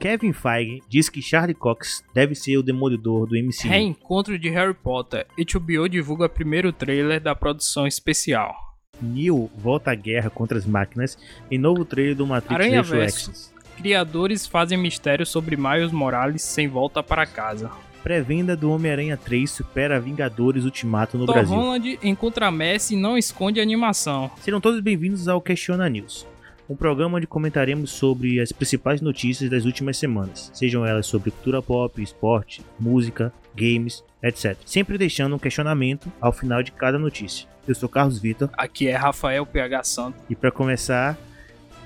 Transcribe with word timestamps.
Kevin 0.00 0.32
Feige 0.32 0.82
diz 0.88 1.10
que 1.10 1.20
Charlie 1.20 1.54
Cox 1.54 2.02
deve 2.14 2.34
ser 2.34 2.56
o 2.56 2.62
demolidor 2.62 3.26
do 3.26 3.36
MCU. 3.36 3.68
Reencontro 3.68 4.38
de 4.38 4.48
Harry 4.48 4.72
Potter. 4.72 5.26
HBO 5.36 5.86
divulga 5.90 6.26
primeiro 6.26 6.72
trailer 6.72 7.20
da 7.20 7.34
produção 7.34 7.86
especial. 7.86 8.54
Neo 8.98 9.50
volta 9.58 9.90
à 9.90 9.94
guerra 9.94 10.30
contra 10.30 10.56
as 10.56 10.64
máquinas 10.64 11.18
em 11.50 11.58
novo 11.58 11.84
trailer 11.84 12.16
do 12.16 12.26
Matrix 12.26 12.54
Aranha 12.54 12.80
Resurrections. 12.80 13.52
Criadores 13.76 14.46
fazem 14.46 14.78
mistério 14.78 15.26
sobre 15.26 15.54
Miles 15.54 15.92
Morales 15.92 16.40
sem 16.40 16.66
volta 16.66 17.02
para 17.02 17.26
casa. 17.26 17.70
Pré-venda 18.02 18.56
do 18.56 18.70
Homem-Aranha 18.70 19.18
3 19.18 19.50
supera 19.50 20.00
Vingadores 20.00 20.64
Ultimato 20.64 21.18
no 21.18 21.26
Tom 21.26 21.32
Brasil. 21.34 21.54
Holland 21.54 21.98
encontra 22.02 22.50
Messi 22.50 22.94
e 22.94 22.96
não 22.96 23.18
esconde 23.18 23.60
animação. 23.60 24.30
Sejam 24.40 24.62
todos 24.62 24.80
bem-vindos 24.80 25.28
ao 25.28 25.42
Questiona 25.42 25.86
News, 25.90 26.26
um 26.70 26.76
programa 26.76 27.18
onde 27.18 27.26
comentaremos 27.26 27.90
sobre 27.90 28.38
as 28.38 28.52
principais 28.52 29.00
notícias 29.00 29.50
das 29.50 29.64
últimas 29.64 29.96
semanas, 29.96 30.52
sejam 30.54 30.86
elas 30.86 31.04
sobre 31.04 31.32
cultura 31.32 31.60
pop, 31.60 32.00
esporte, 32.00 32.64
música, 32.78 33.32
games, 33.56 34.04
etc. 34.22 34.56
Sempre 34.64 34.96
deixando 34.96 35.34
um 35.34 35.38
questionamento 35.38 36.10
ao 36.20 36.32
final 36.32 36.62
de 36.62 36.70
cada 36.70 36.96
notícia. 36.96 37.48
Eu 37.66 37.74
sou 37.74 37.88
Carlos 37.88 38.20
Vitor 38.20 38.48
Aqui 38.52 38.86
é 38.86 38.94
Rafael 38.94 39.44
PH 39.44 39.82
Santo. 39.82 40.22
e 40.30 40.36
para 40.36 40.52
começar, 40.52 41.18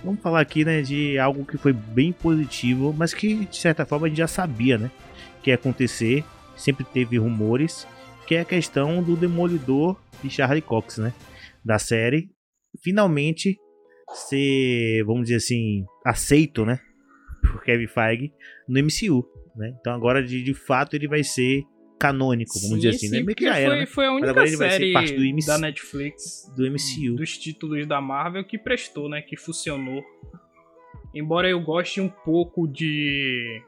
vamos 0.05 0.21
falar 0.21 0.41
aqui 0.41 0.67
né, 0.67 0.83
de 0.83 1.19
algo 1.19 1.47
que 1.47 1.57
foi 1.57 1.73
bem 1.73 2.13
positivo, 2.13 2.95
mas 2.95 3.15
que 3.15 3.47
de 3.47 3.57
certa 3.57 3.87
forma 3.87 4.07
a 4.07 4.11
gente 4.11 4.19
já 4.19 4.29
sabia, 4.29 4.77
né, 4.77 4.91
que 5.43 5.49
ia 5.49 5.55
acontecer, 5.55 6.23
sempre 6.59 6.85
teve 6.85 7.17
rumores, 7.17 7.87
que 8.27 8.35
é 8.35 8.41
a 8.41 8.45
questão 8.45 9.03
do 9.03 9.17
Demolidor 9.17 9.99
de 10.23 10.29
Charlie 10.29 10.61
Cox, 10.61 10.99
né, 10.99 11.15
da 11.65 11.79
série, 11.79 12.29
finalmente 12.83 13.59
ser, 14.13 15.05
vamos 15.05 15.23
dizer 15.23 15.37
assim, 15.37 15.85
aceito, 16.05 16.65
né, 16.65 16.81
por 17.41 17.63
Kevin 17.63 17.87
Feige 17.87 18.33
no 18.69 18.81
MCU, 18.81 19.27
né? 19.57 19.75
Então 19.81 19.93
agora 19.95 20.23
de, 20.23 20.43
de 20.43 20.55
fato 20.55 20.95
ele 20.95 21.09
vai 21.09 21.23
ser 21.23 21.65
canônico, 21.99 22.59
vamos 22.61 22.81
dizer 22.81 22.97
assim, 22.97 23.09
né? 23.09 23.21
Meio 23.21 23.37
que 23.37 23.45
já 23.45 23.59
era, 23.59 23.71
foi, 23.71 23.79
né? 23.79 23.87
foi 23.87 24.07
a 24.07 24.13
única 24.13 24.47
série 24.47 24.93
MC. 24.93 25.47
da 25.47 25.59
Netflix 25.59 26.53
do 26.57 26.71
MCU. 26.71 27.17
dos 27.17 27.39
títulos 27.39 27.87
da 27.87 28.01
Marvel 28.01 28.45
que 28.45 28.59
prestou, 28.59 29.09
né? 29.09 29.23
Que 29.23 29.37
funcionou. 29.37 30.05
Embora 31.15 31.49
eu 31.49 31.61
goste 31.61 32.01
um 32.01 32.09
pouco 32.09 32.67
de. 32.67 33.63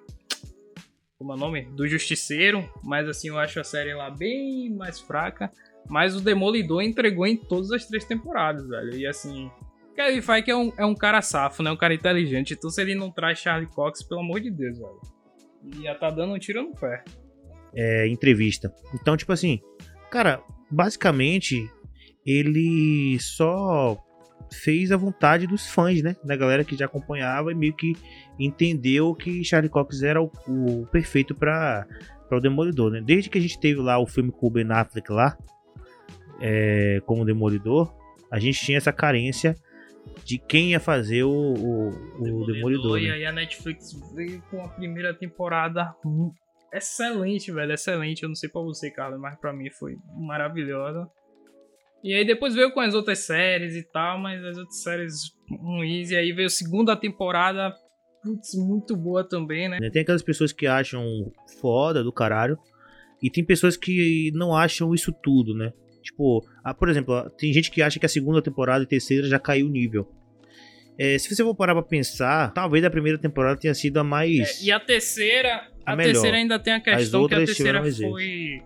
Como 1.16 1.32
é 1.32 1.36
o 1.36 1.38
nome? 1.38 1.62
Do 1.62 1.86
Justiceiro, 1.86 2.68
mas 2.82 3.08
assim, 3.08 3.28
eu 3.28 3.38
acho 3.38 3.58
a 3.60 3.64
série 3.64 3.94
lá 3.94 4.10
bem 4.10 4.68
mais 4.70 5.00
fraca. 5.00 5.50
Mas 5.88 6.16
o 6.16 6.20
Demolidor 6.20 6.82
entregou 6.82 7.26
em 7.26 7.36
todas 7.36 7.70
as 7.70 7.86
três 7.86 8.04
temporadas, 8.04 8.68
velho. 8.68 8.96
E 8.96 9.06
assim. 9.06 9.50
Kevin 9.96 10.20
Feige 10.20 10.50
é 10.50 10.56
um, 10.56 10.72
é 10.76 10.84
um 10.84 10.94
cara 10.94 11.22
safo, 11.22 11.62
né? 11.62 11.70
Um 11.70 11.76
cara 11.76 11.94
inteligente. 11.94 12.54
Então 12.54 12.70
se 12.70 12.80
ele 12.80 12.94
não 12.94 13.10
traz 13.10 13.38
Charlie 13.38 13.68
Cox, 13.68 14.02
pelo 14.02 14.20
amor 14.20 14.40
de 14.40 14.50
Deus, 14.50 14.78
velho. 14.78 15.00
Ele 15.64 15.82
já 15.82 15.94
tá 15.94 16.10
dando 16.10 16.34
um 16.34 16.38
tiro 16.38 16.62
no 16.62 16.74
pé. 16.74 17.02
é, 17.76 18.08
entrevista. 18.08 18.72
Então, 18.94 19.16
tipo 19.16 19.32
assim, 19.32 19.60
cara, 20.10 20.40
basicamente 20.70 21.70
ele 22.24 23.18
só 23.20 24.02
fez 24.50 24.90
a 24.90 24.96
vontade 24.96 25.46
dos 25.46 25.68
fãs, 25.68 26.02
né? 26.02 26.16
Da 26.24 26.36
galera 26.36 26.64
que 26.64 26.76
já 26.76 26.86
acompanhava 26.86 27.52
e 27.52 27.54
meio 27.54 27.74
que 27.74 27.94
entendeu 28.38 29.14
que 29.14 29.44
Charlie 29.44 29.68
Cox 29.68 30.02
era 30.02 30.22
o, 30.22 30.30
o 30.48 30.86
perfeito 30.86 31.34
para 31.34 31.86
o 32.30 32.40
Demolidor, 32.40 32.90
né? 32.90 33.02
Desde 33.04 33.28
que 33.28 33.38
a 33.38 33.40
gente 33.40 33.60
teve 33.60 33.80
lá 33.80 33.98
o 33.98 34.06
filme 34.06 34.32
com 34.32 34.46
o 34.46 34.50
Ben 34.50 34.70
Affleck 34.70 35.12
lá, 35.12 35.36
é, 36.40 37.00
como 37.04 37.24
Demolidor, 37.24 37.94
a 38.30 38.38
gente 38.38 38.60
tinha 38.64 38.78
essa 38.78 38.92
carência 38.92 39.54
de 40.24 40.38
quem 40.38 40.70
ia 40.70 40.80
fazer 40.80 41.22
o, 41.22 41.30
o, 41.30 41.88
o 42.20 42.46
Demolidor. 42.46 42.98
E 42.98 43.08
né? 43.08 43.14
aí 43.14 43.26
a 43.26 43.32
Netflix 43.32 43.92
veio 44.14 44.42
com 44.50 44.62
a 44.62 44.68
primeira 44.68 45.14
temporada 45.14 45.94
hum, 46.04 46.32
excelente, 46.72 47.52
velho, 47.52 47.72
excelente. 47.72 48.22
Eu 48.22 48.28
não 48.28 48.34
sei 48.34 48.48
pra 48.48 48.60
você, 48.60 48.90
Carlos, 48.90 49.20
mas 49.20 49.38
pra 49.38 49.52
mim 49.52 49.70
foi 49.70 49.96
maravilhosa. 50.16 51.08
E 52.02 52.14
aí 52.14 52.24
depois 52.24 52.54
veio 52.54 52.72
com 52.72 52.80
as 52.80 52.94
outras 52.94 53.20
séries 53.20 53.74
e 53.74 53.82
tal, 53.82 54.18
mas 54.18 54.44
as 54.44 54.56
outras 54.56 54.82
séries 54.82 55.32
ruins. 55.50 56.10
E 56.10 56.16
aí 56.16 56.32
veio 56.32 56.46
a 56.46 56.50
segunda 56.50 56.96
temporada, 56.96 57.74
putz, 58.22 58.54
muito 58.54 58.96
boa 58.96 59.26
também, 59.26 59.68
né? 59.68 59.78
Tem 59.90 60.02
aquelas 60.02 60.22
pessoas 60.22 60.52
que 60.52 60.66
acham 60.66 61.04
foda 61.60 62.04
do 62.04 62.12
caralho. 62.12 62.58
E 63.22 63.30
tem 63.30 63.44
pessoas 63.44 63.76
que 63.76 64.30
não 64.34 64.54
acham 64.54 64.94
isso 64.94 65.12
tudo, 65.12 65.54
né? 65.54 65.72
Tipo, 66.06 66.46
ah, 66.64 66.72
por 66.72 66.88
exemplo, 66.88 67.28
tem 67.36 67.52
gente 67.52 67.70
que 67.70 67.82
acha 67.82 67.98
que 67.98 68.06
a 68.06 68.08
segunda 68.08 68.40
temporada 68.40 68.84
e 68.84 68.86
terceira 68.86 69.26
já 69.28 69.38
caiu 69.38 69.66
o 69.66 69.70
nível. 69.70 70.08
É, 70.98 71.18
se 71.18 71.28
você 71.34 71.42
for 71.42 71.54
parar 71.54 71.74
pra 71.74 71.82
pensar, 71.82 72.52
talvez 72.54 72.82
a 72.84 72.88
primeira 72.90 73.18
temporada 73.18 73.58
tenha 73.58 73.74
sido 73.74 73.98
a 73.98 74.04
mais. 74.04 74.62
É, 74.62 74.64
e 74.66 74.70
a 74.72 74.80
terceira, 74.80 75.68
a, 75.84 75.92
A 75.92 75.96
terceira 75.96 76.36
ainda 76.38 76.58
tem 76.58 76.72
a 76.72 76.80
questão 76.80 77.26
que 77.28 77.34
a 77.34 77.38
terceira 77.38 77.82
foi 77.92 78.62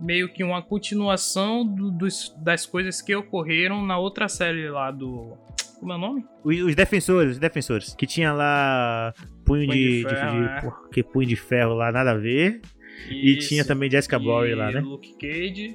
meio 0.00 0.28
que 0.32 0.42
uma 0.44 0.60
continuação 0.60 1.64
do- 1.64 1.90
dos, 1.92 2.34
das 2.42 2.66
coisas 2.66 3.00
que 3.00 3.14
ocorreram 3.14 3.84
na 3.86 3.96
outra 3.98 4.28
série 4.28 4.68
lá 4.68 4.90
do. 4.90 5.36
Como 5.80 5.92
é 5.92 5.96
o 5.96 5.98
nome? 5.98 6.24
Os 6.44 6.60
os 6.60 6.74
defensores, 6.74 7.32
os 7.32 7.38
defensores. 7.38 7.94
Que 7.94 8.06
tinha 8.06 8.32
lá 8.32 9.14
punho, 9.46 9.66
Punho 9.66 9.70
de, 9.72 9.88
de 10.02 10.04
de- 10.04 10.08
ferro, 10.10 10.38
de- 10.40 10.44
é. 10.48 10.60
porra, 10.60 10.88
que 10.92 11.02
punho 11.02 11.28
de 11.28 11.36
ferro 11.36 11.74
lá, 11.74 11.90
nada 11.92 12.10
a 12.10 12.16
ver. 12.18 12.60
E 13.08 13.38
Isso. 13.38 13.48
tinha 13.48 13.64
também 13.64 13.90
Jessica 13.90 14.18
Bowie 14.18 14.52
E 14.52 14.54
lá, 14.54 14.70
né? 14.70 14.80
Luke 14.80 15.14
Cage. 15.18 15.74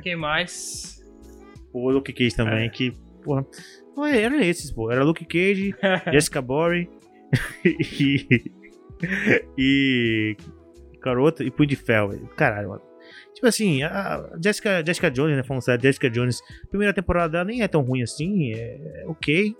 Quem 0.00 0.16
mais? 0.16 1.02
O 1.72 1.90
Luke 1.90 2.12
Cage 2.12 2.34
também, 2.34 2.66
É. 2.66 2.68
que, 2.68 2.92
porra. 3.22 3.46
Não, 3.96 4.06
é, 4.06 4.22
era 4.22 4.44
esses, 4.44 4.70
pô. 4.70 4.90
Era 4.90 5.04
Luke 5.04 5.24
Cage, 5.24 5.74
Jessica 6.12 6.40
Bowie 6.40 6.88
e. 7.64 8.50
E. 9.58 10.36
Garota 11.02 11.42
e 11.42 11.50
Punho 11.50 11.68
de 11.68 11.74
velho. 11.76 12.28
Caralho, 12.36 12.68
mano. 12.70 12.82
Tipo 13.34 13.46
assim, 13.48 13.82
a 13.82 14.30
Jessica, 14.42 14.84
Jessica 14.86 15.10
Jones, 15.10 15.36
né? 15.36 15.42
Falando 15.42 15.62
sério, 15.62 15.82
Jessica 15.82 16.08
Jones, 16.08 16.40
primeira 16.70 16.94
temporada 16.94 17.32
dela 17.32 17.44
nem 17.44 17.62
é 17.62 17.68
tão 17.68 17.82
ruim 17.82 18.02
assim, 18.02 18.52
é 18.54 19.04
ok. 19.06 19.54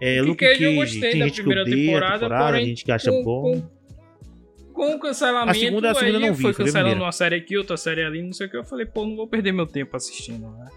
É, 0.00 0.22
Luke 0.22 0.44
Cage 0.44 0.62
eu 0.64 0.74
gostei 0.74 1.00
tem 1.00 1.18
da 1.20 1.26
gente 1.26 1.36
que 1.36 1.42
primeira 1.42 1.64
temporada, 1.64 2.18
temporada, 2.20 2.44
porém, 2.52 2.64
gente 2.66 2.84
que 2.84 2.92
acha 2.92 3.10
com, 3.10 3.22
bom. 3.22 3.42
Com, 3.60 3.68
com 4.76 4.94
o 4.94 5.00
cancelamento, 5.00 5.50
A 5.50 5.54
segunda- 5.54 5.90
a 5.90 5.94
segunda 5.94 6.18
aí 6.18 6.22
eu 6.22 6.28
não 6.28 6.34
vi, 6.36 6.42
foi 6.42 6.54
cancelando 6.54 7.02
uma 7.02 7.10
série 7.12 7.34
aqui, 7.34 7.56
outra 7.56 7.76
série 7.76 8.04
ali, 8.04 8.22
não 8.22 8.32
sei 8.32 8.46
o 8.46 8.50
que. 8.50 8.56
Eu 8.56 8.64
falei, 8.64 8.86
pô, 8.86 9.04
não 9.06 9.16
vou 9.16 9.26
perder 9.26 9.50
meu 9.52 9.66
tempo 9.66 9.96
assistindo, 9.96 10.48
né? 10.50 10.68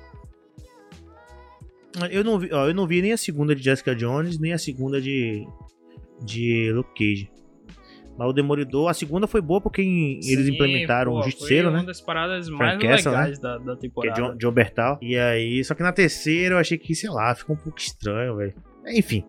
Eu 2.12 2.24
não 2.24 2.40
vi, 2.40 2.50
ó, 2.54 2.68
eu 2.68 2.74
não 2.74 2.88
vi 2.88 3.02
nem 3.02 3.12
a 3.12 3.18
segunda 3.18 3.56
de 3.56 3.62
Jessica 3.64 3.96
Jones, 3.96 4.40
nem 4.40 4.54
a 4.54 4.58
segunda 4.58 5.02
de 5.02 5.46
de 6.24 6.72
Luke 6.74 6.90
Cage. 6.98 7.32
Mas 8.18 8.30
o 8.30 8.34
Demolidor, 8.34 8.90
a 8.90 8.94
segunda 8.94 9.28
foi 9.28 9.42
boa 9.42 9.62
porque 9.62 9.82
em- 9.82 10.16
eles 10.26 10.46
Sim, 10.46 10.54
implementaram 10.54 11.14
pô, 11.14 11.20
o 11.20 11.24
Justiceiro, 11.24 11.66
foi 11.70 11.74
né? 11.74 11.80
uma 11.80 11.86
das 11.86 12.02
paradas 12.02 12.50
mais 12.50 12.72
Frank 12.72 12.86
Castle, 12.88 13.12
legais 13.12 13.40
da, 13.40 13.58
da 13.58 13.64
Que 13.64 13.72
é 13.72 13.76
temporada. 13.90 14.22
John, 14.22 14.36
John 14.38 14.52
Bertal. 14.52 15.00
E 15.02 15.18
aí, 15.18 15.64
só 15.64 15.74
que 15.74 15.82
na 15.82 15.92
terceira 15.94 16.56
eu 16.56 16.60
achei 16.60 16.78
que, 16.78 16.94
sei 16.94 17.10
lá, 17.10 17.34
ficou 17.34 17.56
um 17.56 17.60
pouco 17.60 17.80
estranho, 17.80 18.36
velho. 18.36 18.54
Enfim, 18.88 19.24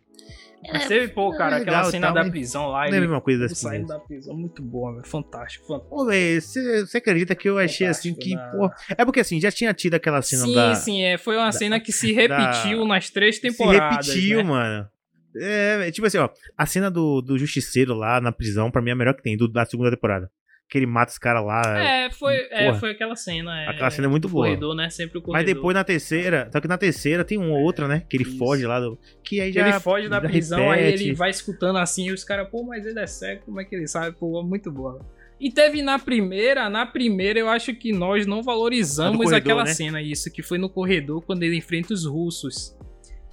Mas 0.73 0.87
teve, 0.87 1.09
pô, 1.09 1.33
cara, 1.35 1.57
é 1.59 1.61
aquela 1.63 1.77
legal 1.79 1.89
e 1.89 1.91
cena 1.93 2.07
tal, 2.13 2.15
da 2.25 2.31
prisão 2.31 2.67
lá, 2.69 2.79
não 2.81 2.85
é 2.85 2.85
a 2.85 2.89
ele 2.91 3.01
mesma 3.01 3.21
coisa 3.21 3.41
das 3.41 3.59
saindo 3.59 3.87
primeiras. 3.87 3.89
da 3.89 3.99
prisão, 4.07 4.37
muito 4.37 4.63
boa, 4.63 4.93
velho. 4.97 5.07
Fantástico, 5.07 5.67
fantástico. 5.67 5.97
Pô, 5.97 6.05
velho, 6.05 6.43
você 6.43 6.99
acredita 6.99 7.35
que 7.35 7.49
eu 7.49 7.59
achei 7.59 7.87
assim 7.87 8.11
Fantástico, 8.11 8.29
que, 8.29 8.37
né? 8.37 8.51
pô... 8.53 8.95
É 8.99 9.05
porque 9.05 9.21
assim, 9.21 9.41
já 9.41 9.51
tinha 9.51 9.73
tido 9.73 9.95
aquela 9.95 10.21
cena 10.21 10.45
Sim, 10.45 10.55
da... 10.55 10.75
sim, 10.75 11.03
é, 11.03 11.17
foi 11.17 11.37
uma 11.37 11.47
da- 11.47 11.53
cena 11.53 11.81
que 11.81 11.93
se 11.93 12.13
da- 12.29 12.37
repetiu 12.37 12.85
nas 12.85 13.09
três 13.09 13.37
Se 13.37 13.43
temporadas. 13.43 14.07
repetiu, 14.09 14.39
né? 14.39 14.43
mano. 14.45 14.89
É, 15.37 15.89
é, 15.89 15.91
tipo 15.93 16.07
assim, 16.07 16.19
ó, 16.19 16.29
a 16.59 16.67
cena 16.67 16.91
do, 16.91 17.23
do 17.23 17.39
Justiceiro 17.39 17.95
lá 17.95 18.21
na 18.21 18.33
prisão, 18.33 18.71
pra 18.71 18.83
mim 18.83 18.91
é 18.91 18.93
a 18.93 18.97
melhor 18.97 19.15
que 19.15 19.23
tem, 19.23 19.37
do, 19.37 19.47
da 19.49 19.65
segunda 19.65 19.91
temporada. 19.91 20.29
Que 20.71 20.79
ele 20.79 20.87
mata 20.87 21.11
os 21.11 21.19
caras 21.19 21.45
lá. 21.45 21.63
É, 21.83 22.11
foi, 22.11 22.47
é, 22.49 22.73
foi 22.75 22.93
aquela 22.93 23.17
cena. 23.17 23.61
É, 23.65 23.69
Aquela 23.71 23.91
cena 23.91 24.07
é 24.07 24.11
muito 24.11 24.29
boa. 24.29 24.47
corredor, 24.47 24.73
né? 24.73 24.89
Sempre 24.89 25.19
o 25.19 25.21
corredor. 25.21 25.45
Mas 25.45 25.55
depois 25.55 25.75
na 25.75 25.83
terceira, 25.83 26.49
só 26.53 26.61
que 26.61 26.69
na 26.69 26.79
terceira 26.79 27.25
tem 27.25 27.37
uma 27.37 27.59
outra, 27.59 27.89
né? 27.89 28.05
Que 28.09 28.17
ele 28.17 28.23
Isso. 28.23 28.39
foge 28.39 28.65
lá 28.65 28.79
do. 28.79 28.97
Que 29.25 29.41
aí 29.41 29.53
já. 29.53 29.69
ele 29.69 29.81
foge 29.81 30.09
da 30.09 30.21
prisão, 30.21 30.71
aí 30.71 30.85
repete. 30.85 31.05
ele 31.05 31.15
vai 31.15 31.31
escutando 31.31 31.77
assim, 31.77 32.07
e 32.07 32.13
os 32.13 32.23
caras, 32.23 32.49
pô, 32.49 32.63
mas 32.63 32.87
ele 32.87 33.01
é 33.01 33.07
cego, 33.07 33.43
como 33.47 33.61
é 33.61 33.65
que 33.65 33.75
ele 33.75 33.89
sabe? 33.89 34.17
Pô, 34.17 34.41
muito 34.45 34.71
boa. 34.71 35.01
E 35.41 35.51
teve 35.51 35.83
na 35.83 35.99
primeira, 35.99 36.71
na 36.71 36.87
primeira 36.87 37.41
eu 37.41 37.49
acho 37.49 37.75
que 37.75 37.93
nós 37.93 38.27
não 38.27 38.43
valorizamos 38.43 39.17
corredor, 39.17 39.39
aquela 39.39 39.65
né? 39.65 39.75
cena, 39.75 40.01
isso, 40.01 40.31
que 40.31 40.43
foi 40.43 40.59
no 40.59 40.69
corredor 40.69 41.23
quando 41.23 41.43
ele 41.43 41.57
enfrenta 41.57 41.93
os 41.93 42.05
russos. 42.05 42.77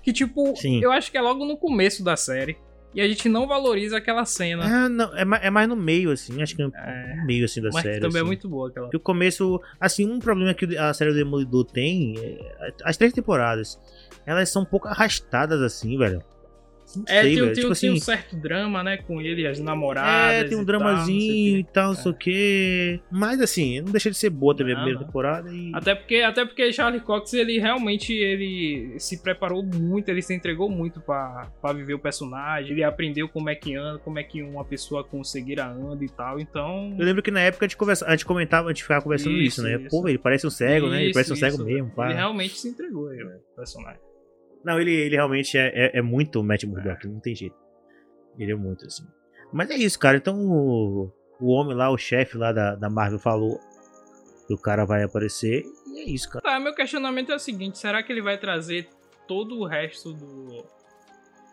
Que 0.02 0.12
tipo, 0.14 0.56
Sim. 0.56 0.82
eu 0.82 0.92
acho 0.92 1.12
que 1.12 1.18
é 1.18 1.22
logo 1.22 1.46
no 1.46 1.58
começo 1.58 2.04
da 2.04 2.16
série. 2.16 2.58
E 2.96 3.02
a 3.02 3.08
gente 3.08 3.30
não 3.30 3.48
valoriza 3.48 3.98
aquela 3.98 4.26
cena. 4.26 4.64
Ah, 4.66 4.90
não, 4.90 5.16
é, 5.16 5.22
é 5.48 5.50
mais 5.52 5.68
no 5.70 5.76
meio, 5.76 6.10
assim. 6.12 6.42
Acho 6.42 6.56
que 6.56 6.62
é 6.64 6.66
É, 6.66 7.16
no 7.18 7.26
meio, 7.26 7.46
assim, 7.46 7.62
da 7.62 7.70
mas 7.72 7.84
série. 7.84 8.00
também 8.00 8.18
é 8.18 8.20
assim. 8.22 8.28
muito 8.28 8.50
boa 8.50 8.70
aquela. 8.70 8.86
Porque 8.88 8.98
o 8.98 9.00
começo. 9.00 9.62
Assim, 9.80 10.10
um 10.10 10.20
problema 10.20 10.54
que 10.54 10.78
a 10.78 10.94
série 10.94 11.12
do 11.12 11.18
Demolidor 11.18 11.66
tem. 11.66 12.16
é- 12.18 12.74
as 12.84 12.98
três 12.98 13.14
temporadas. 13.14 13.78
Elas 14.26 14.50
são 14.50 14.64
um 14.64 14.66
pouco 14.66 14.88
arrastadas, 14.88 15.62
assim, 15.62 15.98
velho. 15.98 16.22
Não 16.96 17.04
É, 17.08 17.22
sei, 17.24 17.36
tem, 17.36 17.44
tem, 17.44 17.54
tipo 17.54 17.76
tem 17.76 17.90
um 17.90 17.94
assim, 17.94 18.00
certo 18.00 18.36
drama, 18.38 18.84
né, 18.84 18.98
com 18.98 19.22
ele 19.22 19.42
e 19.42 19.48
as 19.48 19.60
namoradas. 19.60 20.34
é, 20.36 20.44
tem 20.48 20.58
um 20.58 20.62
e 20.62 20.66
dramazinho 20.66 21.58
e 21.60 21.64
tal, 21.66 21.90
não 21.90 21.96
sei 21.96 22.12
o 22.12 22.16
quê. 22.16 23.00
Mas 23.12 23.42
assim, 23.42 23.82
não 23.82 23.92
deixa 23.92 24.10
de 24.10 24.18
ser 24.18 24.30
boa 24.30 24.56
também 24.56 24.74
a 24.74 24.78
Não, 24.78 24.84
primeira 24.84 25.00
não. 25.02 25.08
temporada. 25.08 25.54
E... 25.54 25.72
Até 25.74 25.96
porque, 25.96 26.16
até 26.18 26.46
porque 26.46 26.72
Charlie 26.72 27.02
Cox, 27.02 27.34
ele 27.34 27.60
realmente 27.60 28.14
ele 28.14 28.96
se 29.00 29.22
preparou 29.22 29.64
muito, 29.64 30.10
ele 30.10 30.22
se 30.22 30.34
entregou 30.34 30.70
muito 30.70 31.02
pra 31.02 31.48
pra 31.62 31.74
viver 31.74 31.94
o 31.94 32.00
personagem, 32.00 32.72
ele 32.72 32.84
aprendeu 32.84 33.28
como 33.28 33.50
é 33.50 33.56
que 33.56 33.76
anda, 33.76 34.00
como 34.00 34.18
é 34.20 34.24
que 34.24 34.42
uma 34.42 34.64
pessoa 34.64 35.04
com 35.04 35.24
cegueira 35.24 35.66
anda 35.68 36.04
e 36.06 36.10
tal, 36.10 36.40
então... 36.40 36.96
Eu 36.98 37.06
lembro 37.06 37.22
que 37.22 37.32
na 37.32 37.42
época 37.42 37.66
a 37.66 37.68
gente, 37.68 37.78
conversa, 37.78 38.06
a 38.06 38.12
gente 38.12 38.26
comentava, 38.26 38.68
a 38.70 38.72
gente 38.72 38.84
ficava 38.84 39.02
conversando 39.02 39.36
Isso, 39.36 39.60
isso, 39.60 39.64
né? 39.64 39.76
isso. 39.82 39.90
Pô, 39.90 40.08
ele 40.08 40.18
parece 40.18 40.48
um 40.48 40.50
cego, 40.50 40.88
né? 40.88 40.98
Ele 40.98 41.06
Isso, 41.08 41.14
parece 41.14 41.34
um 41.34 41.36
cego 41.36 41.56
isso, 41.56 41.66
mesmo. 41.66 41.90
pá. 41.92 42.06
Ele 42.06 42.14
realmente 42.16 42.58
se 42.58 42.70
entregou 42.70 43.10
aí, 43.10 43.22
o 43.22 43.56
personagem. 43.56 44.00
Não, 44.64 44.80
ele, 44.80 44.92
ele 44.94 45.16
realmente 45.16 45.58
é, 45.58 45.68
é, 45.74 46.00
é 46.00 46.02
muito 46.02 46.44
Matt 46.44 46.64
Murdock, 46.66 47.08
não 47.08 47.20
tem 47.20 47.34
jeito. 47.36 47.56
Ele 48.38 48.52
é 48.52 48.56
muito 48.56 48.86
assim. 48.86 49.06
Mas 49.54 49.70
é 49.70 49.76
isso, 49.76 49.98
cara. 49.98 50.18
Então 50.18 50.38
o, 50.40 51.12
o 51.40 51.48
homem 51.52 51.76
lá, 51.76 51.90
o 51.90 51.98
chefe 51.98 52.38
lá 52.38 52.52
da, 52.52 52.76
da 52.76 52.90
Marvel 52.90 53.20
falou 53.20 53.60
que 54.48 54.54
o 54.54 54.58
cara 54.58 54.86
vai 54.86 55.04
aparecer. 55.04 55.64
E 55.94 56.00
é 56.00 56.04
isso, 56.10 56.30
cara. 56.30 56.44
Tá, 56.44 56.60
meu 56.60 56.74
questionamento 56.76 57.32
é 57.32 57.36
o 57.36 57.40
seguinte, 57.40 57.78
será 57.78 58.04
que 58.04 58.12
ele 58.12 58.22
vai 58.22 58.38
trazer 58.38 58.90
todo 59.28 59.60
o 59.60 59.66
resto 59.66 60.14
do, 60.14 60.64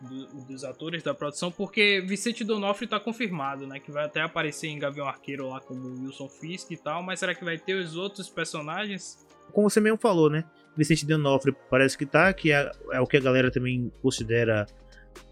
do- 0.01 0.45
dos 0.47 0.65
atores 0.65 1.03
da 1.03 1.15
produção? 1.15 1.51
Porque 1.51 2.01
Vicente 2.06 2.45
Donofrio 2.45 2.89
tá 2.89 2.99
confirmado, 3.01 3.67
né? 3.67 3.79
Que 3.81 3.91
vai 3.91 4.05
até 4.05 4.21
aparecer 4.21 4.69
em 4.69 4.79
Gavião 4.79 5.06
Arqueiro 5.06 5.49
lá 5.49 5.61
como 5.61 5.89
Wilson 6.05 6.29
Fisk 6.29 6.71
e 6.73 6.77
tal, 6.77 7.03
mas 7.03 7.21
será 7.21 7.35
que 7.35 7.45
vai 7.45 7.59
ter 7.59 7.75
os 7.75 7.97
outros 7.97 8.29
personagens? 8.29 9.25
Como 9.53 9.69
você 9.71 9.81
mesmo 9.81 9.99
falou, 9.99 10.29
né? 10.29 10.45
Vicente 10.76 11.06
D'Onofrio 11.06 11.55
parece 11.71 11.97
que 11.97 12.05
tá, 12.06 12.32
que 12.32 12.50
é, 12.53 12.71
é 12.93 13.00
o 13.00 13.06
que 13.06 13.17
a 13.17 13.21
galera 13.21 13.50
também 13.50 13.93
considera 14.03 14.67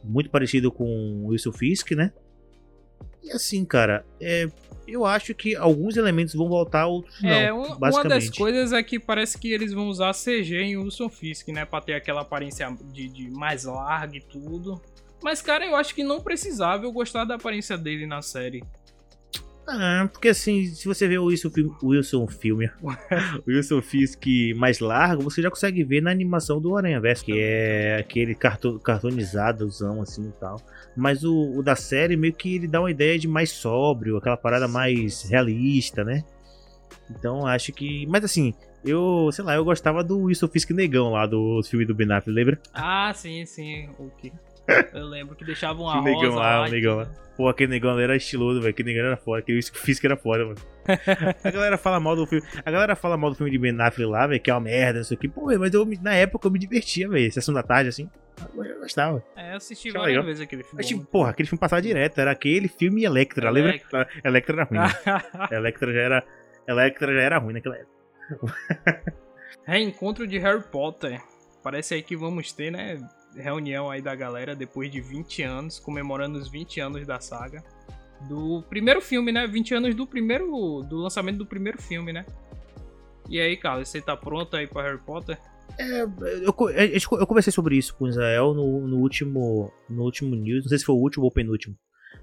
muito 0.05 0.31
parecido 0.31 0.71
com 0.71 0.85
o 0.85 1.27
Wilson 1.29 1.53
Fisk, 1.53 1.91
né? 1.93 2.13
E 3.23 3.31
assim, 3.31 3.65
cara, 3.65 4.05
é, 4.21 4.47
eu 4.87 5.05
acho 5.07 5.35
que 5.35 5.55
alguns 5.55 5.97
elementos 5.97 6.35
vão 6.35 6.49
voltar, 6.49 6.87
outros 6.87 7.21
não. 7.23 7.31
é, 7.31 7.53
um- 7.53 7.75
uma 7.75 8.05
das 8.05 8.31
coisas 8.31 8.73
é 8.73 8.83
que 8.83 8.99
parece 8.99 9.39
que 9.39 9.53
eles 9.53 9.73
vão 9.73 9.89
usar 9.89 10.13
CG 10.13 10.57
em 10.61 10.77
Wilson 10.77 11.09
Fisk, 11.09 11.49
né? 11.49 11.65
Pra 11.65 11.81
ter 11.81 11.95
aquela 11.95 12.23
aparência 12.23 12.69
de, 12.93 13.09
de 13.09 13.31
mais 13.31 13.65
larga 13.65 14.17
e 14.17 14.21
tudo. 14.21 14.81
Mas, 15.23 15.41
cara, 15.41 15.65
eu 15.65 15.77
acho 15.77 15.95
que 15.95 16.03
não 16.03 16.21
precisava 16.21 16.85
eu 16.85 16.91
gostar 16.93 17.25
da 17.25 17.37
aparência 17.37 17.79
dele 17.79 18.07
na 18.07 18.23
série. 18.23 18.65
Ah, 19.67 20.09
porque 20.13 20.29
assim, 20.29 20.67
se 20.67 20.87
você 20.87 21.07
vê 21.07 21.19
o 21.19 21.27
Wilson, 21.27 21.51
Wilson 21.83 22.27
filme, 22.27 22.69
Wilson 23.47 23.81
Fisk 23.81 24.25
mais 24.57 24.81
largo, 24.81 25.23
você 25.23 25.41
já 25.41 25.49
consegue 25.51 25.85
ver 25.85 26.03
na 26.03 26.11
animação 26.11 26.61
do 26.61 26.77
Aranha 26.77 27.01
Verso, 27.01 27.25
que 27.25 27.39
é 27.39 27.97
aquele 28.01 28.35
carto, 28.35 28.79
cartoonizadozão 28.81 30.03
assim 30.03 30.29
e 30.29 30.33
tal. 30.33 30.61
Mas 30.97 31.23
o, 31.25 31.59
o 31.59 31.63
da 31.63 31.77
série 31.77 32.17
meio 32.17 32.33
que 32.33 32.57
ele 32.57 32.67
dá 32.67 32.81
uma 32.81 32.91
ideia 32.91 33.19
de 33.19 33.29
mais 33.29 33.51
sóbrio, 33.51 34.17
aquela 34.17 34.37
parada 34.37 34.67
mais 34.67 35.23
realista, 35.23 36.03
né? 36.03 36.25
Então 37.11 37.47
acho 37.47 37.73
que. 37.73 38.07
Mas 38.07 38.25
assim, 38.25 38.53
eu, 38.85 39.31
sei 39.33 39.45
lá, 39.45 39.55
eu 39.55 39.65
gostava 39.65 40.03
do 40.03 40.23
Wilson 40.23 40.49
Fisk 40.49 40.71
negão 40.71 41.11
lá 41.11 41.25
do 41.25 41.63
filme 41.63 41.85
do 41.85 41.95
Ben 41.95 42.11
Affleck, 42.11 42.31
lembra? 42.31 42.61
Ah, 42.75 43.13
sim, 43.15 43.47
sim. 43.47 43.89
O 43.99 44.11
que? 44.11 44.33
Eu 44.95 45.07
lembro 45.07 45.35
que 45.35 45.45
deixavam 45.45 45.89
a 45.89 46.01
O 46.01 46.03
negão 46.05 46.21
rosa 46.31 46.37
lá, 46.37 46.61
lá. 46.61 46.67
o 46.67 46.71
negão 46.71 46.97
lá. 46.97 47.07
Pô, 47.37 47.49
aquele 47.49 47.71
negão 47.71 47.93
ali 47.93 48.03
era 48.03 48.15
estiloso, 48.17 48.61
velho. 48.61 48.71
Aquele 48.71 48.93
negão 48.93 49.07
era 49.07 49.17
foda. 49.17 49.39
Aquele 49.41 49.57
Wilson 49.57 49.73
Fisk 49.75 50.05
era 50.05 50.17
foda, 50.17 50.45
mano. 50.45 50.57
A 51.43 51.51
galera 51.51 51.79
fala 51.79 51.99
mal 51.99 52.15
do 52.15 52.27
filme. 52.27 52.47
A 52.65 52.71
galera 52.71 52.95
fala 52.95 53.17
mal 53.17 53.31
do 53.31 53.37
filme 53.37 53.51
de 53.51 53.59
Ben 53.59 53.73
Affleck 53.81 54.05
lá, 54.11 54.27
velho, 54.27 54.41
que 54.41 54.51
é 54.51 54.55
uma 54.55 54.61
merda, 54.61 54.99
não 54.99 55.05
sei 55.05 55.17
o 55.17 55.21
que. 55.21 55.29
Pô, 55.29 55.47
mas 55.59 55.73
eu, 55.73 55.87
na 56.03 56.15
época 56.15 56.47
eu 56.47 56.51
me 56.53 56.59
divertia, 56.59 57.09
velho. 57.09 57.33
Sessão 57.33 57.55
da 57.55 57.63
tarde, 57.63 57.89
assim. 57.89 58.09
Eu 58.55 58.81
gostava. 58.81 59.23
É, 59.35 59.53
eu 59.53 59.57
assisti 59.57 59.89
Achava 59.89 60.03
várias 60.05 60.17
legal. 60.17 60.27
vezes 60.27 60.43
aquele 60.43 60.63
filme. 60.63 60.77
Mas, 60.77 60.87
tipo, 60.89 61.05
porra, 61.05 61.31
aquele 61.31 61.49
filme 61.49 61.61
passava 61.61 61.81
direto. 61.83 62.21
Era 62.21 62.31
aquele 62.33 62.69
filme 62.69 63.01
e 63.01 63.05
Electra, 63.05 63.51
lembra? 63.51 63.71
Electra. 63.71 64.09
Electra 64.25 64.57
era 64.57 64.65
ruim. 64.65 64.79
né? 64.79 64.89
Electra 65.57 65.93
já 65.93 66.01
era. 66.01 66.25
Electra 66.69 67.15
já 67.15 67.21
era 67.21 67.39
ruim 67.39 67.55
naquela 67.55 67.77
época. 67.77 69.03
Reencontro 69.67 70.27
de 70.27 70.39
Harry 70.39 70.63
Potter. 70.71 71.21
Parece 71.63 71.95
aí 71.95 72.03
que 72.03 72.17
vamos 72.17 72.53
ter, 72.53 72.71
né? 72.71 72.99
Reunião 73.37 73.91
aí 73.91 74.03
da 74.03 74.15
galera 74.15 74.55
depois 74.55 74.91
de 74.91 75.01
20 75.01 75.43
anos, 75.43 75.79
comemorando 75.79 76.39
os 76.39 76.49
20 76.49 76.81
anos 76.81 77.07
da 77.07 77.19
saga. 77.21 77.63
Do 78.29 78.63
primeiro 78.69 79.01
filme, 79.01 79.33
né? 79.33 79.47
20 79.47 79.75
anos 79.75 79.95
do 79.95 80.07
primeiro. 80.07 80.83
Do 80.89 80.97
lançamento 80.99 81.39
do 81.39 81.47
primeiro 81.47 81.81
filme, 81.81 82.13
né? 82.13 82.25
E 83.29 83.41
aí, 83.41 83.57
Carlos, 83.57 83.89
você 83.89 84.01
tá 84.01 84.17
pronto 84.17 84.55
aí 84.57 84.67
pra 84.67 84.83
Harry 84.83 84.99
Potter? 84.99 85.39
É, 85.79 86.03
eu, 86.45 86.53
co- 86.53 86.71
eu 86.71 87.27
conversei 87.27 87.53
sobre 87.53 87.77
isso 87.77 87.97
com 87.97 88.05
o 88.05 88.09
Israel 88.09 88.53
no, 88.55 88.87
no 88.87 88.99
último. 88.99 89.73
No 89.89 90.03
último 90.03 90.35
news. 90.37 90.65
Não 90.65 90.69
sei 90.69 90.79
se 90.79 90.85
foi 90.85 90.95
o 90.95 90.99
último 90.99 91.25
ou 91.25 91.33
penúltimo. 91.33 91.75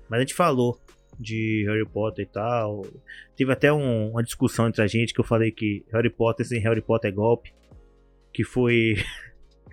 Mas 0.10 0.18
a 0.20 0.22
gente 0.22 0.34
falou 0.36 0.80
de 1.20 1.66
Harry 1.68 1.86
Potter 1.86 2.24
e 2.26 2.30
tal. 2.30 2.86
Teve 3.36 3.52
até 3.52 3.74
um- 3.74 4.12
uma 4.12 4.24
discussão 4.24 4.68
entre 4.68 4.82
a 4.82 4.88
gente 4.88 5.14
que 5.14 5.20
eu 5.20 5.26
falei 5.26 5.52
que 5.52 5.84
Harry 5.92 6.10
Potter 6.10 6.46
sem 6.46 6.62
Harry 6.62 6.82
Potter 6.82 7.12
é 7.12 7.14
golpe. 7.14 7.52
Que 8.34 8.44
foi. 8.44 8.96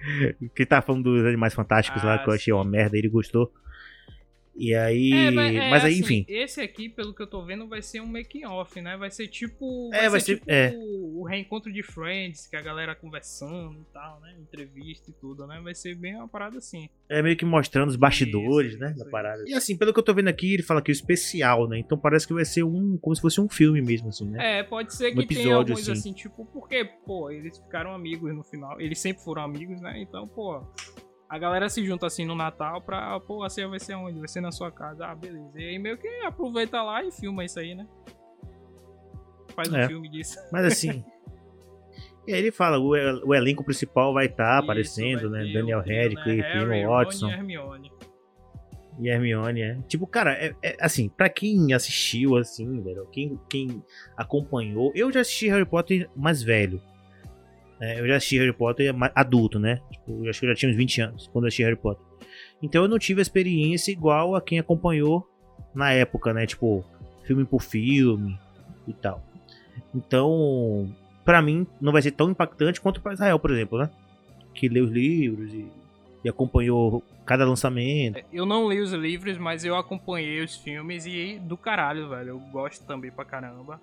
que 0.54 0.66
tá 0.66 0.80
falando 0.82 1.04
dos 1.04 1.24
Animais 1.24 1.54
Fantásticos 1.54 2.02
lá, 2.02 2.14
Ah, 2.14 2.18
que 2.18 2.28
eu 2.28 2.34
achei 2.34 2.52
uma 2.52 2.64
merda, 2.64 2.96
ele 2.96 3.08
gostou. 3.08 3.52
E 4.58 4.74
aí. 4.74 5.12
É, 5.12 5.30
mas 5.30 5.84
é 5.84 5.86
aí, 5.86 5.92
assim, 5.94 6.00
enfim. 6.02 6.24
Esse 6.28 6.60
aqui, 6.60 6.88
pelo 6.88 7.14
que 7.14 7.22
eu 7.22 7.26
tô 7.26 7.44
vendo, 7.44 7.68
vai 7.68 7.82
ser 7.82 8.00
um 8.00 8.06
making 8.06 8.44
off, 8.46 8.80
né? 8.80 8.96
Vai 8.96 9.10
ser 9.10 9.28
tipo. 9.28 9.90
É, 9.92 10.08
vai 10.08 10.20
ser- 10.20 10.36
tipo 10.36 10.50
é. 10.50 10.72
o 10.76 11.24
reencontro 11.24 11.72
de 11.72 11.82
Friends, 11.82 12.46
que 12.46 12.56
a 12.56 12.62
galera 12.62 12.94
conversando 12.94 13.80
e 13.80 13.92
tal, 13.92 14.20
né? 14.20 14.34
Entrevista 14.40 15.10
e 15.10 15.14
tudo, 15.14 15.46
né? 15.46 15.60
Vai 15.62 15.74
ser 15.74 15.94
bem 15.94 16.14
uma 16.16 16.28
parada 16.28 16.58
assim. 16.58 16.88
É 17.08 17.22
meio 17.22 17.36
que 17.36 17.44
mostrando 17.44 17.88
os 17.88 17.96
bastidores, 17.96 18.72
Isso, 18.72 18.80
né? 18.80 18.90
isso, 18.94 19.04
Da 19.04 19.10
parada. 19.10 19.44
E 19.46 19.54
assim, 19.54 19.76
pelo 19.76 19.92
que 19.92 19.98
eu 19.98 20.02
tô 20.04 20.14
vendo 20.14 20.28
aqui, 20.28 20.54
ele 20.54 20.62
fala 20.62 20.82
que 20.82 20.90
o 20.90 20.92
especial, 20.92 21.68
né? 21.68 21.78
Então 21.78 21.98
parece 21.98 22.26
que 22.26 22.32
vai 22.34 22.44
ser 22.44 22.62
um. 22.64 22.96
Como 22.98 23.14
se 23.14 23.22
fosse 23.22 23.40
um 23.40 23.48
filme 23.48 23.80
mesmo, 23.82 24.08
assim, 24.08 24.28
né? 24.28 24.58
É, 24.58 24.62
pode 24.62 24.94
ser 24.94 25.12
Um 25.12 25.16
que 25.16 25.26
tenha 25.26 25.40
episódio, 25.40 25.72
alguns 25.74 25.88
assim. 25.88 25.92
assim, 25.92 26.12
tipo, 26.12 26.44
porque, 26.46 26.84
pô, 26.84 27.30
eles 27.30 27.58
ficaram 27.58 27.92
amigos 27.94 28.34
no 28.34 28.42
final. 28.42 28.80
Eles 28.80 28.98
sempre 28.98 29.22
foram 29.22 29.42
amigos, 29.42 29.80
né? 29.80 30.00
Então, 30.00 30.26
pô. 30.26 30.62
A 31.28 31.38
galera 31.38 31.68
se 31.68 31.84
junta 31.84 32.06
assim 32.06 32.24
no 32.24 32.34
Natal 32.36 32.80
pra, 32.80 33.18
pô, 33.20 33.42
a 33.42 33.50
ceia 33.50 33.66
vai 33.68 33.80
ser 33.80 33.94
onde? 33.94 34.18
Vai 34.18 34.28
ser 34.28 34.40
na 34.40 34.52
sua 34.52 34.70
casa. 34.70 35.06
Ah, 35.06 35.14
beleza. 35.14 35.60
E 35.60 35.68
aí 35.70 35.78
meio 35.78 35.98
que 35.98 36.06
aproveita 36.24 36.80
lá 36.82 37.02
e 37.02 37.10
filma 37.10 37.44
isso 37.44 37.58
aí, 37.58 37.74
né? 37.74 37.86
Faz 39.54 39.68
um 39.72 39.76
É. 39.76 39.86
filme 39.88 40.08
disso. 40.08 40.38
Mas 40.52 40.64
assim. 40.66 41.04
e 42.28 42.32
aí 42.32 42.38
ele 42.40 42.52
fala, 42.52 42.78
o, 42.78 42.94
el- 42.94 43.22
o 43.26 43.34
elenco 43.34 43.64
principal 43.64 44.12
vai 44.14 44.26
estar 44.26 44.54
Isso, 44.56 44.64
aparecendo, 44.64 45.30
vai 45.30 45.44
né? 45.44 45.52
Daniel 45.52 45.78
Radcliffe, 45.80 46.42
né? 46.66 46.80
Emma 46.80 46.88
Watson 46.90 47.28
e 47.28 47.32
Hermione. 47.32 47.92
e 49.00 49.08
Hermione, 49.08 49.62
é. 49.62 49.78
Tipo, 49.88 50.06
cara, 50.06 50.32
é, 50.34 50.54
é, 50.62 50.76
assim, 50.80 51.08
pra 51.08 51.28
quem 51.28 51.72
assistiu, 51.74 52.36
assim, 52.36 52.80
velho, 52.82 53.04
quem, 53.10 53.40
quem 53.50 53.82
acompanhou, 54.16 54.92
eu 54.94 55.10
já 55.10 55.20
assisti 55.22 55.48
Harry 55.48 55.64
Potter 55.66 56.08
mais 56.14 56.40
velho. 56.42 56.80
Né? 57.80 58.00
eu 58.00 58.06
já 58.06 58.16
assisti 58.16 58.38
Harry 58.38 58.52
Potter 58.52 58.94
adulto, 59.14 59.58
né? 59.58 59.80
Tipo, 59.90 60.24
eu 60.24 60.30
acho 60.30 60.40
que 60.40 60.46
eu 60.46 60.50
já 60.50 60.56
tinha 60.56 60.70
uns 60.70 60.76
20 60.76 61.00
anos 61.00 61.30
quando 61.32 61.44
eu 61.44 61.48
assisti 61.48 61.62
Harry 61.62 61.76
Potter. 61.76 62.04
Então 62.62 62.82
eu 62.82 62.88
não 62.88 62.98
tive 62.98 63.20
a 63.20 63.22
experiência 63.22 63.92
igual 63.92 64.34
a 64.34 64.40
quem 64.40 64.58
acompanhou 64.58 65.28
na 65.74 65.92
época, 65.92 66.32
né? 66.32 66.46
Tipo, 66.46 66.84
filme 67.24 67.44
por 67.44 67.60
filme 67.60 68.38
e 68.86 68.92
tal. 68.92 69.22
Então, 69.94 70.90
pra 71.24 71.42
mim, 71.42 71.66
não 71.80 71.92
vai 71.92 72.02
ser 72.02 72.12
tão 72.12 72.30
impactante 72.30 72.80
quanto 72.80 73.00
pra 73.00 73.12
Israel, 73.12 73.38
por 73.38 73.50
exemplo, 73.50 73.78
né? 73.78 73.90
Que 74.54 74.68
lê 74.68 74.80
os 74.80 74.90
livros 74.90 75.52
e, 75.52 75.66
e 76.24 76.28
acompanhou 76.28 77.02
cada 77.26 77.44
lançamento. 77.44 78.22
Eu 78.32 78.46
não 78.46 78.70
li 78.70 78.80
os 78.80 78.92
livros, 78.92 79.36
mas 79.36 79.64
eu 79.64 79.76
acompanhei 79.76 80.42
os 80.42 80.56
filmes 80.56 81.04
e 81.04 81.38
do 81.38 81.56
caralho, 81.56 82.08
velho. 82.08 82.28
Eu 82.30 82.38
gosto 82.38 82.86
também 82.86 83.10
pra 83.10 83.24
caramba. 83.24 83.80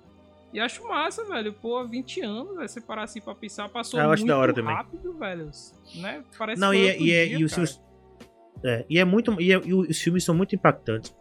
E 0.54 0.60
acho 0.60 0.88
massa, 0.88 1.26
velho. 1.26 1.52
Pô, 1.54 1.84
20 1.88 2.22
anos, 2.22 2.56
velho. 2.56 2.70
Você 2.70 2.80
parar 2.80 3.04
assim 3.04 3.20
pra 3.20 3.34
pensar, 3.34 3.68
passou 3.70 4.00
Ah, 4.00 4.08
muito 4.08 4.30
hora 4.32 4.54
também. 4.54 4.74
rápido, 4.74 5.14
velho. 5.18 5.50
Né? 5.96 6.24
Parece 6.38 6.62
Não, 6.62 6.72
que 6.72 6.78
e 6.78 6.88
é, 6.88 7.02
e, 7.02 7.12
é, 7.12 7.26
dia, 7.26 7.40
e 7.40 7.44
os 7.44 7.54
filmes. 7.54 7.82
É, 8.64 8.86
e 8.90 9.00
é 9.00 9.04
muito. 9.06 9.42
E, 9.42 9.52
é- 9.52 9.62
e 9.66 9.74
os 9.74 10.00
filmes 10.00 10.24
são 10.24 10.36
muito 10.36 10.54
impactantes. 10.56 11.14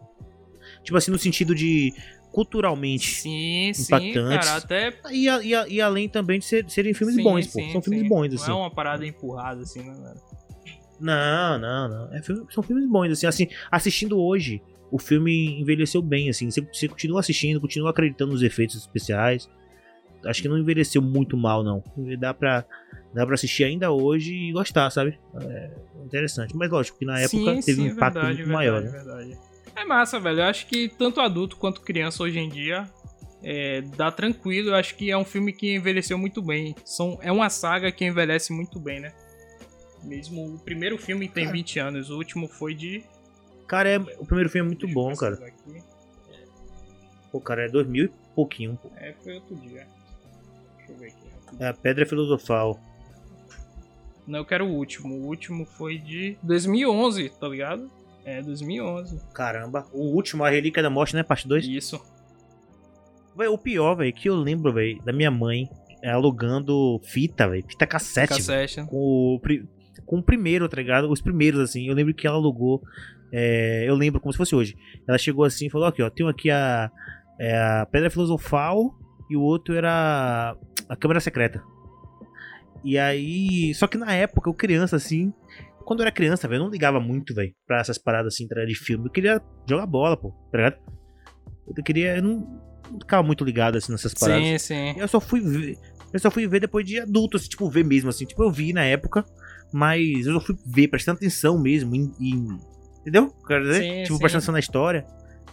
Tipo 0.83 0.97
assim, 0.97 1.09
no 1.11 1.17
sentido 1.17 1.55
de 1.55 1.91
culturalmente. 2.31 3.07
Sim, 3.15 3.71
sim, 3.73 3.83
impactantes. 3.83 4.45
cara. 4.47 4.57
Até. 4.57 4.99
E, 5.11 5.27
e, 5.27 5.73
e 5.75 5.81
além 5.81 6.07
também 6.07 6.37
de 6.39 6.45
ser- 6.45 6.69
serem 6.69 6.93
filmes 6.93 7.15
sim, 7.15 7.23
bons, 7.23 7.47
pô. 7.47 7.53
sim, 7.59 7.71
São 7.71 7.81
filmes 7.81 8.01
sim. 8.03 8.09
bons, 8.09 8.27
Não 8.29 8.35
assim. 8.35 8.51
é 8.51 8.53
uma 8.55 8.71
parada 8.71 9.05
empurrada, 9.05 9.61
assim, 9.63 9.81
né, 9.81 9.93
velho? 9.93 10.21
Não, 10.99 11.57
não, 11.59 11.89
não. 11.89 12.13
É 12.15 12.21
filme- 12.21 12.45
são 12.51 12.63
filmes 12.63 12.87
bons, 12.87 13.11
assim. 13.11 13.25
assim. 13.27 13.47
Assistindo 13.71 14.19
hoje, 14.19 14.61
o 14.93 14.99
filme 14.99 15.59
envelheceu 15.59 16.03
bem, 16.03 16.29
assim. 16.29 16.51
Você, 16.51 16.61
você 16.61 16.87
continua 16.87 17.19
assistindo, 17.19 17.59
continua 17.59 17.89
acreditando 17.89 18.31
nos 18.33 18.43
efeitos 18.43 18.75
especiais. 18.75 19.49
Acho 20.23 20.43
que 20.43 20.47
não 20.47 20.55
envelheceu 20.55 21.01
muito 21.01 21.35
mal, 21.35 21.63
não. 21.63 21.83
Dá 22.19 22.31
pra, 22.31 22.63
dá 23.11 23.25
pra 23.25 23.33
assistir 23.33 23.63
ainda 23.63 23.91
hoje 23.91 24.31
e 24.31 24.51
gostar, 24.51 24.91
sabe? 24.91 25.19
É 25.41 25.71
interessante. 26.05 26.55
Mas 26.55 26.69
lógico 26.69 26.99
que 26.99 27.05
na 27.05 27.19
época 27.19 27.55
sim, 27.55 27.61
teve 27.61 27.81
sim, 27.81 27.81
um 27.81 27.85
impacto 27.87 28.13
verdade, 28.13 28.35
muito 28.35 28.47
verdade, 28.49 28.53
maior, 28.53 28.81
né? 28.83 28.89
verdade. 28.91 29.37
É 29.75 29.83
massa, 29.83 30.19
velho. 30.19 30.41
Eu 30.41 30.43
acho 30.43 30.67
que 30.67 30.87
tanto 30.87 31.19
adulto 31.19 31.57
quanto 31.57 31.81
criança 31.81 32.21
hoje 32.21 32.37
em 32.37 32.47
dia 32.47 32.87
é, 33.41 33.81
dá 33.81 34.11
tranquilo. 34.11 34.69
Eu 34.69 34.75
acho 34.75 34.95
que 34.95 35.09
é 35.09 35.17
um 35.17 35.25
filme 35.25 35.51
que 35.51 35.75
envelheceu 35.75 36.19
muito 36.19 36.39
bem. 36.39 36.75
São, 36.85 37.17
é 37.19 37.31
uma 37.31 37.49
saga 37.49 37.91
que 37.91 38.05
envelhece 38.05 38.53
muito 38.53 38.79
bem, 38.79 38.99
né? 38.99 39.11
Mesmo 40.03 40.53
o 40.53 40.59
primeiro 40.59 40.99
filme 40.99 41.27
tem 41.27 41.45
Cara. 41.45 41.57
20 41.57 41.79
anos, 41.79 42.09
o 42.11 42.17
último 42.17 42.47
foi 42.47 42.75
de. 42.75 43.03
Cara, 43.67 43.89
é, 43.89 43.97
o 43.97 44.25
primeiro 44.25 44.49
filme 44.49 44.67
é 44.67 44.69
muito 44.69 44.85
deixa 44.85 44.93
bom, 44.93 45.15
cara. 45.15 45.35
aqui. 45.35 45.81
Pô, 47.31 47.41
cara, 47.41 47.65
é 47.65 47.69
2000 47.69 48.05
e 48.05 48.11
pouquinho, 48.35 48.77
pô. 48.81 48.91
É, 48.97 49.13
foi 49.23 49.33
outro 49.35 49.55
dia. 49.55 49.87
Deixa 50.77 50.91
eu 50.91 50.97
ver 50.97 51.07
aqui. 51.07 51.23
É 51.59 51.67
a 51.67 51.73
Pedra 51.73 52.05
Filosofal. 52.05 52.79
Não, 54.25 54.39
eu 54.39 54.45
quero 54.45 54.65
o 54.65 54.73
último. 54.73 55.15
O 55.15 55.25
último 55.25 55.65
foi 55.65 55.97
de 55.97 56.37
2011, 56.43 57.29
tá 57.29 57.47
ligado? 57.47 57.89
É, 58.25 58.41
2011. 58.41 59.19
Caramba. 59.33 59.85
O 59.91 60.03
último, 60.15 60.43
a 60.43 60.49
Relíquia 60.49 60.81
da 60.81 60.89
Morte, 60.89 61.15
né? 61.15 61.23
Parte 61.23 61.47
2. 61.47 61.65
Isso. 61.65 62.01
Véi, 63.35 63.47
o 63.47 63.57
pior, 63.57 63.95
velho, 63.95 64.13
que 64.13 64.29
eu 64.29 64.35
lembro, 64.35 64.71
velho, 64.71 65.01
da 65.03 65.11
minha 65.11 65.31
mãe 65.31 65.69
é, 66.01 66.11
alugando 66.11 67.01
fita, 67.03 67.49
velho. 67.49 67.65
Fita 67.67 67.85
cassete. 67.87 68.29
Cassete. 68.35 68.81
né? 68.81 68.87
Com 68.89 69.35
o, 69.35 69.41
com 70.05 70.19
o 70.19 70.23
primeiro, 70.23 70.69
tá 70.69 70.77
ligado? 70.77 71.09
Os 71.09 71.21
primeiros, 71.21 71.59
assim. 71.59 71.87
Eu 71.87 71.95
lembro 71.95 72.13
que 72.13 72.27
ela 72.27 72.37
alugou. 72.37 72.81
É, 73.35 73.83
eu 73.89 73.95
lembro 73.95 74.21
como 74.21 74.31
se 74.31 74.37
fosse 74.37 74.55
hoje. 74.55 74.75
Ela 75.07 75.17
chegou 75.17 75.43
assim 75.43 75.65
e 75.65 75.69
falou: 75.69 75.87
aqui, 75.87 76.03
ó, 76.03 76.09
tem 76.09 76.27
aqui 76.29 76.51
a, 76.51 76.91
é, 77.39 77.57
a 77.57 77.87
Pedra 77.91 78.11
Filosofal 78.11 78.95
e 79.27 79.35
o 79.35 79.41
outro 79.41 79.73
era 79.73 80.55
a 80.87 80.95
Câmara 80.95 81.19
Secreta. 81.19 81.63
E 82.83 82.95
aí. 82.97 83.73
Só 83.73 83.87
que 83.87 83.97
na 83.97 84.13
época, 84.13 84.47
eu 84.49 84.53
criança, 84.53 84.95
assim. 84.95 85.33
Quando 85.83 85.99
eu 86.01 86.03
era 86.03 86.11
criança, 86.11 86.47
velho, 86.47 86.59
eu 86.59 86.63
não 86.65 86.71
ligava 86.71 86.99
muito, 86.99 87.33
velho, 87.33 87.53
pra 87.67 87.79
essas 87.79 87.97
paradas 87.97 88.35
assim, 88.35 88.47
de 88.47 88.75
filme. 88.75 89.07
Eu 89.07 89.11
queria 89.11 89.41
jogar 89.67 89.85
bola, 89.87 90.15
pô, 90.15 90.29
tá 90.51 90.57
ligado? 90.57 90.77
Eu 91.75 91.83
queria. 91.83 92.17
Eu 92.17 92.23
não, 92.23 92.61
não 92.91 92.99
ficava 92.99 93.23
muito 93.23 93.43
ligado, 93.43 93.77
assim, 93.77 93.91
nessas 93.91 94.13
paradas. 94.13 94.43
Sim, 94.43 94.57
sim. 94.59 94.93
Eu 94.95 95.07
só 95.07 95.19
fui 95.19 95.41
ver. 95.41 95.77
Eu 96.13 96.19
só 96.19 96.29
fui 96.29 96.47
ver 96.47 96.59
depois 96.59 96.85
de 96.85 96.99
adulto, 96.99 97.37
assim, 97.37 97.49
tipo, 97.49 97.67
ver 97.67 97.83
mesmo, 97.83 98.09
assim. 98.11 98.25
Tipo, 98.25 98.43
eu 98.43 98.51
vi 98.51 98.71
na 98.71 98.83
época, 98.85 99.25
mas 99.73 100.27
eu 100.27 100.33
só 100.35 100.39
fui 100.39 100.55
ver, 100.67 100.87
prestando 100.87 101.17
atenção 101.17 101.59
mesmo. 101.59 101.95
Em, 101.95 102.11
em- 102.19 102.59
entendeu? 103.03 103.29
Quero 103.47 103.63
dizer? 103.63 103.81
Sim, 103.81 104.03
tipo, 104.03 104.13
sim. 104.15 104.19
prestando 104.19 104.39
atenção 104.39 104.53
na 104.53 104.59
história. 104.59 105.05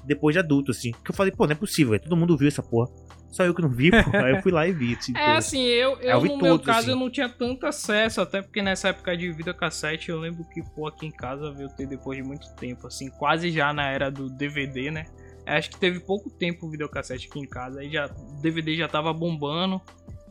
Depois 0.04 0.32
de 0.34 0.38
adulto, 0.38 0.70
assim. 0.70 0.92
Que 0.92 1.10
eu 1.10 1.14
falei, 1.14 1.30
pô, 1.30 1.46
não 1.46 1.52
é 1.52 1.56
possível, 1.56 1.90
velho. 1.90 2.02
Todo 2.02 2.16
mundo 2.16 2.36
viu 2.36 2.48
essa 2.48 2.62
porra. 2.62 2.90
Só 3.28 3.44
eu 3.44 3.54
que 3.54 3.60
não 3.62 3.68
vi, 3.68 3.90
pô. 3.90 3.96
Aí 4.16 4.32
eu 4.32 4.42
fui 4.42 4.50
lá 4.50 4.66
e 4.66 4.72
vi. 4.72 4.96
Tipo, 4.96 5.18
É 5.18 5.36
assim, 5.36 5.62
eu, 5.62 5.92
eu, 6.00 6.10
Eu 6.10 6.20
no 6.22 6.36
meu 6.38 6.52
todos, 6.52 6.66
caso 6.66 6.78
assim. 6.78 6.90
eu 6.90 6.96
não 6.96 7.10
tinha 7.10 7.28
tanto 7.28 7.66
acesso, 7.66 8.20
até 8.20 8.40
porque 8.40 8.62
nessa 8.62 8.88
época 8.88 9.16
de 9.16 9.30
videocassete 9.30 10.08
eu 10.08 10.18
lembro 10.18 10.42
que, 10.48 10.62
pô, 10.74 10.88
aqui 10.88 11.06
em 11.06 11.10
casa 11.10 11.52
veio 11.52 11.68
ter 11.68 11.86
depois 11.86 12.16
de 12.16 12.24
muito 12.24 12.50
tempo, 12.56 12.86
assim, 12.86 13.10
quase 13.10 13.50
já 13.50 13.72
na 13.72 13.88
era 13.90 14.10
do 14.10 14.28
DVD, 14.30 14.90
né? 14.90 15.06
Acho 15.46 15.70
que 15.70 15.78
teve 15.78 16.00
pouco 16.00 16.30
tempo 16.30 16.66
o 16.66 16.70
videocassete 16.70 17.28
aqui 17.28 17.38
em 17.38 17.46
casa, 17.46 17.80
aí 17.80 17.90
já 17.90 18.06
o 18.06 18.40
DVD 18.40 18.76
já 18.76 18.88
tava 18.88 19.12
bombando. 19.12 19.80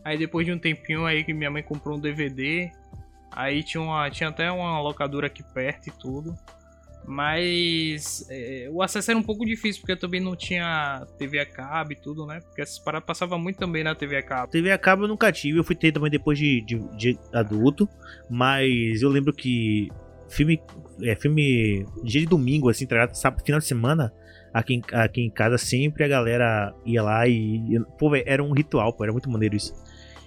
Aí 0.04 0.18
depois 0.18 0.46
de 0.46 0.52
um 0.52 0.58
tempinho 0.60 1.06
aí 1.06 1.24
que 1.24 1.34
minha 1.34 1.52
mãe 1.52 1.62
comprou 1.62 1.98
um 1.98 2.00
DVD, 2.00 2.72
aí 3.32 3.62
tinha, 3.64 3.82
uma, 3.82 4.10
tinha 4.10 4.30
até 4.30 4.52
uma 4.52 4.82
locadora 4.82 5.28
aqui 5.28 5.44
perto 5.54 5.88
e 5.88 5.92
tudo. 5.92 6.36
Mas 7.12 8.24
é, 8.30 8.70
o 8.72 8.84
acesso 8.84 9.10
era 9.10 9.20
um 9.20 9.24
pouco 9.24 9.44
difícil, 9.44 9.82
porque 9.82 9.94
eu 9.94 10.00
também 10.00 10.22
não 10.22 10.36
tinha 10.36 11.08
TV 11.18 11.40
a 11.40 11.46
cabo 11.46 11.92
e 11.92 11.96
tudo, 11.96 12.24
né? 12.24 12.40
Porque 12.40 12.62
essas 12.62 12.78
paradas 12.78 13.20
muito 13.40 13.58
também 13.58 13.84
na 13.84 13.96
TV 13.96 14.18
a 14.18 14.22
cabo. 14.22 14.52
TV 14.52 14.72
a 14.72 14.78
cabo 14.78 15.06
eu 15.06 15.08
nunca 15.08 15.32
tive, 15.32 15.58
eu 15.58 15.64
fui 15.64 15.76
ter 15.76 15.92
também 15.92 16.12
depois 16.12 16.38
de, 16.38 16.62
de, 16.62 16.78
de 16.96 17.20
adulto, 17.34 17.90
mas 18.30 19.02
eu 19.02 19.10
lembro 19.10 19.34
que 19.34 19.90
filme, 20.30 20.62
é, 21.02 21.16
filme 21.16 21.84
dia 22.04 22.22
de 22.22 22.28
domingo, 22.28 22.70
assim, 22.70 22.86
tá? 22.86 23.12
Sábado, 23.12 23.44
final 23.44 23.60
de 23.60 23.66
semana, 23.66 24.14
aqui 24.54 24.76
em, 24.76 24.84
aqui 24.94 25.22
em 25.22 25.32
casa 25.32 25.58
sempre 25.58 26.04
a 26.04 26.08
galera 26.08 26.76
ia 26.86 27.02
lá 27.02 27.28
e, 27.28 27.80
pô, 27.98 28.16
era 28.16 28.44
um 28.44 28.54
ritual, 28.54 28.94
pô, 28.94 29.04
era 29.04 29.12
muito 29.12 29.32
maneiro 29.32 29.56
isso. 29.56 29.74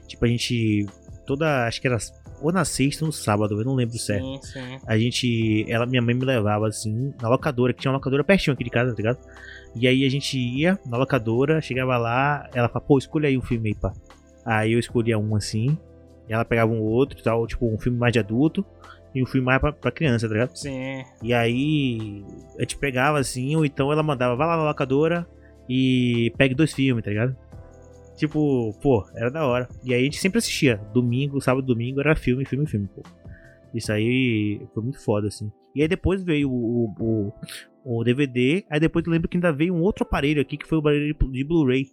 Tipo, 0.09 0.25
a 0.25 0.29
gente, 0.29 0.85
toda, 1.27 1.67
acho 1.67 1.81
que 1.81 1.87
era 1.87 1.99
ou 2.41 2.53
na 2.53 2.65
sexta 2.65 3.05
ou 3.05 3.07
no 3.07 3.13
sábado, 3.13 3.59
eu 3.59 3.65
não 3.65 3.75
lembro 3.75 3.97
certo. 3.97 4.25
Sim, 4.25 4.41
sim. 4.43 4.79
A 4.87 4.99
gente, 4.99 5.65
ela, 5.69 5.87
minha 5.87 6.03
mãe 6.03 6.15
me 6.15 6.25
levava 6.25 6.67
assim 6.67 7.15
na 7.23 7.29
locadora, 7.29 7.73
que 7.73 7.81
tinha 7.81 7.91
uma 7.91 7.99
locadora 7.99 8.25
pertinho 8.25 8.55
aqui 8.55 8.65
de 8.65 8.71
casa, 8.71 8.91
tá 8.91 8.97
ligado? 8.97 9.19
E 9.75 9.87
aí 9.87 10.05
a 10.05 10.11
gente 10.11 10.39
ia 10.39 10.79
na 10.85 10.97
locadora, 10.97 11.61
chegava 11.61 11.97
lá, 11.97 12.49
ela 12.53 12.69
falava, 12.69 12.87
pô, 12.87 12.99
escolha 12.99 13.29
aí 13.29 13.39
um 13.39 13.43
filme 13.43 13.71
aí, 13.71 13.75
pá. 13.75 13.93
Aí 14.45 14.73
eu 14.73 14.79
escolhia 14.79 15.19
um 15.19 15.37
assim, 15.37 15.79
ela 16.29 16.45
pegava 16.45 16.73
um 16.73 16.81
outro 16.81 17.19
e 17.19 17.23
tal, 17.23 17.47
tipo 17.47 17.67
um 17.67 17.79
filme 17.79 17.97
mais 17.97 18.13
de 18.13 18.19
adulto 18.19 18.65
e 19.15 19.23
um 19.23 19.27
filme 19.27 19.47
mais 19.47 19.61
pra, 19.61 19.73
pra 19.73 19.93
criança, 19.93 20.27
tá 20.27 20.35
ligado? 20.35 20.57
Sim. 20.57 21.05
E 21.23 21.33
aí 21.33 22.25
a 22.59 22.63
gente 22.63 22.77
pegava 22.77 23.19
assim, 23.19 23.55
ou 23.55 23.65
então 23.65 23.93
ela 23.93 24.03
mandava, 24.03 24.35
vai 24.35 24.47
lá 24.47 24.57
na 24.57 24.65
locadora 24.65 25.27
e 25.69 26.33
pegue 26.37 26.55
dois 26.55 26.73
filmes, 26.73 27.05
tá 27.05 27.11
ligado? 27.11 27.37
Tipo, 28.17 28.73
pô, 28.81 29.05
era 29.17 29.31
da 29.31 29.47
hora. 29.47 29.69
E 29.85 29.93
aí 29.95 30.01
a 30.03 30.05
gente 30.05 30.19
sempre 30.19 30.39
assistia. 30.39 30.77
Domingo, 30.93 31.41
sábado, 31.41 31.67
domingo 31.67 32.01
era 32.01 32.15
filme, 32.15 32.45
filme, 32.45 32.67
filme, 32.67 32.89
pô. 32.95 33.03
Isso 33.75 33.91
aí 33.93 34.61
foi 34.75 34.83
muito 34.83 35.03
foda, 35.03 35.29
assim. 35.29 35.51
E 35.75 35.81
aí 35.83 35.89
depois 35.89 36.23
veio 36.23 36.51
o, 36.51 36.93
o, 37.01 37.33
o 37.85 38.05
DVD. 38.05 38.65
Aí 38.71 38.79
depois 38.79 39.05
eu 39.07 39.13
lembro 39.13 39.29
que 39.29 39.37
ainda 39.37 39.51
veio 39.53 39.75
um 39.75 39.81
outro 39.81 40.03
aparelho 40.05 40.41
aqui, 40.43 40.57
que 40.59 40.69
foi 40.69 40.77
o 40.79 40.81
aparelho 40.81 41.17
de- 41.31 41.45
Blu-ray. 41.45 41.87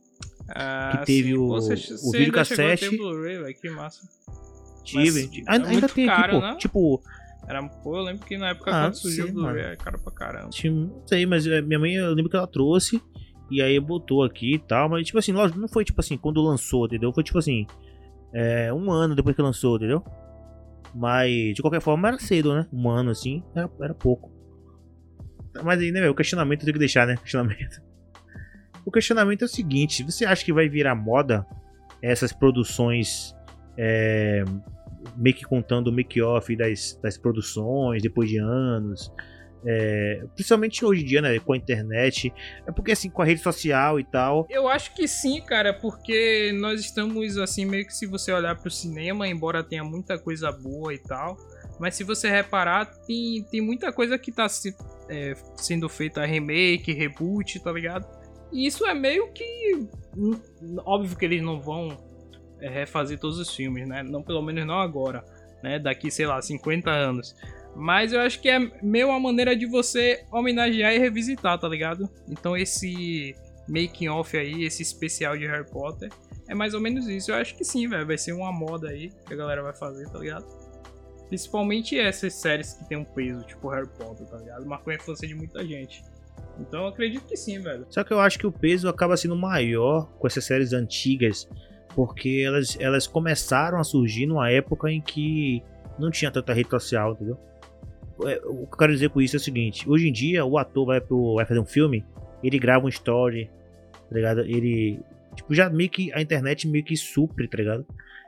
Ah, 0.50 0.98
Que 1.00 1.06
teve 1.06 1.30
sim. 1.30 1.34
o- 1.36 1.48
Pô, 1.48 1.62
você- 1.62 1.94
o 2.06 2.12
videocassete. 2.12 2.98
Blu-ray, 2.98 3.54
que 3.54 3.70
massa. 3.70 4.02
Tive. 4.84 5.44
Mas 5.48 5.64
é 5.64 5.68
Ainda, 5.68 5.88
tem 5.88 6.06
caro, 6.06 6.38
aqui, 6.38 6.42
pô. 6.42 6.42
né? 6.42 6.56
Tipo, 6.58 7.02
Era, 7.48 7.64
pô, 7.68 7.96
eu 7.98 8.04
lembro 8.04 8.26
que 8.26 8.38
na 8.38 8.50
época 8.50 8.70
Ah, 8.72 8.86
quando 8.88 8.96
surgiu 8.96 9.26
sim, 9.26 9.32
o 9.32 9.34
Blu-ray 9.36 9.64
era 9.64 9.76
caro 9.78 9.98
pra 10.00 10.12
caramba. 10.12 10.50
Não 10.64 11.08
sei, 11.08 11.26
mas 11.26 11.48
é, 11.48 11.62
minha 11.62 11.80
mãe, 11.80 11.94
eu 11.96 12.14
lembro 12.14 12.30
que 12.30 12.36
ela 12.38 12.46
trouxe. 12.46 13.02
E 13.50 13.62
aí 13.62 13.79
botou 13.79 14.24
aqui 14.24 14.56
e 14.56 14.60
tal. 14.60 14.89
Mas, 14.89 15.06
tipo 15.06 15.18
assim, 15.18 15.32
lógico, 15.32 15.60
não 15.60 15.68
foi 15.68 15.84
tipo 15.84 16.00
assim, 16.00 16.18
quando 16.18 16.41
lançou, 16.41 16.86
entendeu? 16.86 17.12
Foi 17.13 17.24
tipo 17.24 17.38
assim, 17.38 17.65
é, 18.34 18.72
um 18.74 18.91
ano 18.91 19.15
depois 19.15 19.36
que 19.36 19.41
lançou, 19.41 19.77
entendeu? 19.77 20.03
Mas, 20.94 21.56
de 21.56 21.62
qualquer 21.62 21.82
forma, 21.82 22.08
era 22.08 22.20
cedo, 22.20 22.53
né? 22.53 22.68
Um 22.72 22.89
ano 22.89 23.12
assim, 23.12 23.44
era, 23.56 23.70
era 23.82 23.94
pouco. 23.94 24.32
Mas 25.63 25.79
aí, 25.79 25.91
né, 25.91 26.00
velho, 26.00 26.12
o 26.12 26.15
questionamento 26.15 26.62
tenho 26.62 26.74
que 26.74 26.79
deixar, 26.79 27.08
né? 27.08 27.18
Questionamento. 27.22 27.82
O 28.86 28.91
questionamento 28.91 29.41
é 29.44 29.46
o 29.46 29.50
seguinte: 29.50 30.03
você 30.03 30.25
acha 30.25 30.44
que 30.44 30.53
vai 30.53 30.70
virar 30.70 30.96
moda 30.96 31.46
essas 32.01 32.32
produções 32.32 33.36
é, 33.77 34.44
meio 35.18 35.36
que 35.36 35.44
contando 35.44 35.88
o 35.88 35.91
make-off 35.91 36.56
das, 36.56 37.00
das 37.01 37.18
produções 37.18 38.01
depois 38.01 38.29
de 38.29 38.38
anos? 38.38 39.12
É, 39.66 40.24
principalmente 40.36 40.86
hoje 40.86 41.01
em 41.01 41.06
dia, 41.06 41.22
né? 41.22 41.38
Com 41.39 41.54
a 41.54 41.58
internet. 41.58 42.34
É 42.66 42.72
porque 42.72 42.92
assim, 42.94 43.10
com 43.10 43.22
a 43.22 43.25
rede 43.25 43.42
social 43.42 44.00
e 44.00 44.04
tal. 44.06 44.48
Eu 44.50 44.68
acho 44.70 44.94
que 44.96 45.08
sim, 45.08 45.42
cara, 45.42 45.74
porque 45.74 46.51
nós 46.60 46.80
estamos 46.80 47.38
assim, 47.38 47.66
meio 47.66 47.86
que 47.86 47.94
se 47.94 48.06
você 48.06 48.32
olhar 48.32 48.56
pro 48.56 48.72
cinema, 48.72 49.28
embora 49.28 49.63
tenha 49.63 49.84
muita 49.84 50.18
coisa 50.18 50.51
boa 50.51 50.94
e 50.94 50.98
tal, 51.00 51.36
mas 51.80 51.96
se 51.96 52.04
você 52.04 52.30
reparar, 52.30 52.86
tem, 53.06 53.44
tem 53.51 53.62
muita 53.62 53.92
coisa 53.92 54.18
que 54.18 54.32
tá 54.32 54.48
se- 54.48 54.75
é, 55.10 55.34
sendo 55.56 55.89
feita 55.89 56.25
remake, 56.25 56.94
reboot, 56.94 57.60
tá 57.62 57.72
ligado? 57.72 58.08
E 58.51 58.66
isso 58.66 58.86
é 58.86 58.94
meio 58.94 59.32
que. 59.34 59.88
hum, 60.18 60.39
Óbvio 60.86 61.18
que 61.18 61.25
eles 61.25 61.42
não 61.42 61.60
vão 61.60 61.98
é, 62.62 62.70
refazer 62.70 63.20
todos 63.20 63.38
os 63.38 63.54
filmes, 63.54 63.88
né? 63.88 64.04
Não, 64.04 64.24
pelo 64.24 64.42
menos 64.42 64.66
não 64.66 64.80
agora, 64.80 65.24
né? 65.62 65.78
Daqui, 65.80 66.10
sei 66.10 66.25
lá, 66.25 66.42
50 66.42 66.89
anos. 66.89 67.36
Mas 67.76 68.12
eu 68.12 68.20
acho 68.20 68.42
que 68.42 68.50
é 68.50 68.60
meio 68.82 69.08
uma 69.10 69.20
maneira 69.20 69.56
de 69.56 69.66
você 69.66 70.24
homenagear 70.32 70.94
e 70.94 70.98
revisitar, 70.98 71.58
tá 71.58 71.68
ligado? 71.68 72.10
Então 72.28 72.58
esse 72.58 73.36
making 73.68 74.10
off 74.10 74.36
aí, 74.36 74.64
esse 74.64 74.82
especial 74.82 75.38
de 75.38 75.46
Harry 75.46 75.70
Potter, 75.70 76.10
é 76.48 76.56
mais 76.56 76.74
ou 76.74 76.82
menos 76.82 77.08
isso. 77.08 77.32
Eu 77.32 77.36
acho 77.36 77.56
que 77.56 77.64
sim, 77.64 77.88
velho. 77.88 78.06
Vai 78.06 78.18
ser 78.18 78.34
uma 78.34 78.52
moda 78.52 78.90
aí 78.90 79.12
que 79.26 79.34
a 79.34 79.38
galera 79.38 79.62
vai 79.62 79.74
fazer, 79.74 80.10
tá 80.10 80.20
ligado? 80.20 80.46
Principalmente 81.28 81.98
essas 81.98 82.34
séries 82.34 82.74
que 82.74 82.90
tem 82.90 82.98
um 82.98 83.06
peso, 83.06 83.46
tipo 83.46 83.70
Harry 83.70 83.88
Potter, 83.88 84.26
tá 84.26 84.38
ligado? 84.38 84.66
Marcou 84.66 84.92
a 84.92 84.96
infância 84.96 85.28
de 85.28 85.36
muita 85.36 85.64
gente. 85.64 86.04
Então 86.60 86.82
eu 86.82 86.88
acredito 86.88 87.26
que 87.26 87.38
sim, 87.38 87.60
velho. 87.60 87.86
Só 87.90 88.04
que 88.04 88.12
eu 88.12 88.20
acho 88.20 88.40
que 88.40 88.48
o 88.48 88.52
peso 88.52 88.90
acaba 88.90 89.16
sendo 89.16 89.36
maior 89.36 90.10
com 90.18 90.26
essas 90.26 90.44
séries 90.44 90.74
antigas. 90.74 91.48
Porque 91.96 92.44
elas, 92.46 92.78
elas 92.80 93.08
começaram 93.08 93.80
a 93.80 93.84
surgir 93.84 94.26
numa 94.26 94.50
época 94.50 94.90
em 94.90 95.02
que 95.02 95.64
não 95.98 96.10
tinha 96.10 96.32
tanta 96.32 96.54
rede 96.54 96.70
social, 96.70 97.14
entendeu? 97.14 97.38
É, 98.26 98.42
O 98.46 98.68
que 98.68 98.74
eu 98.74 98.78
quero 98.78 98.94
dizer 98.94 99.10
com 99.10 99.22
isso 99.22 99.36
é 99.36 99.40
o 99.40 99.42
seguinte: 99.42 99.90
hoje 99.90 100.08
em 100.08 100.12
dia, 100.12 100.46
o 100.46 100.58
ator 100.58 100.86
vai, 100.86 101.02
pro, 101.02 101.36
vai 101.36 101.46
fazer 101.46 101.60
um 101.60 101.66
filme, 101.66 102.06
ele 102.44 102.60
grava 102.60 102.86
um 102.86 102.90
story, 102.90 103.50
tá 104.10 104.16
ligado? 104.16 104.42
Ele. 104.42 105.00
Tipo, 105.36 105.54
já 105.54 105.70
meio 105.70 105.90
que 105.90 106.12
a 106.14 106.22
internet 106.22 106.68
meio 106.68 106.84
que 106.84 106.98
supre, 106.98 107.48
tá 107.48 107.58
ligado? 107.58 107.86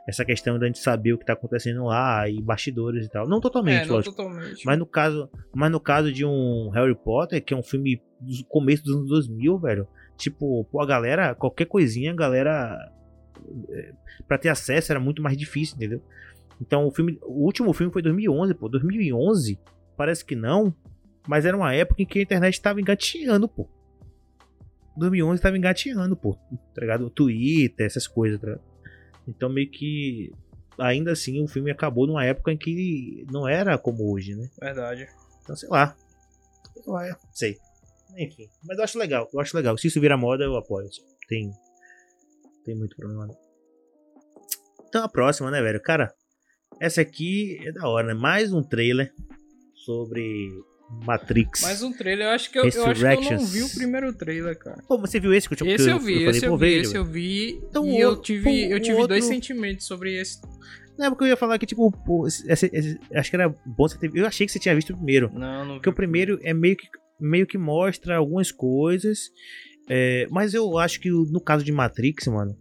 Essa 0.07 0.23
questão 0.25 0.57
da 0.57 0.65
gente 0.65 0.79
saber 0.79 1.13
o 1.13 1.17
que 1.17 1.25
tá 1.25 1.33
acontecendo 1.33 1.85
lá 1.85 2.27
e 2.27 2.41
bastidores 2.41 3.05
e 3.05 3.09
tal. 3.09 3.27
Não 3.27 3.39
totalmente, 3.39 3.83
é, 3.83 3.85
não 3.85 3.95
lógico. 3.95 4.15
totalmente. 4.15 4.65
Mas 4.65 4.79
no 4.79 4.85
caso, 4.85 5.29
mas 5.53 5.71
no 5.71 5.79
caso 5.79 6.11
de 6.11 6.25
um 6.25 6.69
Harry 6.69 6.95
Potter, 6.95 7.43
que 7.43 7.53
é 7.53 7.57
um 7.57 7.63
filme 7.63 8.01
do 8.19 8.45
começo 8.45 8.83
dos 8.83 8.95
anos 8.95 9.09
2000, 9.09 9.59
velho, 9.59 9.87
tipo, 10.17 10.63
pô, 10.65 10.81
a 10.81 10.85
galera, 10.85 11.35
qualquer 11.35 11.65
coisinha, 11.65 12.11
a 12.11 12.15
galera 12.15 12.91
é, 13.69 13.93
pra 14.27 14.37
ter 14.37 14.49
acesso 14.49 14.91
era 14.91 14.99
muito 14.99 15.21
mais 15.21 15.37
difícil, 15.37 15.75
entendeu? 15.75 16.01
Então, 16.61 16.85
o 16.85 16.91
filme, 16.91 17.17
o 17.23 17.43
último 17.43 17.73
filme 17.73 17.91
foi 17.91 18.01
2011, 18.01 18.53
pô, 18.53 18.69
2011, 18.69 19.59
parece 20.01 20.25
que 20.25 20.35
não, 20.35 20.75
mas 21.27 21.45
era 21.45 21.55
uma 21.55 21.75
época 21.75 22.01
em 22.01 22.07
que 22.07 22.17
a 22.17 22.21
internet 22.23 22.59
tava 22.59 22.81
engateando, 22.81 23.47
pô. 23.47 23.69
2011 24.97 25.39
tava 25.39 25.55
engateando, 25.55 26.17
pô, 26.17 26.33
tá 26.73 26.81
ligado? 26.81 27.05
O 27.05 27.09
Twitter, 27.11 27.85
essas 27.85 28.07
coisas, 28.07 28.41
tá? 28.41 28.57
Então, 29.27 29.47
meio 29.47 29.69
que 29.69 30.33
ainda 30.79 31.11
assim 31.11 31.43
o 31.43 31.47
filme 31.47 31.69
acabou 31.69 32.07
numa 32.07 32.25
época 32.25 32.51
em 32.51 32.57
que 32.57 33.27
não 33.31 33.47
era 33.47 33.77
como 33.77 34.11
hoje, 34.11 34.33
né? 34.33 34.49
Verdade. 34.59 35.07
Então, 35.43 35.55
sei 35.55 35.69
lá. 35.69 35.95
Ué, 36.87 37.15
sei. 37.31 37.59
Enfim. 38.17 38.49
Mas 38.63 38.79
eu 38.79 38.83
acho 38.83 38.97
legal. 38.97 39.29
Eu 39.31 39.39
acho 39.39 39.55
legal. 39.55 39.77
Se 39.77 39.85
isso 39.85 40.01
virar 40.01 40.17
moda, 40.17 40.43
eu 40.43 40.55
apoio. 40.57 40.87
assim. 40.87 41.03
Tem. 41.27 41.51
Tem 42.65 42.75
muito 42.75 42.95
problema. 42.95 43.27
não. 43.27 43.37
Então 44.89 45.03
a 45.03 45.07
próxima, 45.07 45.51
né, 45.51 45.61
velho? 45.61 45.79
Cara, 45.79 46.11
essa 46.79 47.01
aqui 47.01 47.59
é 47.63 47.71
da 47.71 47.87
hora, 47.87 48.07
né? 48.07 48.13
Mais 48.15 48.51
um 48.51 48.63
trailer 48.63 49.13
sobre 49.85 50.49
Matrix. 51.05 51.61
Mais 51.61 51.81
um 51.83 51.91
trailer, 51.93 52.27
eu 52.27 52.31
acho 52.31 52.51
que 52.51 52.59
eu, 52.59 52.63
eu 52.63 52.85
acho 52.85 52.99
que 53.01 53.33
eu 53.33 53.37
não 53.37 53.45
vi 53.45 53.63
o 53.63 53.69
primeiro 53.69 54.13
trailer, 54.13 54.57
cara. 54.57 54.83
Pô, 54.87 54.97
você 54.97 55.19
viu 55.19 55.33
esse 55.33 55.47
que 55.47 55.61
eu, 55.61 55.67
Esse 55.67 55.85
que 55.85 55.89
eu 55.91 55.99
vi, 55.99 56.13
falei, 56.13 56.29
esse 56.29 56.45
eu 56.45 56.57
vi, 56.57 56.73
esse 56.75 56.95
eu 56.97 57.05
vi. 57.05 57.61
Então, 57.69 57.85
e 57.85 57.91
o 57.93 57.99
eu 57.99 58.21
tive, 58.21 58.43
pô, 58.43 58.49
eu 58.49 58.79
tive 58.79 58.97
dois 59.07 59.23
outro- 59.23 59.23
sentimentos 59.23 59.85
sobre 59.87 60.19
esse. 60.19 60.39
Não, 60.97 61.09
porque 61.09 61.23
eu 61.23 61.29
ia 61.29 61.37
falar 61.37 61.57
que, 61.57 61.65
tipo, 61.65 61.89
pô, 62.05 62.27
esse- 62.27 62.45
esse- 62.51 62.69
esse- 62.73 62.99
acho 63.13 63.29
que 63.29 63.35
era 63.35 63.49
bom 63.49 63.87
você 63.87 63.97
ter. 63.97 64.11
Eu 64.13 64.25
achei 64.27 64.45
que 64.45 64.51
você 64.51 64.59
tinha 64.59 64.75
visto 64.75 64.91
o 64.91 64.95
primeiro. 64.97 65.31
Não, 65.33 65.59
não 65.65 65.67
vi. 65.67 65.73
Porque 65.75 65.89
o 65.89 65.93
primeiro 65.93 66.37
é 66.43 66.53
meio 66.53 66.75
que, 66.75 66.87
meio 67.19 67.47
que 67.47 67.57
mostra 67.57 68.17
algumas 68.17 68.51
coisas. 68.51 69.19
é, 69.89 70.27
mas 70.29 70.53
eu 70.53 70.77
acho 70.77 70.99
que 71.01 71.09
no 71.09 71.41
caso 71.41 71.65
de 71.65 71.71
Matrix, 71.71 72.27
mano. 72.27 72.55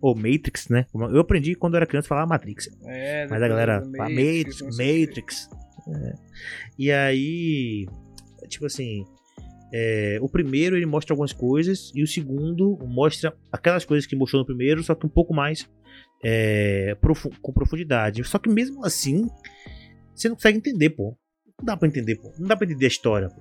Ou 0.00 0.14
Matrix, 0.14 0.68
né? 0.68 0.86
Eu 0.94 1.18
aprendi 1.20 1.54
quando 1.56 1.74
eu 1.74 1.78
era 1.78 1.86
criança 1.86 2.06
a 2.06 2.10
falar 2.10 2.26
Matrix. 2.26 2.68
É, 2.86 3.26
Mas 3.26 3.42
a 3.42 3.48
galera 3.48 3.80
Matrix, 3.84 4.60
Matrix. 4.60 4.76
Matrix. 4.76 5.48
É. 5.94 6.14
E 6.78 6.92
aí, 6.92 7.86
tipo 8.48 8.66
assim, 8.66 9.04
é, 9.72 10.18
o 10.20 10.28
primeiro 10.28 10.76
ele 10.76 10.86
mostra 10.86 11.12
algumas 11.14 11.32
coisas 11.32 11.90
e 11.94 12.02
o 12.02 12.06
segundo 12.06 12.78
mostra 12.86 13.34
aquelas 13.50 13.84
coisas 13.84 14.06
que 14.06 14.16
mostrou 14.16 14.40
no 14.40 14.46
primeiro, 14.46 14.82
só 14.82 14.94
que 14.94 15.06
um 15.06 15.10
pouco 15.10 15.32
mais 15.34 15.68
é, 16.22 16.94
profu- 17.00 17.30
com 17.40 17.52
profundidade. 17.52 18.22
Só 18.24 18.38
que 18.38 18.48
mesmo 18.48 18.84
assim, 18.84 19.26
você 20.14 20.28
não 20.28 20.36
consegue 20.36 20.58
entender, 20.58 20.90
pô. 20.90 21.16
Não 21.58 21.64
dá 21.64 21.76
pra 21.76 21.88
entender, 21.88 22.16
pô. 22.16 22.32
Não 22.38 22.46
dá 22.48 22.56
pra 22.56 22.66
entender 22.66 22.84
a 22.86 22.88
história, 22.88 23.28
pô. 23.28 23.40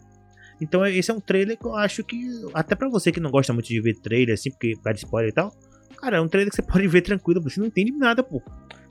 Então 0.59 0.85
esse 0.87 1.11
é 1.11 1.13
um 1.13 1.19
trailer 1.19 1.57
que 1.57 1.65
eu 1.65 1.75
acho 1.75 2.03
que, 2.03 2.17
até 2.53 2.75
pra 2.75 2.89
você 2.89 3.11
que 3.11 3.19
não 3.19 3.29
gosta 3.29 3.53
muito 3.53 3.67
de 3.67 3.79
ver 3.79 3.93
trailer, 3.99 4.33
assim, 4.33 4.49
porque 4.49 4.73
de 4.73 4.95
spoiler 4.97 5.29
e 5.31 5.33
tal, 5.33 5.55
cara, 5.97 6.17
é 6.17 6.21
um 6.21 6.27
trailer 6.27 6.49
que 6.49 6.55
você 6.55 6.61
pode 6.65 6.87
ver 6.87 7.01
tranquilo, 7.01 7.41
você 7.41 7.59
não 7.59 7.67
entende 7.67 7.91
nada, 7.91 8.23
pô. 8.23 8.41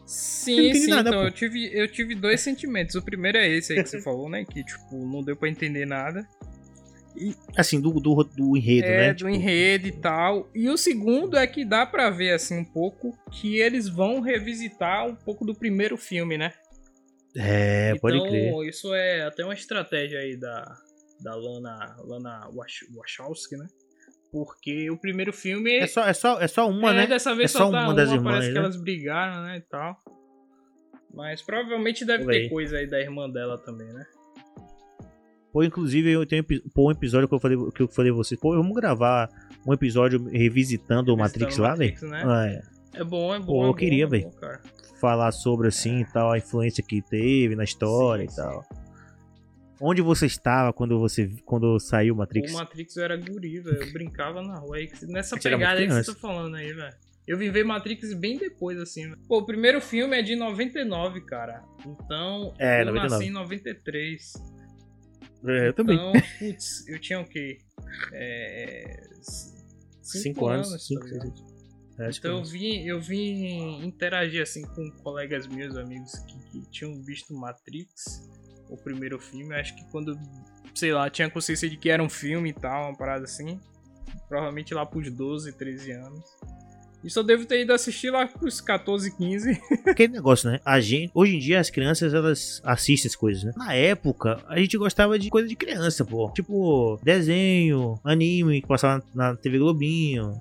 Sim, 0.07 0.73
sim, 0.73 0.87
nada, 0.91 1.11
então 1.11 1.21
pô. 1.21 1.27
eu 1.27 1.33
tive, 1.33 1.71
eu 1.77 1.91
tive 1.91 2.15
dois 2.15 2.41
sentimentos. 2.41 2.95
O 2.95 3.03
primeiro 3.03 3.39
é 3.39 3.49
esse 3.49 3.73
aí 3.73 3.83
que 3.83 3.89
você 3.89 4.01
falou, 4.03 4.29
né? 4.29 4.45
Que, 4.45 4.63
tipo, 4.65 5.05
não 5.07 5.23
deu 5.23 5.37
pra 5.37 5.49
entender 5.49 5.85
nada. 5.85 6.27
Assim, 7.57 7.81
do, 7.81 7.93
do, 7.95 8.23
do 8.25 8.57
enredo, 8.57 8.87
é, 8.89 8.97
né? 8.99 9.13
do 9.13 9.17
Tipo, 9.17 9.31
enredo 9.31 9.89
e 9.89 9.93
tal. 9.93 10.51
E 10.55 10.69
o 10.69 10.77
segundo 10.77 11.37
é 11.37 11.47
que 11.47 11.65
dá 11.65 11.85
pra 11.87 12.11
ver, 12.11 12.33
assim, 12.33 12.59
um 12.59 12.65
pouco 12.65 13.19
que 13.33 13.57
eles 13.59 13.89
vão 13.89 14.21
revisitar 14.21 15.07
um 15.07 15.17
pouco 15.17 15.45
do 15.45 15.55
primeiro 15.55 15.97
filme, 15.97 16.37
né? 16.39 16.53
É, 17.35 17.95
pode 17.97 18.17
então, 18.17 18.29
crer. 18.29 18.69
isso 18.69 18.95
é 18.95 19.23
até 19.23 19.45
uma 19.45 19.55
estratégia 19.55 20.21
aí 20.21 20.37
da, 20.37 20.63
da 21.21 21.35
Lana, 21.35 21.97
Lana 22.05 22.49
Wach- 22.55 22.87
Wachowski, 22.95 23.57
né? 23.57 23.67
Porque 24.37 24.91
o 24.91 24.99
primeiro 24.99 25.33
filme. 25.33 25.79
É 25.79 25.87
só, 25.87 26.05
é 26.05 26.13
só, 26.13 26.39
é 26.39 26.47
só 26.47 26.69
uma, 26.69 26.91
é, 26.91 26.95
né? 26.95 27.07
dessa 27.07 27.35
vez 27.35 27.55
É 27.55 27.59
só, 27.59 27.65
só 27.65 27.71
tá 27.71 27.85
uma 27.85 27.95
das 27.95 28.11
uma, 28.11 28.17
irmãs, 28.17 28.33
parece 28.33 28.49
que 28.49 28.55
né? 28.55 28.61
elas 28.61 28.77
brigaram, 28.77 29.43
né, 29.45 29.57
e 29.57 29.61
tal. 29.63 29.97
Mas 31.15 31.41
provavelmente 31.41 32.05
deve 32.05 32.25
Olha 32.25 32.33
ter 32.33 32.43
aí. 32.43 32.49
coisa 32.51 32.77
aí 32.77 32.87
da 32.87 33.01
irmã 33.01 33.31
dela 33.31 33.57
também, 33.57 33.91
né? 33.91 34.05
Pô, 35.51 35.65
inclusive, 35.65 36.11
eu 36.13 36.27
tenho 36.27 36.45
pô, 36.75 36.89
um 36.89 36.91
episódio 36.91 37.27
que 37.27 37.35
eu 37.35 37.39
falei, 37.39 37.57
que 37.75 37.83
eu 37.83 37.89
falei 37.89 38.13
a 38.13 38.15
vocês. 38.15 38.39
Pô, 38.39 38.55
vamos 38.55 38.77
gravar 38.77 39.31
um 39.67 39.73
episódio 39.73 40.23
revisitando 40.29 41.15
o 41.15 41.17
Matrix 41.17 41.57
lá, 41.57 41.75
velho? 41.75 41.95
Matrix, 41.95 42.11
né? 42.11 42.23
Ah, 42.27 42.47
é. 42.47 43.01
É 43.01 43.05
bom, 43.05 43.35
é 43.35 43.39
bom. 43.39 43.47
Pô, 43.47 43.63
é 43.63 43.65
eu 43.65 43.69
bom, 43.69 43.75
queria, 43.75 44.05
é 44.05 44.07
velho. 44.07 44.31
Falar 45.01 45.33
sobre 45.33 45.69
assim 45.69 46.01
e 46.01 46.05
tal, 46.05 46.31
a 46.31 46.37
influência 46.37 46.85
que 46.87 47.01
teve 47.01 47.57
na 47.57 47.65
história 47.65 48.29
Sim, 48.29 48.35
e 48.35 48.37
tal. 48.37 48.65
Onde 49.81 50.01
você 50.03 50.27
estava 50.27 50.73
quando 50.73 50.99
você 50.99 51.29
quando 51.45 51.79
saiu 51.79 52.15
o 52.15 52.17
Matrix? 52.17 52.51
O 52.53 52.57
Matrix 52.57 52.97
eu 52.97 53.05
era 53.05 53.17
guri, 53.17 53.61
velho. 53.61 53.83
Eu 53.83 53.93
brincava 53.93 54.41
na 54.43 54.59
rua. 54.59 54.77
aí 54.77 54.87
que- 54.87 55.07
Nessa 55.07 55.35
era 55.37 55.43
pegada 55.43 55.81
aí 55.81 55.87
que 55.87 55.93
você 55.95 56.15
tá 56.15 56.19
falando 56.21 56.55
aí, 56.57 56.73
velho. 56.73 56.95
Eu 57.27 57.37
vim 57.37 57.51
ver 57.51 57.65
Matrix 57.65 58.15
bem 58.15 58.39
depois, 58.39 58.79
assim, 58.79 59.03
velho. 59.05 59.19
Pô, 59.29 59.39
o 59.39 59.45
primeiro 59.47 59.81
filme 59.81 60.17
é 60.17 60.23
de 60.23 60.37
99, 60.37 61.21
cara. 61.23 61.63
Então, 61.85 62.55
É, 62.59 62.83
eu 62.83 62.87
99. 62.87 63.09
nasci 63.09 63.25
em 63.27 63.31
93. 63.31 64.33
É, 65.47 65.69
eu 65.69 65.73
também. 65.75 65.97
Então, 65.97 66.13
putz, 66.39 66.87
eu 66.89 66.99
tinha 67.01 67.21
o 67.21 67.29
quê? 67.29 67.59
É... 68.13 69.01
c- 69.21 69.53
Cinco 70.03 70.47
anos. 70.49 70.71
tá 70.71 70.79
Cinco, 70.79 71.07
seis, 71.09 71.21
seis. 71.23 71.35
É, 71.99 72.11
Então 72.11 72.37
eu 72.37 72.41
é 72.41 72.45
vim, 72.45 72.87
eu 72.87 73.01
vim 73.01 73.85
interagir 73.85 74.43
assim 74.43 74.63
com 74.67 74.91
colegas 75.03 75.47
meus, 75.47 75.77
amigos 75.77 76.13
que, 76.21 76.39
que 76.51 76.71
tinham 76.71 77.03
visto 77.03 77.35
Matrix, 77.35 78.29
o 78.69 78.77
primeiro 78.77 79.19
filme. 79.19 79.55
Eu 79.55 79.61
acho 79.61 79.75
que 79.75 79.85
quando, 79.91 80.19
sei 80.75 80.93
lá, 80.93 81.09
tinha 81.11 81.31
consciência 81.31 81.69
de 81.69 81.77
que 81.77 81.91
era 81.91 82.03
um 82.03 82.09
filme 82.09 82.51
e 82.51 82.53
tal, 82.53 82.91
uma 82.91 82.97
parada 82.97 83.25
assim. 83.25 83.61
Provavelmente 84.29 84.75
lá 84.75 84.85
pros 84.85 85.11
12, 85.11 85.53
13 85.53 85.93
anos. 85.93 86.25
E 87.05 87.11
só 87.11 87.23
devo 87.23 87.45
ter 87.45 87.63
ido 87.63 87.73
assistir 87.73 88.11
lá 88.11 88.27
pros 88.27 88.61
14, 88.61 89.17
15. 89.17 89.61
Aquele 89.87 90.15
negócio, 90.15 90.51
né? 90.51 90.59
A 90.65 90.81
gente, 90.81 91.13
hoje 91.15 91.37
em 91.37 91.39
dia 91.39 91.61
as 91.61 91.71
crianças 91.71 92.13
elas 92.13 92.61
assistem 92.65 93.09
as 93.09 93.15
coisas, 93.15 93.45
né? 93.45 93.53
Na 93.57 93.75
época, 93.75 94.43
a 94.49 94.59
gente 94.59 94.77
gostava 94.77 95.17
de 95.17 95.31
coisa 95.31 95.47
de 95.49 95.55
criança, 95.55 96.05
pô. 96.05 96.33
Tipo, 96.33 96.99
desenho, 97.05 98.01
anime 98.03 98.61
que 98.61 98.67
passava 98.67 99.05
na 99.15 99.37
TV 99.37 99.59
Globinho. 99.59 100.33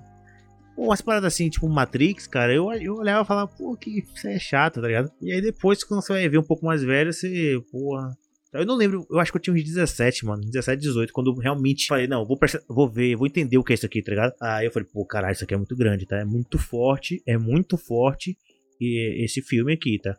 Umas 0.76 1.00
paradas 1.00 1.32
assim, 1.32 1.48
tipo 1.48 1.68
Matrix, 1.68 2.26
cara, 2.26 2.52
eu, 2.54 2.70
eu 2.74 2.96
olhava 2.96 3.22
e 3.22 3.26
falava, 3.26 3.48
pô, 3.48 3.74
que 3.76 4.00
isso 4.00 4.28
é 4.28 4.38
chato, 4.38 4.80
tá 4.80 4.86
ligado? 4.86 5.10
E 5.22 5.32
aí 5.32 5.40
depois, 5.40 5.82
quando 5.82 6.02
você 6.02 6.12
vai 6.12 6.28
ver 6.28 6.38
um 6.38 6.42
pouco 6.42 6.66
mais 6.66 6.82
velho, 6.82 7.12
você, 7.12 7.58
porra. 7.72 8.16
Eu 8.52 8.64
não 8.64 8.76
lembro, 8.76 9.06
eu 9.10 9.18
acho 9.18 9.30
que 9.30 9.38
eu 9.38 9.42
tinha 9.42 9.54
uns 9.54 9.64
17, 9.64 10.24
mano. 10.24 10.42
17, 10.42 10.80
18, 10.80 11.12
quando 11.12 11.30
eu 11.30 11.34
realmente 11.34 11.86
falei, 11.86 12.06
não, 12.06 12.24
vou, 12.24 12.38
vou 12.68 12.88
ver, 12.88 13.16
vou 13.16 13.26
entender 13.26 13.58
o 13.58 13.64
que 13.64 13.72
é 13.72 13.74
isso 13.74 13.86
aqui, 13.86 14.02
tá 14.02 14.10
ligado? 14.10 14.34
Aí 14.40 14.66
eu 14.66 14.70
falei, 14.70 14.88
pô, 14.90 15.04
caralho, 15.04 15.32
isso 15.32 15.44
aqui 15.44 15.54
é 15.54 15.56
muito 15.56 15.76
grande, 15.76 16.06
tá? 16.06 16.18
É 16.18 16.24
muito 16.24 16.58
forte, 16.58 17.22
é 17.26 17.36
muito 17.36 17.76
forte 17.76 18.36
e 18.80 19.24
esse 19.24 19.42
filme 19.42 19.72
aqui, 19.72 19.98
tá? 19.98 20.16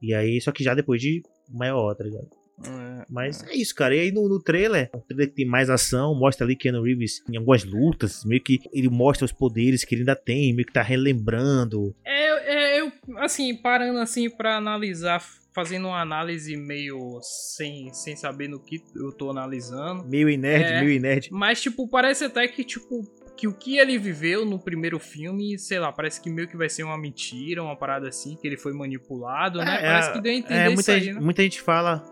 E 0.00 0.14
aí, 0.14 0.40
só 0.40 0.52
que 0.52 0.64
já 0.64 0.74
depois 0.74 1.00
de 1.00 1.22
maior, 1.48 1.94
tá 1.94 2.04
ligado? 2.04 2.28
É, 2.66 3.04
Mas 3.08 3.42
é 3.44 3.54
isso, 3.54 3.74
cara. 3.74 3.94
E 3.94 4.00
aí 4.00 4.12
no, 4.12 4.28
no 4.28 4.40
trailer, 4.42 4.90
o 4.94 4.98
trailer 5.00 5.28
que 5.28 5.34
tem 5.34 5.46
mais 5.46 5.70
ação, 5.70 6.14
mostra 6.14 6.44
ali 6.46 6.56
Keanu 6.56 6.82
Reeves 6.82 7.22
em 7.30 7.36
algumas 7.36 7.64
lutas, 7.64 8.24
meio 8.24 8.42
que 8.42 8.60
ele 8.72 8.88
mostra 8.88 9.24
os 9.24 9.32
poderes 9.32 9.84
que 9.84 9.94
ele 9.94 10.02
ainda 10.02 10.16
tem, 10.16 10.52
meio 10.52 10.66
que 10.66 10.72
tá 10.72 10.82
relembrando. 10.82 11.94
É, 12.04 12.76
é, 12.76 12.80
eu, 12.80 12.92
assim, 13.18 13.54
parando 13.54 13.98
assim 13.98 14.28
pra 14.30 14.56
analisar, 14.56 15.22
fazendo 15.54 15.88
uma 15.88 16.00
análise 16.00 16.56
meio 16.56 17.20
sem, 17.22 17.92
sem 17.92 18.14
saber 18.16 18.48
no 18.48 18.60
que 18.60 18.82
eu 18.96 19.12
tô 19.12 19.30
analisando. 19.30 20.04
Meio 20.06 20.36
nerd, 20.38 20.64
É. 20.64 20.80
meio 20.84 21.00
nerd. 21.00 21.28
Mas, 21.32 21.60
tipo, 21.60 21.88
parece 21.88 22.24
até 22.24 22.46
que, 22.48 22.64
tipo, 22.64 23.02
que 23.36 23.46
o 23.46 23.52
que 23.54 23.78
ele 23.78 23.96
viveu 23.98 24.44
no 24.44 24.58
primeiro 24.58 24.98
filme, 24.98 25.56
sei 25.58 25.78
lá, 25.78 25.92
parece 25.92 26.20
que 26.20 26.28
meio 26.28 26.48
que 26.48 26.56
vai 26.56 26.68
ser 26.68 26.82
uma 26.82 26.98
mentira, 26.98 27.62
uma 27.62 27.76
parada 27.76 28.08
assim, 28.08 28.36
que 28.36 28.46
ele 28.46 28.56
foi 28.56 28.72
manipulado, 28.72 29.58
né? 29.58 29.76
É, 29.76 29.80
Parece 29.80 30.12
que 30.12 30.20
deu 30.20 30.32
a 30.32 30.34
entender 30.36 30.54
É, 30.60 30.66
isso 30.66 30.74
muita, 30.74 30.92
aí, 30.92 31.12
né? 31.12 31.20
muita 31.20 31.42
gente 31.42 31.60
fala. 31.62 32.02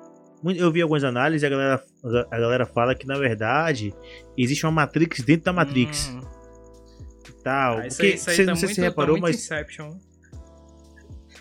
Eu 0.44 0.70
vi 0.70 0.82
algumas 0.82 1.02
análises 1.04 1.42
e 1.42 1.46
a 1.46 1.48
galera, 1.50 1.84
a 2.30 2.38
galera 2.38 2.66
fala 2.66 2.94
que, 2.94 3.06
na 3.06 3.18
verdade, 3.18 3.92
existe 4.36 4.64
uma 4.64 4.72
Matrix 4.72 5.20
dentro 5.22 5.44
da 5.46 5.52
Matrix 5.52 6.08
Hum, 6.08 6.20
tal. 7.42 7.78
ah, 7.78 7.86
isso 7.86 7.96
Porque 7.96 8.06
aí, 8.12 8.14
isso 8.14 8.30
aí 8.30 8.36
você 8.36 8.44
tá 8.44 8.50
não 8.50 8.56
sei 8.56 8.66
muito, 8.66 8.74
se 8.74 8.80
tá 8.80 8.86
reparou, 8.88 9.12
muito 9.18 9.22
mas. 9.22 9.36
Inception. 9.36 9.98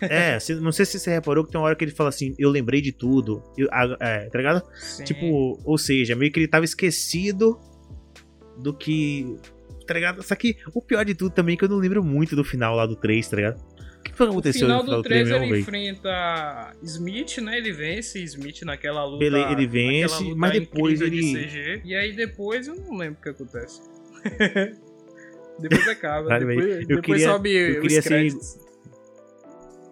É, 0.00 0.38
você- 0.38 0.54
não 0.56 0.72
sei 0.72 0.84
se 0.84 0.98
você 0.98 1.10
reparou 1.10 1.44
que 1.44 1.50
tem 1.52 1.58
uma 1.60 1.66
hora 1.66 1.74
que 1.76 1.82
ele 1.84 1.92
fala 1.92 2.10
assim, 2.10 2.34
eu 2.38 2.50
lembrei 2.50 2.80
de 2.82 2.92
tudo. 2.92 3.42
Eu, 3.56 3.68
a- 3.72 3.96
é, 4.00 4.28
tá 4.28 4.38
ligado? 4.38 4.62
Sim. 4.78 5.04
Tipo, 5.04 5.58
ou 5.64 5.78
seja, 5.78 6.14
meio 6.14 6.30
que 6.30 6.38
ele 6.40 6.48
tava 6.48 6.64
esquecido 6.64 7.58
do 8.58 8.74
que. 8.74 9.36
Tá 9.86 9.94
ligado? 9.94 10.22
Só 10.22 10.34
que 10.34 10.56
o 10.74 10.82
pior 10.82 11.04
de 11.04 11.14
tudo 11.14 11.32
também 11.32 11.54
é 11.54 11.58
que 11.58 11.64
eu 11.64 11.68
não 11.68 11.76
lembro 11.78 12.02
muito 12.04 12.34
do 12.36 12.42
final 12.44 12.74
lá 12.74 12.84
do 12.86 12.96
3, 12.96 13.28
tá 13.28 13.36
ligado? 13.36 13.62
O 14.06 14.10
que 14.10 14.16
foi 14.16 14.26
que 14.26 14.32
no 14.32 14.38
aconteceu 14.38 14.60
final 14.66 14.78
no 14.78 14.84
final 14.84 14.96
do 14.98 15.02
do 15.02 15.08
3 15.08 15.28
3 15.28 15.40
mesmo, 15.40 15.54
ele 15.54 15.60
enfrenta 15.62 16.76
Smith, 16.82 17.38
né? 17.38 17.58
Ele 17.58 17.72
vence 17.72 18.22
Smith 18.22 18.62
naquela 18.62 19.04
luta. 19.04 19.24
Ele- 19.24 19.38
ele 19.52 19.66
vence, 19.66 20.22
luta 20.22 20.36
mas 20.36 20.52
depois 20.52 21.00
incrível 21.00 21.10
de 21.10 21.36
ele- 21.36 21.48
CG. 21.48 21.82
E 21.84 21.94
aí 21.94 22.12
depois 22.14 22.66
eu 22.68 22.76
não 22.76 22.96
lembro 22.96 23.18
o 23.20 23.22
que 23.22 23.28
acontece. 23.30 23.80
depois 25.58 25.88
acaba. 25.88 26.38
Depois 26.38 26.58
eu 26.66 26.86
depois 26.86 27.00
queria- 27.04 27.26
sobe 27.28 27.52
eu 27.54 27.80
queria 27.80 28.02
ser- 28.02 28.08
créditos. 28.08 28.66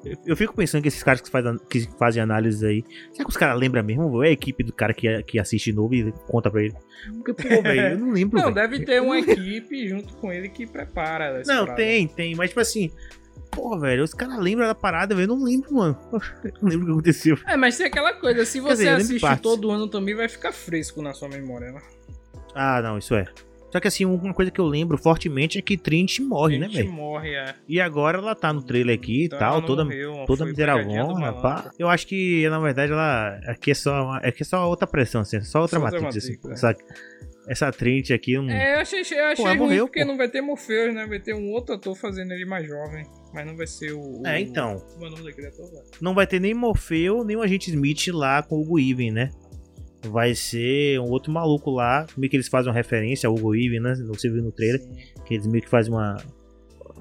Eu, 0.05 0.18
eu 0.27 0.37
fico 0.37 0.55
pensando 0.55 0.83
que 0.83 0.88
esses 0.88 1.03
caras 1.03 1.22
que, 1.22 1.31
faz, 1.31 1.44
que 1.70 1.88
fazem 1.98 2.22
análises 2.22 2.62
aí. 2.62 2.85
Será 3.12 3.24
que 3.24 3.31
os 3.31 3.37
caras 3.38 3.59
lembram 3.59 3.83
mesmo? 3.83 4.03
Ou 4.12 4.22
é 4.22 4.29
a 4.29 4.33
equipe 4.33 4.62
do 4.62 4.70
cara 4.72 4.92
que, 4.92 5.22
que 5.22 5.38
assiste 5.38 5.72
novo 5.72 5.94
e 5.94 6.12
conta 6.29 6.50
pra 6.50 6.62
ele? 6.62 6.74
Porque, 7.14 7.33
pô, 7.33 7.62
velho, 7.62 7.81
eu 7.81 7.98
não 7.98 8.12
lembro. 8.12 8.37
Não, 8.38 8.53
velho. 8.53 8.55
deve 8.55 8.85
ter 8.85 9.00
uma 9.00 9.18
equipe 9.18 9.88
junto 9.88 10.14
com 10.16 10.31
ele 10.31 10.50
que 10.50 10.66
prepara. 10.66 11.42
Não, 11.46 11.74
tem, 11.74 12.07
tem. 12.07 12.35
Mas, 12.35 12.50
tipo 12.50 12.61
assim. 12.61 12.90
Pô, 13.55 13.79
velho, 13.79 14.03
os 14.05 14.12
caras 14.14 14.38
lembram 14.38 14.67
da 14.67 14.75
parada, 14.75 15.14
velho. 15.14 15.25
Eu 15.31 15.37
não 15.37 15.45
lembro, 15.45 15.75
mano. 15.75 15.99
Eu 16.45 16.53
não 16.61 16.69
lembro 16.69 16.85
o 16.85 16.87
que 16.87 16.93
aconteceu. 16.93 17.38
É, 17.47 17.57
mas 17.57 17.77
tem 17.77 17.87
aquela 17.87 18.12
coisa, 18.14 18.45
se 18.45 18.61
você 18.61 18.77
dizer, 18.85 18.88
assiste 18.90 19.37
todo 19.40 19.71
ano 19.71 19.88
também, 19.88 20.14
vai 20.14 20.29
ficar 20.29 20.53
fresco 20.53 21.01
na 21.03 21.12
sua 21.14 21.29
memória, 21.29 21.73
né? 21.73 21.81
Ah, 22.55 22.81
não, 22.83 22.99
isso 22.99 23.14
é. 23.14 23.27
Só 23.73 23.81
que 23.81 23.88
assim, 23.88 24.05
uma 24.05 24.33
coisa 24.33 24.53
que 24.53 24.61
eu 24.61 24.67
lembro 24.67 24.97
fortemente 24.97 25.59
é 25.59 25.62
que 25.62 25.77
Trinity 25.77 26.23
morre, 26.23 26.59
né, 26.59 26.67
Gente 26.69 26.77
velho? 26.77 26.93
morre, 26.93 27.35
é. 27.35 27.57
E 27.69 27.81
agora 27.81 28.19
ela 28.19 28.33
tá 28.33 28.53
no 28.53 28.62
trailer 28.62 28.95
aqui 28.97 29.23
e 29.23 29.25
Então 29.25 29.38
tal, 29.40 29.62
toda, 29.62 29.85
morreu, 29.85 30.25
toda 30.29 30.47
miseravona, 30.47 31.33
pá. 31.33 31.71
Eu 31.77 31.88
acho 31.88 32.07
que, 32.07 32.49
na 32.49 32.61
verdade, 32.61 32.93
ela. 32.93 33.40
Aqui 33.49 33.73
é 33.73 33.75
só, 33.75 34.05
uma- 34.05 34.19
aqui 34.19 34.43
é 34.43 34.45
só 34.47 34.69
outra 34.69 34.87
pressão, 34.87 35.23
assim, 35.23 35.40
só 35.40 35.61
outra 35.62 35.81
Só 35.81 35.85
outra 35.87 36.01
matriz, 36.03 36.25
assim. 36.25 36.35
matriz, 36.37 36.53
Essa, 36.62 36.77
essa 37.48 37.70
Trinity 37.70 38.12
aqui 38.12 38.37
não. 38.37 38.48
É, 38.50 38.74
eu 38.76 38.78
achei, 38.80 39.00
eu 39.00 39.24
achei 39.24 39.35
Pô, 39.37 39.42
ruim 39.44 39.57
morreu, 39.59 39.87
porque 39.87 40.00
pô. 40.00 40.07
não 40.07 40.16
vai 40.16 40.28
ter 40.28 40.40
Morpheus, 40.40 40.94
né? 40.94 41.07
Vai 41.07 41.20
ter 41.20 41.35
um 41.35 41.50
outro 41.50 41.74
ator 41.74 41.94
fazendo 41.96 42.33
ele 42.33 42.44
mais 42.44 42.66
jovem. 42.66 43.04
Mas 43.33 43.46
não 43.46 43.57
vai 43.57 43.66
ser 43.66 43.92
o. 43.92 44.20
o- 44.20 44.26
É, 44.26 44.40
então. 44.40 44.83
É 45.00 45.07
o 45.07 45.11
nome 45.11 45.22
daquele 45.24 45.48
ator, 45.48 45.70
velho? 45.70 45.85
Não 46.00 46.14
vai 46.14 46.26
ter 46.26 46.40
nem 46.40 46.54
Morfeu, 46.54 47.24
nem 47.24 47.37
o 47.37 47.42
Agente 47.42 47.70
Smith 47.70 48.09
lá 48.12 48.42
com 48.42 48.57
o 48.57 48.61
Hugo 48.62 48.78
Even, 48.78 49.11
né? 49.11 49.30
Vai 50.07 50.35
ser 50.35 50.98
um 51.00 51.11
outro 51.11 51.33
maluco 51.33 51.70
lá. 51.70 52.07
Meio 52.16 52.30
que 52.30 52.37
eles 52.37 52.48
fazem 52.48 52.70
uma 52.70 52.76
referência 52.76 53.26
ao 53.28 53.35
Hugo 53.35 53.54
Even, 53.54 53.80
né? 53.80 53.94
Você 54.09 54.28
viu 54.30 54.42
no 54.42 54.52
trailer. 54.52 54.80
Sim. 54.80 54.94
Que 55.24 55.35
eles 55.35 55.46
meio 55.46 55.62
que 55.64 55.70
fazem 55.70 55.92
uma. 55.92 56.16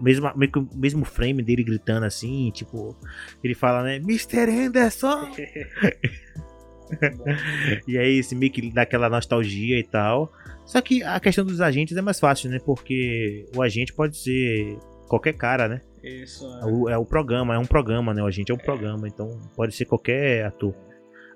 Mesmo, 0.02 0.32
meio 0.36 0.52
que 0.52 0.58
o 0.60 0.68
mesmo 0.74 1.06
frame 1.06 1.44
dele 1.44 1.64
gritando 1.64 2.06
assim, 2.06 2.50
tipo. 2.52 2.98
Ele 3.44 3.54
fala, 3.54 3.84
né? 3.84 3.98
Mr. 3.98 4.50
Anderson! 4.50 5.30
E 7.88 7.98
aí 7.98 8.20
esse 8.20 8.36
meio 8.36 8.52
que 8.52 8.72
dá 8.72 8.84
aquela 8.84 9.10
nostalgia 9.10 9.80
e 9.80 9.84
tal. 9.84 10.32
Só 10.66 10.82
que 10.82 11.04
a 11.04 11.20
questão 11.20 11.46
dos 11.46 11.62
agentes 11.62 11.96
é 11.96 12.02
mais 12.02 12.20
fácil, 12.20 12.50
né? 12.50 12.60
Porque 12.66 13.46
o 13.56 13.62
agente 13.62 13.94
pode 13.94 14.18
ser 14.18 14.78
qualquer 15.08 15.34
cara, 15.34 15.68
né? 15.68 15.82
Isso, 16.04 16.46
É 16.62 16.66
o, 16.66 16.90
é 16.90 16.98
o 16.98 17.06
programa, 17.06 17.56
é 17.56 17.58
um 17.58 17.66
programa, 17.66 18.14
né? 18.14 18.22
O 18.22 18.26
agente 18.26 18.52
é 18.52 18.56
um 18.56 18.58
programa, 18.58 19.08
então 19.08 19.40
pode 19.56 19.74
ser 19.74 19.86
qualquer 19.86 20.46
ator. 20.46 20.74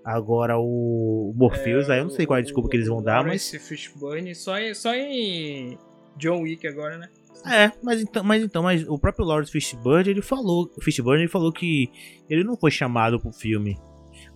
Agora 0.03 0.57
o 0.57 1.33
Morpheus, 1.35 1.89
aí 1.89 1.99
eu 1.99 2.05
não 2.05 2.11
sei 2.11 2.25
qual 2.25 2.37
é 2.37 2.39
a 2.39 2.43
desculpa 2.43 2.69
que 2.69 2.77
eles 2.77 2.87
vão 2.87 3.03
dar, 3.03 3.25
mas. 3.25 3.49
Fishburne 3.49 4.33
só 4.33 4.57
em, 4.57 4.73
só 4.73 4.93
em 4.93 5.77
John 6.17 6.41
Wick 6.41 6.65
agora, 6.67 6.97
né? 6.97 7.09
É, 7.45 7.71
mas 7.83 8.01
então, 8.01 8.23
mas 8.23 8.43
então, 8.43 8.63
mas 8.63 8.87
o 8.87 8.97
próprio 8.97 9.25
Lawrence 9.25 9.51
Fishburne, 9.51 10.09
ele 10.09 10.21
falou, 10.21 10.69
Fishburne, 10.81 11.23
ele 11.23 11.31
falou 11.31 11.51
que 11.51 11.89
ele 12.29 12.43
não 12.43 12.57
foi 12.57 12.71
chamado 12.71 13.19
pro 13.19 13.31
filme. 13.31 13.77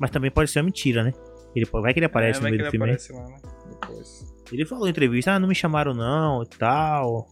Mas 0.02 0.10
também 0.10 0.32
pode 0.32 0.50
ser 0.50 0.60
uma 0.60 0.66
mentira, 0.66 1.04
né? 1.04 1.14
Ele, 1.56 1.66
vai 1.72 1.94
que 1.94 2.00
ele 2.00 2.08
aparece 2.08 2.40
é, 2.40 2.44
no 2.44 2.50
meio 2.50 2.58
do 2.58 2.64
ele 2.64 2.72
filme. 2.72 2.86
né? 2.88 2.94
aparece 2.94 3.14
lá, 3.14 3.24
né? 3.24 3.38
Depois. 3.70 4.34
Ele 4.52 4.66
falou 4.66 4.88
em 4.88 4.90
entrevista, 4.90 5.32
ah, 5.34 5.40
não 5.40 5.48
me 5.48 5.54
chamaram 5.56 5.94
não, 5.94 6.42
e 6.44 6.48
tal. 6.48 7.28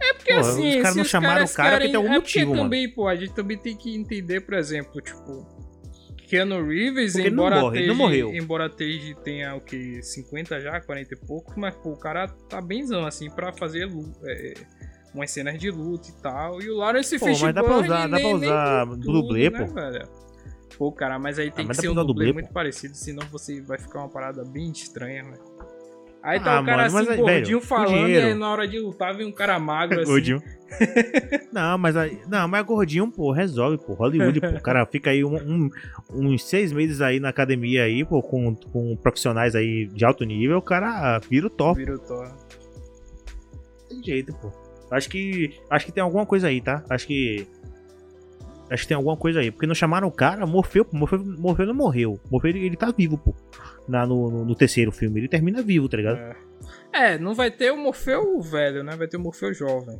É 0.00 0.12
porque 0.12 0.34
Pô, 0.34 0.40
assim, 0.40 0.68
os 0.76 0.82
caras 0.82 0.96
não 0.96 1.04
chamaram 1.04 1.44
o 1.44 1.48
cara 1.48 1.70
porque 1.70 1.78
querem- 1.78 1.90
tem 1.92 1.96
algum 1.96 2.12
é 2.12 2.16
motivo, 2.16 2.44
porque 2.46 2.56
mano. 2.56 2.62
também, 2.64 2.88
pô, 2.94 3.08
a 3.08 3.16
gente 3.16 3.32
também 3.32 3.56
tem 3.56 3.74
que 3.76 3.96
entender, 3.96 4.40
por 4.42 4.54
exemplo, 4.54 5.00
tipo, 5.00 5.46
Keanu 6.28 6.66
Reeves, 6.66 7.12
Porque 7.12 7.28
ele 7.28 7.34
não 7.36 7.44
embora 7.46 7.60
morre, 7.62 7.78
ele 7.78 7.86
não 7.86 7.94
esteja- 8.06 8.24
morreu. 8.24 8.42
embora 8.42 8.66
esteja 8.66 9.14
tenha 9.24 9.54
o 9.54 9.60
que 9.60 10.02
50 10.02 10.60
já, 10.60 10.80
40 10.80 11.14
e 11.14 11.16
pouco, 11.26 11.54
mas 11.58 11.74
pô, 11.76 11.92
o 11.92 11.96
cara 11.98 12.26
tá 12.28 12.60
benzão 12.60 13.06
assim 13.06 13.30
pra 13.30 13.52
fazer 13.52 13.86
lu- 13.86 14.12
é, 14.24 14.54
umas 15.14 15.30
cenas 15.30 15.58
de 15.58 15.70
luta 15.70 16.08
e 16.10 16.12
tal. 16.20 16.60
E 16.60 16.68
o 16.70 16.76
Lawrence 16.76 17.18
Pô, 17.18 17.26
mas 17.26 17.40
dá 17.54 17.62
pra 17.62 17.76
usar- 17.78 18.06
dá 18.08 18.16
nem- 18.16 18.22
pra 18.28 18.36
usar 18.36 18.84
dublê, 18.96 19.48
né, 19.50 19.64
pô? 19.64 19.72
velho? 19.74 20.08
Pô, 20.78 20.90
cara, 20.92 21.18
mas 21.18 21.38
aí 21.38 21.50
tem 21.50 21.66
mas 21.66 21.76
que 21.76 21.82
ser 21.82 21.88
um 21.88 21.94
dublê 21.94 22.32
muito 22.32 22.52
parecido, 22.52 22.94
senão 22.94 23.24
você 23.30 23.60
vai 23.60 23.78
ficar 23.78 24.00
uma 24.00 24.08
parada 24.08 24.44
bem 24.44 24.70
estranha, 24.70 25.22
velho. 25.24 25.54
Aí 26.22 26.38
Ah, 26.38 26.42
tá 26.42 26.60
o 26.60 26.64
cara 26.64 26.76
mano, 26.84 26.94
mas 26.94 27.08
assim, 27.10 27.24
velho, 27.24 27.60
com 27.60 27.66
falando, 27.66 28.08
e 28.08 28.16
aí 28.16 28.34
na 28.34 28.50
hora 28.50 28.66
de 28.66 28.78
lutar 28.80 29.14
vem 29.14 29.26
um 29.26 29.32
cara 29.32 29.58
magro 29.58 30.00
assim. 30.00 30.10
Gordinho. 30.10 30.42
não, 31.52 31.76
mas 31.78 31.96
aí, 31.96 32.18
não, 32.26 32.48
mas 32.48 32.64
gordinho, 32.64 33.10
pô, 33.12 33.30
resolve, 33.30 33.76
pô. 33.78 33.92
Hollywood, 33.92 34.40
pô. 34.40 34.46
O 34.48 34.62
cara 34.62 34.86
fica 34.86 35.10
aí 35.10 35.22
um- 35.22 35.36
um- 35.36 35.70
uns 36.10 36.42
seis 36.44 36.72
meses 36.72 37.00
aí 37.02 37.20
na 37.20 37.28
academia 37.28 37.84
aí, 37.84 38.04
pô, 38.04 38.22
com, 38.22 38.54
com 38.54 38.96
profissionais 38.96 39.54
aí 39.54 39.86
de 39.86 40.04
alto 40.04 40.24
nível, 40.24 40.56
o 40.58 40.62
cara 40.62 41.18
vira 41.28 41.46
o 41.46 41.50
top. 41.50 41.78
Vira 41.78 41.94
o 41.94 41.98
Thor. 41.98 42.26
Tem 43.88 44.02
jeito, 44.02 44.32
pô. 44.34 44.50
Acho 44.90 45.08
que. 45.10 45.54
Acho 45.70 45.86
que 45.86 45.92
tem 45.92 46.02
alguma 46.02 46.24
coisa 46.26 46.48
aí, 46.48 46.60
tá? 46.60 46.82
Acho 46.88 47.06
que. 47.06 47.46
Acho 48.74 48.82
que 48.82 48.88
tem 48.88 48.96
alguma 48.96 49.16
coisa 49.16 49.40
aí. 49.40 49.50
Porque 49.50 49.66
não 49.66 49.74
chamaram 49.74 50.08
o 50.08 50.12
cara, 50.12 50.44
Morfeu, 50.46 50.86
Morfeu 50.92 51.66
não 51.66 51.74
morreu. 51.74 52.20
Morfeu 52.30 52.50
ele, 52.50 52.66
ele 52.66 52.76
tá 52.76 52.90
vivo, 52.90 53.16
pô. 53.16 53.34
Na, 53.88 54.06
no, 54.06 54.30
no- 54.30 54.44
no 54.44 54.54
terceiro 54.54 54.90
filme. 54.92 55.20
Ele 55.20 55.28
termina 55.28 55.62
vivo, 55.62 55.88
tá 55.88 55.96
ligado? 55.96 56.18
É. 56.18 56.36
É, 57.14 57.18
não 57.18 57.34
vai 57.34 57.50
ter 57.50 57.70
o 57.72 57.76
Morfeu 57.76 58.40
velho, 58.40 58.82
né? 58.84 58.94
Vai 58.96 59.06
ter 59.08 59.16
o 59.16 59.20
Morfeu 59.20 59.52
jovem. 59.54 59.98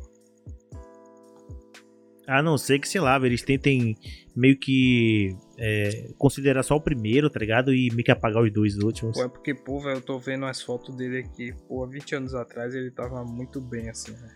A 2.27 2.41
não 2.41 2.57
ser 2.57 2.79
que, 2.79 2.87
sei 2.89 2.99
lá, 2.99 3.17
eles 3.23 3.43
tentem 3.43 3.95
meio 4.35 4.57
que 4.57 5.35
é, 5.59 6.09
considerar 6.17 6.63
só 6.63 6.75
o 6.75 6.81
primeiro, 6.81 7.29
tá 7.29 7.39
ligado? 7.39 7.71
E 7.71 7.89
meio 7.91 8.03
que 8.03 8.09
apagar 8.11 8.41
os 8.41 8.51
dois 8.51 8.77
últimos. 8.77 9.15
Pô, 9.15 9.23
é 9.23 9.29
porque, 9.29 9.53
pô, 9.53 9.79
velho, 9.79 9.97
eu 9.97 10.01
tô 10.01 10.17
vendo 10.17 10.45
as 10.45 10.59
fotos 10.61 10.95
dele 10.95 11.19
aqui. 11.19 11.53
Pô, 11.67 11.83
há 11.83 11.87
20 11.87 12.15
anos 12.15 12.33
atrás 12.33 12.73
ele 12.73 12.89
tava 12.89 13.23
muito 13.23 13.61
bem, 13.61 13.89
assim, 13.89 14.11
né? 14.13 14.29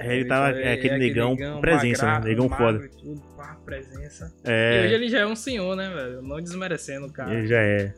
É, 0.00 0.16
ele 0.16 0.24
tava 0.26 0.50
é, 0.58 0.72
aquele 0.72 0.98
negão, 0.98 1.36
presença, 1.60 2.06
magra- 2.06 2.24
né? 2.24 2.30
Negão 2.30 2.48
foda. 2.48 2.84
E 2.84 2.88
tudo, 2.88 3.20
pá, 3.36 3.56
presença. 3.64 4.32
E 4.44 4.50
É, 4.50 4.82
hoje 4.84 4.94
ele 4.94 5.08
já 5.10 5.18
é 5.20 5.26
um 5.26 5.36
senhor, 5.36 5.76
né, 5.76 5.88
velho? 5.94 6.22
Não 6.22 6.40
desmerecendo 6.40 7.06
o 7.06 7.12
cara. 7.12 7.34
ele 7.34 7.46
já 7.46 7.60
é. 7.60 7.94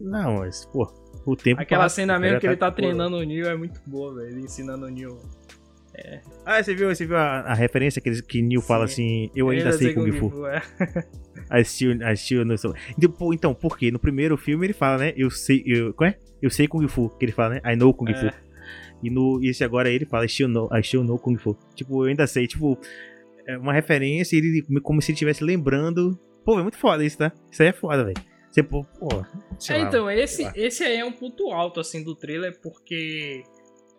Não, 0.00 0.36
mas, 0.38 0.64
pô, 0.66 0.86
o 1.26 1.34
tempo. 1.36 1.60
Aquela 1.60 1.84
passa, 1.84 1.96
cena 1.96 2.18
mesmo 2.18 2.38
que 2.40 2.46
ele 2.46 2.56
tá 2.56 2.70
pô. 2.70 2.76
treinando 2.76 3.16
o 3.16 3.22
Neo 3.24 3.46
é 3.48 3.56
muito 3.56 3.80
boa, 3.86 4.14
velho. 4.14 4.28
Ele 4.28 4.40
ensinando 4.42 4.86
o 4.86 4.90
Neo. 4.90 5.18
Ah, 6.46 6.62
você 6.62 6.76
viu, 6.76 6.94
você 6.94 7.04
viu 7.04 7.16
a, 7.16 7.40
a 7.40 7.54
referência 7.54 8.00
que, 8.00 8.08
eles, 8.08 8.20
que 8.20 8.40
Neil 8.40 8.62
fala 8.62 8.86
Sim. 8.86 8.92
assim: 9.26 9.30
Eu 9.34 9.48
ainda 9.48 9.72
sei 9.72 9.92
Kung 9.92 10.12
Fu. 10.12 10.46
É. 10.46 10.62
Assistiu, 11.50 11.98
assistiu 12.06 12.44
no 12.44 12.56
seu. 12.56 12.72
Então, 12.96 13.10
pô, 13.10 13.32
então, 13.34 13.52
por 13.52 13.76
quê? 13.76 13.90
No 13.90 13.98
primeiro 13.98 14.36
filme 14.36 14.66
ele 14.66 14.72
fala, 14.72 14.98
né? 14.98 15.12
Eu 15.16 15.28
sei. 15.30 15.62
Eu, 15.66 15.92
qual 15.94 16.08
é? 16.10 16.16
Eu 16.40 16.50
sei 16.50 16.68
Kung 16.68 16.86
Fu. 16.86 17.08
Que 17.18 17.24
ele 17.24 17.32
fala, 17.32 17.54
né? 17.54 17.60
I 17.72 17.74
know 17.74 17.92
Kung 17.92 18.10
É. 18.10 18.14
Fu. 18.14 18.36
E 19.02 19.10
no 19.10 19.40
esse 19.42 19.62
agora 19.64 19.90
ele 19.90 20.06
fala, 20.06 20.24
I 20.24 20.28
still 20.28 20.48
know, 20.48 20.68
I 20.72 20.82
still 20.82 21.04
know 21.04 21.18
Kung 21.18 21.36
Fu. 21.36 21.56
Tipo, 21.74 22.04
eu 22.04 22.08
ainda 22.08 22.26
sei. 22.26 22.46
Tipo, 22.46 22.78
é 23.46 23.56
uma 23.56 23.72
referência, 23.72 24.36
ele 24.36 24.62
como 24.82 25.00
se 25.00 25.10
ele 25.10 25.14
estivesse 25.14 25.42
lembrando. 25.42 26.18
Pô, 26.44 26.58
é 26.58 26.62
muito 26.62 26.78
foda 26.78 27.04
isso, 27.04 27.18
tá? 27.18 27.32
Isso 27.50 27.62
aí 27.62 27.68
é 27.68 27.72
foda, 27.72 28.04
velho. 28.04 28.16
Você, 28.50 28.62
pô, 28.62 28.84
pô, 28.84 29.08
É, 29.68 29.72
lá, 29.72 29.88
então, 29.88 30.10
esse, 30.10 30.42
lá. 30.42 30.52
esse 30.56 30.82
aí 30.82 30.96
é 30.96 31.04
um 31.04 31.12
ponto 31.12 31.50
alto, 31.50 31.80
assim, 31.80 32.02
do 32.02 32.16
trailer, 32.16 32.58
porque 32.60 33.42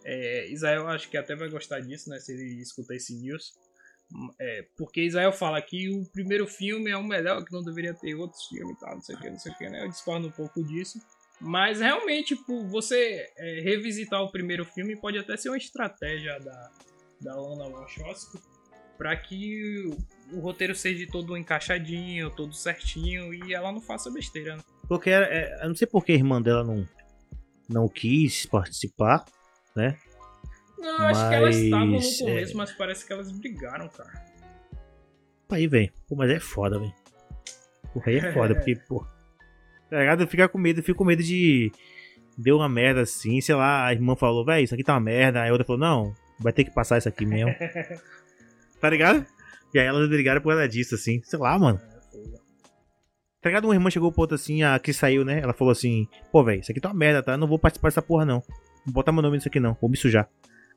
é, 0.03 0.51
Israel 0.51 0.87
acho 0.87 1.09
que 1.09 1.17
até 1.17 1.35
vai 1.35 1.49
gostar 1.49 1.79
disso, 1.79 2.09
né, 2.09 2.17
se 2.19 2.33
ele 2.33 2.61
escutar 2.61 2.95
esse 2.95 3.15
news. 3.15 3.53
É, 4.41 4.65
porque 4.75 5.03
Israel 5.03 5.31
fala 5.31 5.61
que 5.61 5.87
o 5.89 6.03
primeiro 6.11 6.47
filme 6.47 6.89
é 6.89 6.97
o 6.97 7.03
melhor, 7.03 7.45
que 7.45 7.53
não 7.53 7.61
deveria 7.61 7.93
ter 7.93 8.15
outros 8.15 8.43
filmes 8.47 8.75
e 8.75 8.79
tal, 8.79 8.95
não 8.95 9.01
sei 9.01 9.15
o 9.15 9.19
que, 9.19 9.29
não 9.29 9.37
sei 9.37 9.51
o 9.51 9.55
que, 9.55 9.69
né? 9.69 9.83
Eu 9.83 9.89
discordo 9.89 10.27
um 10.27 10.31
pouco 10.31 10.63
disso. 10.63 10.99
Mas 11.41 11.79
realmente, 11.79 12.35
tipo, 12.35 12.67
você 12.67 13.25
é, 13.37 13.61
revisitar 13.61 14.21
o 14.21 14.31
primeiro 14.31 14.65
filme 14.65 14.95
pode 14.99 15.17
até 15.17 15.37
ser 15.37 15.49
uma 15.49 15.57
estratégia 15.57 16.37
da, 16.39 16.71
da 17.21 17.35
Lana 17.35 17.69
Wachowski 17.69 18.37
pra 18.97 19.15
que 19.15 19.85
o, 20.33 20.37
o 20.37 20.39
roteiro 20.41 20.75
seja 20.75 21.07
todo 21.09 21.37
encaixadinho, 21.37 22.29
todo 22.31 22.53
certinho 22.53 23.33
e 23.33 23.53
ela 23.53 23.71
não 23.71 23.79
faça 23.79 24.11
besteira, 24.11 24.57
né? 24.57 24.63
Porque 24.87 25.09
era- 25.09 25.27
é, 25.33 25.63
eu 25.63 25.69
não 25.69 25.75
sei 25.75 25.87
por 25.87 26.03
que 26.03 26.11
a 26.11 26.15
irmã 26.15 26.41
dela 26.41 26.63
não, 26.65 26.85
não 27.69 27.87
quis 27.87 28.45
participar, 28.45 29.23
né? 29.73 29.97
Não, 30.77 30.97
eu 30.99 31.05
acho 31.05 31.29
que 31.29 31.35
elas 31.35 31.55
estavam 31.55 31.85
no 31.87 31.93
Mas, 31.93 32.19
começo, 32.19 32.51
é. 32.53 32.57
mas 32.57 32.71
parece 32.73 33.05
que 33.07 33.13
elas 33.13 33.31
brigaram, 33.31 33.87
cara. 33.87 34.25
Aí, 35.49 35.67
velho. 35.67 35.91
Mas 36.11 36.29
é 36.29 36.39
foda, 36.39 36.77
velho. 36.79 36.93
Porra, 37.93 38.05
aí 38.07 38.17
é 38.17 38.33
foda, 38.33 38.55
porque, 38.59 38.75
pô. 38.87 39.05
Tá 39.89 39.99
ligado? 39.99 40.21
Eu 40.21 40.27
fico 40.27 40.49
com 40.49 40.57
medo, 40.57 40.79
eu 40.79 40.83
fico 40.83 40.97
com 40.97 41.05
medo 41.05 41.23
de. 41.23 41.71
Deu 42.37 42.57
uma 42.57 42.69
merda 42.69 43.01
assim, 43.01 43.41
sei 43.41 43.55
lá, 43.55 43.85
a 43.85 43.91
irmã 43.91 44.15
falou, 44.15 44.45
velho, 44.45 44.63
isso 44.63 44.73
aqui 44.73 44.83
tá 44.83 44.93
uma 44.93 44.99
merda. 44.99 45.41
Aí 45.41 45.49
a 45.49 45.51
outra 45.51 45.65
falou, 45.65 45.79
não, 45.79 46.13
vai 46.39 46.53
ter 46.53 46.63
que 46.63 46.71
passar 46.71 46.97
isso 46.97 47.09
aqui 47.09 47.25
mesmo. 47.25 47.53
tá 48.79 48.89
ligado? 48.89 49.25
E 49.73 49.79
aí 49.79 49.85
elas 49.85 50.07
brigaram 50.07 50.41
por 50.41 50.49
causa 50.49 50.67
disso, 50.67 50.95
assim. 50.95 51.21
Sei 51.23 51.37
lá, 51.37 51.57
mano. 51.59 51.79
Tá 53.41 53.49
ligado? 53.49 53.65
Uma 53.65 53.73
irmã 53.73 53.89
chegou 53.89 54.11
pro 54.11 54.21
outro 54.21 54.35
assim, 54.35 54.63
a 54.63 54.77
que 54.79 54.93
saiu, 54.93 55.23
né? 55.23 55.39
Ela 55.41 55.53
falou 55.53 55.71
assim, 55.71 56.07
pô, 56.31 56.43
velho, 56.43 56.61
isso 56.61 56.71
aqui 56.71 56.81
tá 56.81 56.89
uma 56.89 56.95
merda, 56.95 57.23
tá? 57.23 57.33
Eu 57.33 57.37
não 57.37 57.47
vou 57.47 57.59
participar 57.59 57.89
dessa 57.89 58.01
porra, 58.01 58.25
não. 58.25 58.35
Não 58.35 58.85
vou 58.85 58.95
botar 58.95 59.11
meu 59.11 59.21
nome 59.21 59.37
nisso 59.37 59.47
aqui, 59.47 59.59
não. 59.59 59.77
Vou 59.79 59.89
me 59.89 59.97
sujar. 59.97 60.29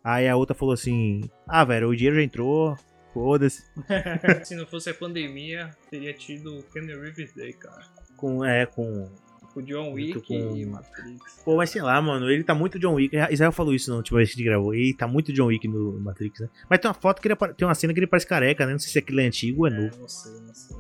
Aí 0.05 0.29
a 0.29 0.37
outra 0.37 0.55
falou 0.55 0.75
assim, 0.75 1.23
ah, 1.47 1.65
velho, 1.65 1.89
o 1.89 1.97
dinheiro 1.97 2.17
já 2.17 2.23
entrou. 2.23 2.77
Foda-se. 3.13 3.63
Se 4.45 4.55
não 4.55 4.67
fosse 4.67 4.91
a 4.91 4.95
pandemia, 4.95 5.71
teria 5.91 6.15
tido 6.15 6.59
o 6.59 6.63
Keanu 6.63 7.01
Reeves 7.01 7.35
Day, 7.35 7.53
cara. 7.53 7.85
Com, 8.23 8.45
é, 8.45 8.65
com 8.67 9.09
O 9.57 9.61
John 9.63 9.93
Wick 9.93 10.21
com- 10.27 10.57
e 10.57 10.65
Matrix. 10.65 11.43
Pô, 11.45 11.57
mas 11.57 11.69
sei 11.71 11.83
lá, 11.83 12.01
mano, 12.01 12.31
ele 12.31 12.45
tá 12.45 12.55
muito 12.55 12.79
John 12.79 12.95
Wick. 12.95 13.15
Israel 13.31 13.51
falou 13.53 13.75
isso 13.75 13.91
na 13.91 13.97
última 13.97 14.19
vez 14.19 14.31
que 14.31 14.37
a 14.37 14.39
gente 14.39 14.47
gravou. 14.49 14.73
Ele 14.73 14.95
tá 14.95 15.07
muito 15.09 15.33
John 15.33 15.47
Wick 15.47 15.67
no 15.67 15.99
Matrix, 16.01 16.41
né? 16.41 16.49
Mas 16.71 16.79
tem 16.79 16.89
uma 16.89 16.95
foto 16.95 17.21
que 17.21 17.27
ele 17.29 17.37
tem 17.57 17.67
uma 17.67 17.75
cena 17.75 17.93
que 17.93 17.99
ele 17.99 18.07
parece 18.07 18.27
careca, 18.27 18.65
né? 18.65 18.73
Não 18.73 18.79
sei 18.79 18.93
se 18.93 18.99
aquilo 19.01 19.21
é 19.21 19.27
antigo 19.27 19.63
ou 19.63 19.67
é 19.67 19.71
É, 19.71 19.75
novo. 19.81 19.99
não 20.01 20.09
sei, 20.09 20.33
não 20.41 20.55
sei. 20.55 20.77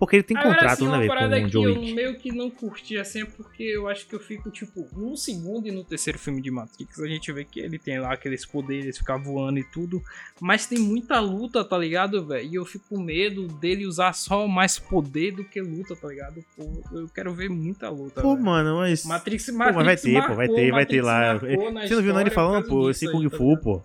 Porque 0.00 0.16
ele 0.16 0.22
tem 0.22 0.34
Agora, 0.34 0.54
contrato, 0.54 0.72
assim, 0.72 0.84
né, 0.84 0.88
uma 0.88 0.98
velho, 0.98 1.08
parada 1.10 1.36
com 1.38 1.42
o 1.42 1.44
que 1.44 1.52
John 1.52 1.64
eu 1.64 1.78
Wick. 1.78 1.92
meio 1.92 2.18
que 2.18 2.32
não 2.32 2.50
curti 2.50 2.96
assim 2.96 3.20
é 3.20 3.26
porque 3.26 3.62
eu 3.62 3.86
acho 3.86 4.06
que 4.06 4.14
eu 4.14 4.18
fico, 4.18 4.50
tipo, 4.50 4.88
no 4.96 5.14
segundo 5.14 5.68
e 5.68 5.70
no 5.70 5.84
terceiro 5.84 6.18
filme 6.18 6.40
de 6.40 6.50
Matrix, 6.50 6.98
a 7.00 7.06
gente 7.06 7.30
vê 7.30 7.44
que 7.44 7.60
ele 7.60 7.78
tem 7.78 8.00
lá 8.00 8.14
aqueles 8.14 8.46
poderes, 8.46 8.96
ficar 8.96 9.18
voando 9.18 9.58
e 9.58 9.64
tudo, 9.64 10.02
mas 10.40 10.64
tem 10.64 10.78
muita 10.78 11.20
luta, 11.20 11.62
tá 11.62 11.76
ligado, 11.76 12.24
velho? 12.26 12.48
E 12.50 12.54
eu 12.54 12.64
fico 12.64 12.86
com 12.88 12.98
medo 12.98 13.46
dele 13.46 13.84
usar 13.84 14.14
só 14.14 14.48
mais 14.48 14.78
poder 14.78 15.32
do 15.32 15.44
que 15.44 15.60
luta, 15.60 15.94
tá 15.94 16.08
ligado? 16.08 16.42
Pô, 16.56 16.82
eu 16.92 17.06
quero 17.14 17.34
ver 17.34 17.50
muita 17.50 17.90
luta, 17.90 18.22
Pô, 18.22 18.32
velho. 18.32 18.46
mano, 18.46 18.76
mas. 18.78 19.04
Matrix, 19.04 19.50
Pô, 19.50 19.52
Matrix 19.58 19.76
mas 19.76 19.84
vai 19.84 19.96
ter, 19.98 20.12
pô, 20.22 20.28
vai 20.28 20.36
marcou, 20.36 20.56
ter, 20.56 20.70
vai 20.70 20.86
ter 20.86 21.02
lá. 21.02 21.34
marcou 21.34 21.72
Você 21.86 21.94
não 21.94 22.02
viu 22.02 22.14
não 22.14 22.20
ele 22.22 22.30
falando, 22.30 22.66
pô, 22.66 22.88
esse 22.88 23.06
Kung 23.12 23.28
tá 23.28 23.36
Fu, 23.36 23.54
pô. 23.58 23.82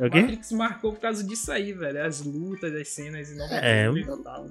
É 0.00 0.06
o 0.06 0.10
quê? 0.10 0.20
Matrix 0.22 0.52
marcou 0.52 0.92
por 0.94 1.00
causa 1.00 1.22
disso 1.22 1.52
aí, 1.52 1.72
velho. 1.74 2.02
As 2.02 2.22
lutas, 2.24 2.74
as 2.74 2.88
cenas 2.88 3.30
inovadoras 3.30 3.62
É, 3.62 3.86
e 3.90 4.22
tal. 4.24 4.48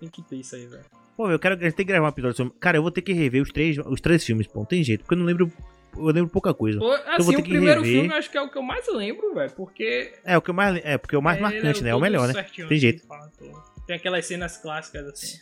Tem 0.00 0.08
que 0.08 0.22
ter 0.22 0.36
isso 0.36 0.56
aí, 0.56 0.66
velho. 0.66 0.84
Pô, 1.16 1.30
eu 1.30 1.38
quero. 1.38 1.54
A 1.54 1.58
gente 1.58 1.74
tem 1.74 1.84
que 1.84 1.92
gravar 1.92 2.06
um 2.06 2.10
episódio 2.10 2.36
sobre. 2.38 2.54
Cara, 2.58 2.78
eu 2.78 2.82
vou 2.82 2.90
ter 2.90 3.02
que 3.02 3.12
rever 3.12 3.42
os 3.42 3.50
três, 3.50 3.76
os 3.78 4.00
três 4.00 4.24
filmes, 4.24 4.46
pô. 4.46 4.60
Não 4.60 4.66
tem 4.66 4.82
jeito, 4.82 5.00
porque 5.02 5.14
eu 5.14 5.18
não 5.18 5.26
lembro. 5.26 5.52
Eu 5.94 6.04
lembro 6.06 6.30
pouca 6.30 6.54
coisa. 6.54 6.78
Pô, 6.78 6.86
vou 6.86 6.94
assim, 6.96 7.30
ter 7.32 7.36
o 7.36 7.42
que 7.42 7.50
primeiro 7.50 7.82
rever. 7.82 7.98
filme 8.00 8.14
eu 8.14 8.18
acho 8.18 8.30
que 8.30 8.38
é 8.38 8.40
o 8.40 8.48
que 8.50 8.56
eu 8.56 8.62
mais 8.62 8.86
lembro, 8.90 9.34
velho. 9.34 9.50
Porque. 9.52 10.14
É, 10.24 10.38
o 10.38 10.40
que 10.40 10.48
eu 10.48 10.54
mais. 10.54 10.80
É, 10.82 10.96
porque 10.96 11.14
é 11.14 11.18
o 11.18 11.22
mais 11.22 11.36
é, 11.36 11.40
marcante, 11.42 11.66
ele 11.78 11.82
né? 11.82 11.90
É 11.90 11.94
o 11.94 12.00
melhor, 12.00 12.26
né? 12.26 12.46
Tem 12.68 12.78
jeito. 12.78 13.06
tô- 13.06 13.62
Tem 13.86 13.96
aquelas 13.96 14.24
cenas 14.24 14.56
clássicas, 14.56 15.06
assim. 15.06 15.38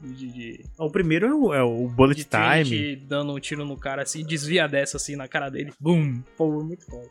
De, 0.00 0.30
de, 0.30 0.64
O 0.78 0.90
primeiro 0.90 1.26
é 1.26 1.34
o, 1.34 1.54
é 1.54 1.62
o 1.62 1.88
Bullet 1.88 2.16
de 2.22 2.24
Time. 2.24 2.96
Dando 2.96 3.34
um 3.34 3.40
tiro 3.40 3.64
no 3.64 3.76
cara 3.78 4.02
assim, 4.02 4.24
desvia 4.24 4.66
dessa 4.68 4.96
assim 4.98 5.16
na 5.16 5.26
cara 5.26 5.50
dele. 5.50 5.72
Bum! 5.80 6.22
Pô, 6.36 6.62
muito 6.62 6.84
foda. 6.86 7.08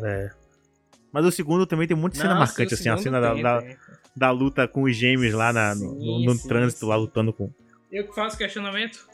É. 0.00 0.30
Mas 1.16 1.24
o 1.24 1.32
segundo 1.32 1.66
também 1.66 1.88
tem 1.88 1.96
muita 1.96 2.18
cena 2.18 2.34
Não, 2.34 2.40
marcante, 2.40 2.76
sim, 2.76 2.82
assim, 2.82 2.88
a 2.90 2.98
cena 2.98 3.18
da, 3.22 3.32
tem, 3.32 3.42
da, 3.42 3.62
da 4.14 4.30
luta 4.30 4.68
com 4.68 4.82
os 4.82 4.94
gêmeos 4.94 5.32
lá 5.32 5.50
na, 5.50 5.74
no, 5.74 5.80
Sim, 5.80 6.26
no- 6.26 6.32
no 6.34 6.34
sim, 6.38 6.46
trânsito, 6.46 6.80
sim. 6.80 6.86
lá 6.86 6.94
lutando 6.96 7.32
com. 7.32 7.50
Eu 7.90 8.06
que 8.06 8.14
faço 8.14 8.36
questionamento? 8.36 9.08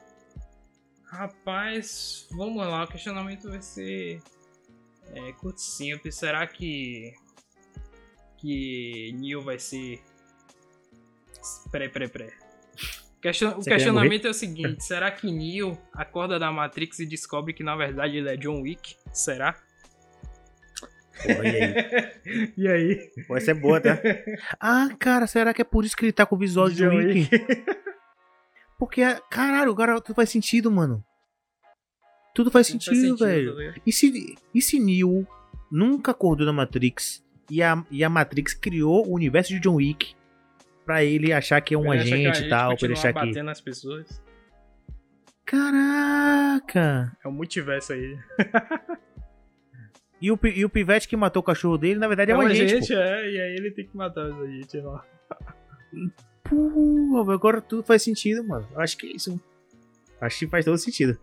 Rapaz, 1.07 2.27
vamos 2.33 2.57
lá, 2.57 2.83
o 2.83 2.89
questionamento 2.89 3.49
vai 3.49 3.63
ser 3.63 4.21
é, 5.13 5.33
curto 5.35 5.59
e 5.59 5.61
simples. 5.63 6.17
Será 6.17 6.45
que 6.45 7.13
que 8.39 9.15
Neo 9.21 9.41
vai 9.41 9.61
ser 9.61 10.01
peraí, 11.71 11.89
peraí. 11.89 12.31
Question- 13.21 13.53
O 13.59 13.63
questionamento 13.63 14.27
é 14.27 14.31
o 14.31 14.35
seguinte: 14.35 14.83
será 14.83 15.09
que 15.13 15.31
Neo 15.31 15.79
acorda 15.93 16.37
da 16.37 16.51
Matrix 16.51 16.99
e 16.99 17.07
descobre 17.07 17.53
que 17.55 17.63
na 17.63 17.77
verdade 17.77 18.17
ele 18.17 18.29
é 18.29 18.37
John 18.37 18.63
Wick? 18.63 18.97
Será? 19.13 19.55
Porra, 21.23 21.47
e 21.49 21.57
aí? 21.57 22.53
E 22.57 22.69
aí? 22.69 23.11
Pô, 23.27 23.37
essa 23.37 23.51
é 23.51 23.55
boa, 23.55 23.81
tá? 23.81 23.99
Ah, 24.61 24.89
cara, 24.99 25.27
será 25.27 25.53
que 25.53 25.61
é 25.61 25.65
por 25.65 25.85
isso 25.85 25.97
que 25.97 26.05
ele 26.05 26.13
tá 26.13 26.25
com 26.25 26.37
o 26.37 26.39
visual 26.39 26.69
de 26.71 26.77
John 26.77 26.95
Wick? 26.97 27.29
Porque, 28.79 29.03
caralho, 29.31 29.71
agora 29.71 30.01
tudo 30.01 30.17
faz 30.17 30.31
sentido, 30.31 30.71
mano. 30.71 31.05
Tudo 32.35 32.51
faz 32.51 32.69
Não 32.69 32.81
sentido, 32.81 33.19
faz 33.19 33.31
sentido, 33.33 33.55
velho. 33.57 33.75
tá? 33.75 33.81
E 33.87 33.93
se, 33.93 34.37
e 34.55 34.63
se 34.63 34.81
Neo 34.81 35.27
nunca 35.71 36.11
acordou 36.13 36.47
na 36.47 36.53
Matrix 36.53 37.23
e 37.51 37.63
a, 37.63 37.85
e 37.91 38.03
a 38.03 38.09
Matrix 38.09 38.55
criou 38.55 39.07
o 39.07 39.15
universo 39.15 39.51
de 39.53 39.61
John 39.61 39.75
Wick 39.77 40.15
pra 40.87 41.05
ele 41.05 41.33
achar 41.33 41.61
que 41.61 41.75
é 41.75 41.79
um 41.79 41.93
agente 41.93 42.11
gente 42.39 42.47
e 42.47 42.49
tal, 42.49 42.77
pra 42.77 42.87
ele 42.87 42.95
achar 42.95 43.13
que. 43.13 43.21
batendo 43.21 43.45
nas 43.45 43.61
pessoas. 43.61 44.21
Caraca! 45.45 47.17
É 47.23 47.29
o 47.29 47.33
multiverso 47.33 47.93
aí. 47.93 48.19
E 50.23 50.31
o, 50.31 50.39
e 50.45 50.65
o 50.65 50.71
pivete 50.71 51.09
que 51.09 51.17
matou 51.17 51.41
o 51.41 51.45
cachorro 51.45 51.77
dele, 51.77 51.99
na 51.99 52.07
verdade, 52.07 52.31
é, 52.31 52.35
É 52.35 52.37
um 52.37 52.41
um 52.41 52.47
agente. 52.47 52.75
agente, 52.75 52.95
é, 52.95 53.31
e 53.31 53.41
aí 53.41 53.55
ele 53.57 53.73
tem 53.73 53.85
que 53.87 53.97
matar 53.97 54.25
os 54.31 54.41
agentes 54.43 54.83
lá. 54.85 55.05
Pô, 56.45 57.31
agora 57.31 57.61
tudo 57.61 57.83
faz 57.83 58.03
sentido, 58.03 58.45
mano. 58.45 58.67
Acho 58.77 58.97
que 58.97 59.07
é 59.07 59.17
isso. 59.17 59.41
Acho 60.21 60.39
que 60.39 60.47
faz 60.47 60.65
todo 60.65 60.79
sentido. 60.79 61.19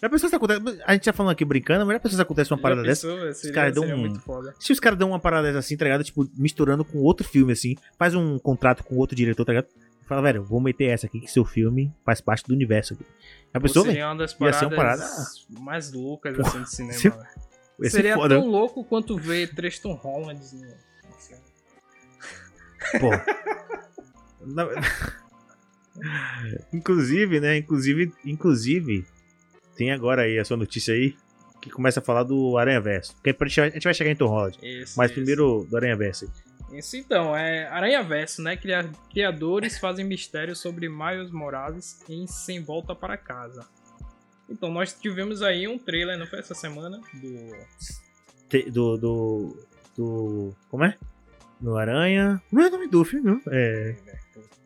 Já 0.00 0.08
pensou 0.08 0.28
se 0.28 0.36
acontece. 0.36 0.60
A 0.84 0.92
gente 0.92 1.04
tá 1.04 1.12
falando 1.12 1.32
aqui 1.32 1.44
brincando, 1.44 1.84
mas 1.84 1.94
já 1.94 2.00
pensou 2.00 2.16
se 2.16 2.22
acontece 2.22 2.52
uma 2.52 2.58
parada 2.60 2.82
dessa? 2.82 3.06
pensou, 3.06 3.20
velho? 3.20 3.34
Seria, 3.34 3.54
caras 3.54 3.74
dão 3.74 3.84
um-. 3.84 4.52
Se 4.58 4.72
os 4.72 4.80
caras 4.80 4.98
dão 4.98 5.08
uma 5.10 5.18
parada 5.20 5.48
dessa 5.48 5.58
assim, 5.58 5.76
tá 5.76 5.84
ligado? 5.84 6.04
Tipo, 6.04 6.28
misturando 6.36 6.84
com 6.84 6.98
outro 6.98 7.26
filme, 7.26 7.52
assim. 7.52 7.76
Faz 7.98 8.14
um 8.14 8.38
contrato 8.38 8.84
com 8.84 8.96
outro 8.96 9.16
diretor, 9.16 9.44
tá 9.44 9.52
ligado? 9.52 9.68
Fala, 10.06 10.22
velho, 10.22 10.42
vou 10.42 10.60
meter 10.60 10.86
essa 10.86 11.06
aqui 11.06 11.20
que 11.20 11.30
seu 11.30 11.44
filme 11.44 11.92
faz 12.04 12.20
parte 12.20 12.44
do 12.46 12.54
universo 12.54 12.94
aqui. 12.94 13.04
Já 13.52 13.60
pensou, 13.60 13.82
velho? 13.82 13.92
seria 13.92 14.08
uma 14.08 14.16
das 14.16 14.32
paradas 14.32 14.70
parada- 14.74 15.06
mais 15.60 15.92
loucas 15.92 16.38
assim 16.40 16.62
de 16.62 16.70
cinema. 16.70 16.98
velho. 17.02 17.47
Ser 17.82 17.90
Seria 17.90 18.14
foda. 18.16 18.34
tão 18.36 18.46
louco 18.48 18.84
quanto 18.84 19.16
ver 19.16 19.54
Tristan 19.54 19.92
Holland 19.94 20.40
no 20.40 21.14
filme. 21.16 21.42
Pô. 23.00 23.10
Na- 24.46 24.68
inclusive, 26.72 27.40
né? 27.40 27.56
Inclusive, 27.58 28.12
inclusive, 28.24 29.04
tem 29.76 29.92
agora 29.92 30.22
aí 30.22 30.38
a 30.38 30.44
sua 30.44 30.56
notícia 30.56 30.94
aí 30.94 31.14
que 31.60 31.70
começa 31.70 32.00
a 32.00 32.02
falar 32.02 32.22
do 32.22 32.56
Aranha 32.56 32.80
Verso. 32.80 33.14
Porque 33.16 33.30
a 33.30 33.46
gente 33.46 33.60
vai- 33.60 33.68
a 33.68 33.72
gente 33.72 33.84
vai 33.84 33.94
chegar 33.94 34.10
em 34.10 34.16
Tom 34.16 34.28
Holland. 34.28 34.58
Isso, 34.62 34.94
Mas 34.96 35.06
isso. 35.10 35.14
primeiro 35.14 35.66
do 35.68 35.76
Aranha 35.76 35.96
Verso. 35.96 36.30
Isso 36.72 36.96
então, 36.96 37.36
é 37.36 37.66
Aranha 37.68 38.02
Verso, 38.02 38.42
né? 38.42 38.56
Cria- 38.56 38.88
Criadores 39.10 39.78
fazem 39.78 40.04
mistérios 40.04 40.60
sobre 40.60 40.88
Miles 40.88 41.30
Morales 41.30 42.00
em 42.08 42.26
Sem 42.26 42.62
Volta 42.62 42.94
para 42.94 43.16
Casa. 43.16 43.66
Então, 44.48 44.70
nós 44.70 44.92
tivemos 44.92 45.42
aí 45.42 45.68
um 45.68 45.78
trailer, 45.78 46.18
não 46.18 46.26
foi 46.26 46.38
essa 46.38 46.54
semana? 46.54 47.00
Do. 47.14 48.70
Do, 48.70 48.96
do. 48.96 49.56
do. 49.96 50.56
Como 50.70 50.84
é? 50.84 50.96
No 51.60 51.76
Aranha. 51.76 52.40
Não 52.50 52.62
é 52.62 52.68
o 52.68 52.70
nome 52.70 52.88
do 52.88 53.04
filme, 53.04 53.30
não. 53.30 53.40
É. 53.50 53.96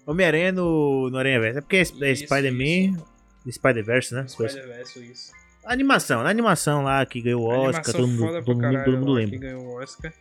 Homem-Aranha 0.06 0.52
no, 0.52 1.10
no 1.10 1.16
Aranha 1.16 1.40
Verso. 1.40 1.58
É 1.58 1.60
porque 1.60 1.76
é, 1.76 1.80
é 1.80 2.14
Spider-Man. 2.14 3.02
Spider-Verse, 3.50 4.14
né? 4.14 4.26
Spider-Verse, 4.28 5.04
isso. 5.04 5.32
A 5.64 5.72
animação, 5.72 6.22
na 6.22 6.30
animação 6.30 6.82
lá 6.82 7.04
que 7.06 7.20
ganhou 7.20 7.42
o 7.42 7.46
Oscar, 7.46 7.94
todo 7.94 8.08
mundo, 8.08 8.44
todo 8.44 8.60
mundo, 8.60 8.84
todo 8.84 8.98
mundo 8.98 9.12
lembra. 9.12 9.30
Que 9.30 9.38
ganhou 9.38 9.64
o 9.64 9.80
Oscar. 9.80 10.12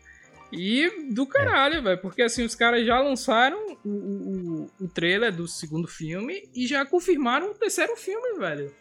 E 0.51 1.11
do 1.11 1.25
caralho, 1.25 1.81
velho. 1.81 1.97
Porque 1.99 2.21
assim, 2.21 2.43
os 2.43 2.53
caras 2.53 2.85
já 2.85 2.99
lançaram 2.99 3.77
o, 3.83 3.89
o, 3.89 4.69
o 4.81 4.87
trailer 4.87 5.33
do 5.33 5.47
segundo 5.47 5.87
filme 5.87 6.47
e 6.53 6.67
já 6.67 6.85
confirmaram 6.85 7.51
o 7.51 7.55
terceiro 7.55 7.95
filme, 7.95 8.37
velho. 8.37 8.71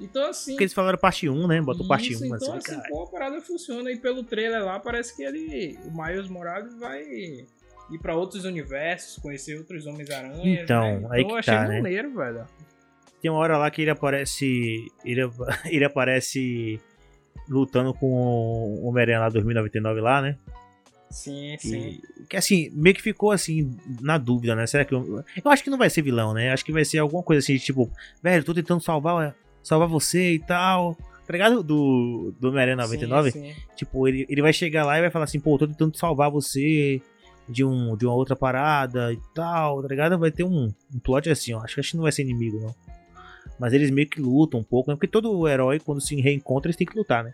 Então, 0.00 0.28
assim. 0.28 0.52
Porque 0.52 0.64
eles 0.64 0.72
falaram 0.72 0.98
parte 0.98 1.28
1, 1.28 1.46
né? 1.46 1.60
Botou 1.60 1.86
parte 1.86 2.08
1 2.08 2.12
Isso, 2.12 2.24
então, 2.26 2.36
assim, 2.36 2.72
assim, 2.72 2.80
cara. 2.80 2.88
pô, 2.88 3.02
a 3.02 3.06
parada 3.06 3.40
funciona. 3.40 3.92
E 3.92 3.96
pelo 3.98 4.24
trailer 4.24 4.64
lá, 4.64 4.80
parece 4.80 5.14
que 5.14 5.22
ele, 5.22 5.78
o 5.84 6.02
Miles 6.02 6.28
Morales 6.28 6.74
vai 6.78 7.02
ir 7.02 7.98
pra 8.00 8.16
outros 8.16 8.44
universos, 8.44 9.18
conhecer 9.22 9.58
outros 9.58 9.86
Homens-Aranha. 9.86 10.62
Então, 10.62 11.00
né? 11.00 11.08
aí 11.10 11.22
eu 11.22 11.28
que 11.28 11.34
achei 11.34 11.54
tá, 11.54 11.68
né? 11.68 11.80
maneiro, 11.80 12.14
velho. 12.14 12.46
Tem 13.20 13.30
uma 13.30 13.40
hora 13.40 13.58
lá 13.58 13.70
que 13.70 13.82
ele 13.82 13.90
aparece. 13.90 14.86
Ele, 15.04 15.20
ele 15.66 15.84
aparece 15.84 16.80
lutando 17.48 17.92
com 17.92 18.06
o 18.06 18.86
Homem-Aranha 18.86 19.20
lá 19.20 19.28
2099 19.28 20.00
lá, 20.00 20.22
né? 20.22 20.38
Sim, 21.10 21.56
sim. 21.58 22.00
que 22.28 22.36
assim, 22.36 22.70
meio 22.72 22.94
que 22.94 23.02
ficou 23.02 23.32
assim, 23.32 23.76
na 24.00 24.16
dúvida, 24.16 24.54
né? 24.54 24.64
Será 24.66 24.84
que. 24.84 24.94
Eu, 24.94 25.24
eu 25.44 25.50
acho 25.50 25.64
que 25.64 25.68
não 25.68 25.76
vai 25.76 25.90
ser 25.90 26.02
vilão, 26.02 26.32
né? 26.32 26.52
Acho 26.52 26.64
que 26.64 26.72
vai 26.72 26.84
ser 26.84 26.98
alguma 26.98 27.22
coisa 27.22 27.40
assim, 27.40 27.56
tipo, 27.58 27.90
velho, 28.22 28.44
tô 28.44 28.54
tentando 28.54 28.80
salvar, 28.80 29.34
salvar 29.62 29.88
você 29.88 30.34
e 30.34 30.38
tal. 30.38 30.96
Tá 31.26 31.32
ligado? 31.32 31.62
Do, 31.62 32.34
do 32.40 32.48
Homem-Aranha 32.48 32.76
99? 32.76 33.30
Sim, 33.30 33.40
sim. 33.40 33.54
Tipo, 33.76 34.08
ele, 34.08 34.26
ele 34.28 34.42
vai 34.42 34.52
chegar 34.52 34.84
lá 34.84 34.98
e 34.98 35.00
vai 35.00 35.10
falar 35.10 35.26
assim, 35.26 35.38
pô, 35.38 35.56
tô 35.56 35.66
tentando 35.68 35.96
salvar 35.96 36.30
você 36.30 37.00
de, 37.48 37.64
um, 37.64 37.96
de 37.96 38.04
uma 38.04 38.14
outra 38.14 38.34
parada 38.34 39.12
e 39.12 39.18
tal, 39.34 39.82
tá 39.82 39.88
ligado? 39.88 40.18
Vai 40.18 40.30
ter 40.30 40.44
um, 40.44 40.72
um 40.92 40.98
plot 40.98 41.30
assim, 41.30 41.52
ó. 41.52 41.62
Acho 41.62 41.74
que 41.74 41.80
acho 41.80 41.90
que 41.90 41.96
não 41.96 42.02
vai 42.02 42.12
ser 42.12 42.22
inimigo, 42.22 42.60
não. 42.60 42.74
Mas 43.58 43.72
eles 43.72 43.90
meio 43.90 44.08
que 44.08 44.20
lutam 44.20 44.60
um 44.60 44.64
pouco, 44.64 44.90
né? 44.90 44.96
Porque 44.96 45.06
todo 45.06 45.46
herói, 45.46 45.78
quando 45.78 46.00
se 46.00 46.18
reencontra, 46.20 46.68
eles 46.68 46.76
têm 46.76 46.86
que 46.86 46.96
lutar, 46.96 47.22
né? 47.22 47.32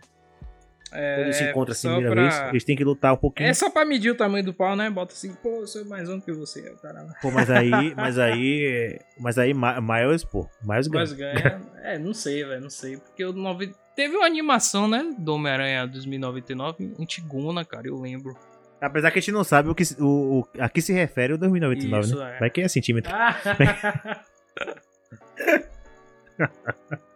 Quando 0.97 1.25
eles 1.25 1.35
se 1.35 1.43
É, 1.43 1.51
encontram 1.51 1.71
assim 1.73 1.87
primeira 1.89 2.11
pra- 2.15 2.21
vez, 2.23 2.49
eles 2.49 2.63
têm 2.63 2.75
que 2.75 2.83
lutar 2.83 3.13
um 3.13 3.17
pouquinho. 3.17 3.47
É 3.49 3.53
só 3.53 3.69
pra 3.69 3.85
medir 3.85 4.09
o 4.09 4.15
tamanho 4.15 4.43
do 4.43 4.51
pau, 4.53 4.75
né? 4.75 4.89
Bota 4.89 5.13
assim, 5.13 5.31
pô, 5.35 5.61
eu 5.61 5.67
sou 5.67 5.85
mais 5.85 6.09
um 6.09 6.19
que 6.19 6.31
você, 6.31 6.61
caramba. 6.81 7.13
Pô, 7.21 7.29
mas 7.31 7.49
aí, 7.51 7.93
mas 7.95 8.17
aí, 8.17 8.99
mas 9.19 9.37
aí, 9.37 9.53
Miles, 9.53 10.23
pô, 10.23 10.49
Miles 10.63 10.87
ganha. 10.87 11.03
Mas 11.05 11.13
ganha. 11.13 11.61
É, 11.87 11.97
não 11.97 12.13
sei, 12.13 12.43
velho, 12.43 12.59
não 12.61 12.69
sei. 12.69 12.97
Porque 12.97 13.23
o 13.23 13.31
novi... 13.31 13.73
teve 13.95 14.17
uma 14.17 14.25
animação, 14.25 14.89
né? 14.89 15.09
Do 15.17 15.35
Homem-Aranha 15.35 15.87
2099, 15.87 16.95
antigona, 16.99 17.63
cara, 17.63 17.87
eu 17.87 17.97
lembro. 17.99 18.35
Apesar 18.81 19.09
que 19.09 19.19
a 19.19 19.21
gente 19.21 19.31
não 19.31 19.43
sabe 19.43 19.69
o 19.69 19.75
que, 19.75 19.83
o, 19.99 20.39
o, 20.41 20.47
a 20.59 20.67
que 20.69 20.81
se 20.81 20.91
refere 20.93 21.33
o 21.33 21.37
2099, 21.37 22.05
Isso, 22.05 22.17
né? 22.17 22.35
é. 22.35 22.39
Vai 22.39 22.49
que 22.49 22.61
é 22.61 22.67
centímetro. 22.67 23.11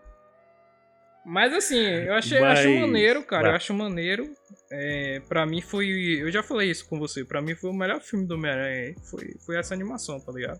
Mas 1.25 1.53
assim, 1.53 1.77
eu 1.79 2.13
achei, 2.15 2.39
Mas- 2.39 2.59
acho 2.59 2.69
maneiro, 2.79 3.23
cara. 3.23 3.43
vai. 3.43 3.51
Eu 3.51 3.55
acho 3.55 3.73
maneiro. 3.73 4.33
É, 4.71 5.21
pra 5.29 5.45
mim 5.45 5.61
foi. 5.61 5.87
Eu 6.21 6.31
já 6.31 6.41
falei 6.41 6.71
isso 6.71 6.87
com 6.87 6.97
você. 6.97 7.23
Pra 7.23 7.41
mim 7.41 7.55
foi 7.55 7.69
o 7.69 7.73
melhor 7.73 8.01
filme 8.01 8.25
do 8.25 8.33
Homem-Aranha. 8.35 8.95
Foi, 9.09 9.35
foi 9.45 9.57
essa 9.57 9.73
animação, 9.73 10.19
tá 10.19 10.31
ligado? 10.31 10.59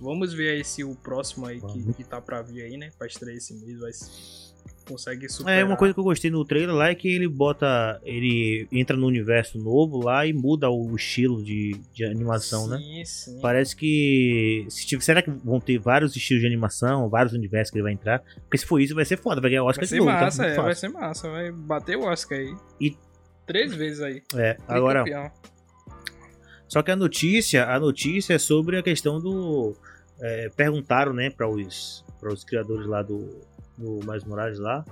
Vamos 0.00 0.34
ver 0.34 0.50
aí 0.50 0.64
se 0.64 0.84
o 0.84 0.94
próximo 0.94 1.46
aí 1.46 1.60
que, 1.60 1.92
que 1.94 2.04
tá 2.04 2.20
pra 2.20 2.42
vir 2.42 2.62
aí, 2.62 2.76
né? 2.76 2.90
Pra 2.98 3.06
estrear 3.06 3.36
esse 3.36 3.54
mês 3.54 3.78
vai, 3.78 3.92
consegue 4.84 5.28
superar. 5.28 5.60
É, 5.60 5.64
uma 5.64 5.76
coisa 5.76 5.92
que 5.94 6.00
eu 6.00 6.04
gostei 6.04 6.30
no 6.30 6.44
trailer 6.44 6.74
lá 6.74 6.88
é 6.90 6.94
que 6.94 7.08
ele 7.08 7.26
bota. 7.28 8.00
Ele 8.04 8.68
entra 8.70 8.96
no 8.96 9.06
universo 9.06 9.58
novo 9.58 10.02
lá 10.04 10.26
e 10.26 10.32
muda 10.32 10.70
o 10.70 10.94
estilo 10.94 11.42
de, 11.42 11.80
de 11.92 12.04
animação, 12.04 12.66
né? 12.68 12.78
sim, 12.78 13.04
Sim, 13.04 13.40
Parece 13.40 13.74
que. 13.74 14.66
Se 14.68 14.86
tiver, 14.86 15.02
será 15.02 15.22
que 15.22 15.30
vão 15.30 15.58
ter 15.60 15.78
vários 15.78 16.14
estilos 16.14 16.40
de 16.42 16.46
animação, 16.46 17.08
vários 17.08 17.32
universos 17.32 17.70
que 17.70 17.76
ele 17.78 17.84
vai 17.84 17.92
entrar? 17.92 18.22
Porque 18.42 18.58
se 18.58 18.66
for 18.66 18.80
isso, 18.80 18.94
vai 18.94 19.04
ser 19.04 19.16
foda, 19.16 19.40
vai 19.40 19.50
ganhar 19.50 19.62
o 19.62 19.66
Oscar 19.66 19.86
Vai 19.86 19.98
de 19.98 20.04
novo. 20.04 20.10
então 20.10 20.24
massa, 20.24 20.42
muito 20.42 20.60
é, 20.60 20.62
vai 20.62 20.74
ser 20.74 20.88
massa. 20.88 21.30
Vai 21.30 21.50
bater 21.52 21.96
o 21.96 22.02
Oscar 22.04 22.38
aí. 22.38 22.54
E- 22.80 22.96
Três 23.46 23.74
vezes 23.74 24.00
aí. 24.00 24.22
É, 24.34 24.56
agora. 24.66 25.02
Tricampeão. 25.02 25.30
Só 26.66 26.82
que 26.82 26.90
a 26.90 26.96
notícia, 26.96 27.66
a 27.68 27.78
notícia 27.78 28.34
é 28.34 28.38
sobre 28.38 28.78
a 28.78 28.82
questão 28.82 29.20
do. 29.20 29.76
é, 30.20 30.48
perguntaram, 30.56 31.12
né, 31.12 31.30
para 31.30 31.48
os, 31.48 32.04
pra 32.18 32.32
os 32.32 32.42
criadores 32.42 32.86
lá 32.86 33.02
do, 33.02 33.40
do 33.76 34.00
Mais 34.04 34.24
Morales 34.24 34.58
lá. 34.58 34.84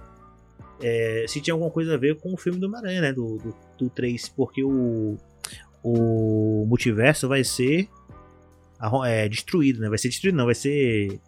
é, 0.80 1.24
se 1.28 1.40
tinha 1.40 1.54
alguma 1.54 1.70
coisa 1.70 1.94
a 1.94 1.96
ver 1.96 2.16
com 2.18 2.32
o 2.34 2.36
filme 2.36 2.58
do 2.58 2.66
Homem-Aranha, 2.66 3.00
né? 3.00 3.12
Do, 3.12 3.38
do, 3.38 3.54
do 3.78 3.90
3. 3.90 4.28
Porque 4.30 4.62
o, 4.64 5.16
o 5.82 6.64
multiverso 6.66 7.28
vai 7.28 7.44
ser 7.44 7.88
é, 9.06 9.28
destruído, 9.28 9.80
né? 9.80 9.88
Vai 9.88 9.98
ser 9.98 10.08
destruído, 10.08 10.36
não, 10.36 10.46
vai 10.46 10.54
ser 10.54 11.20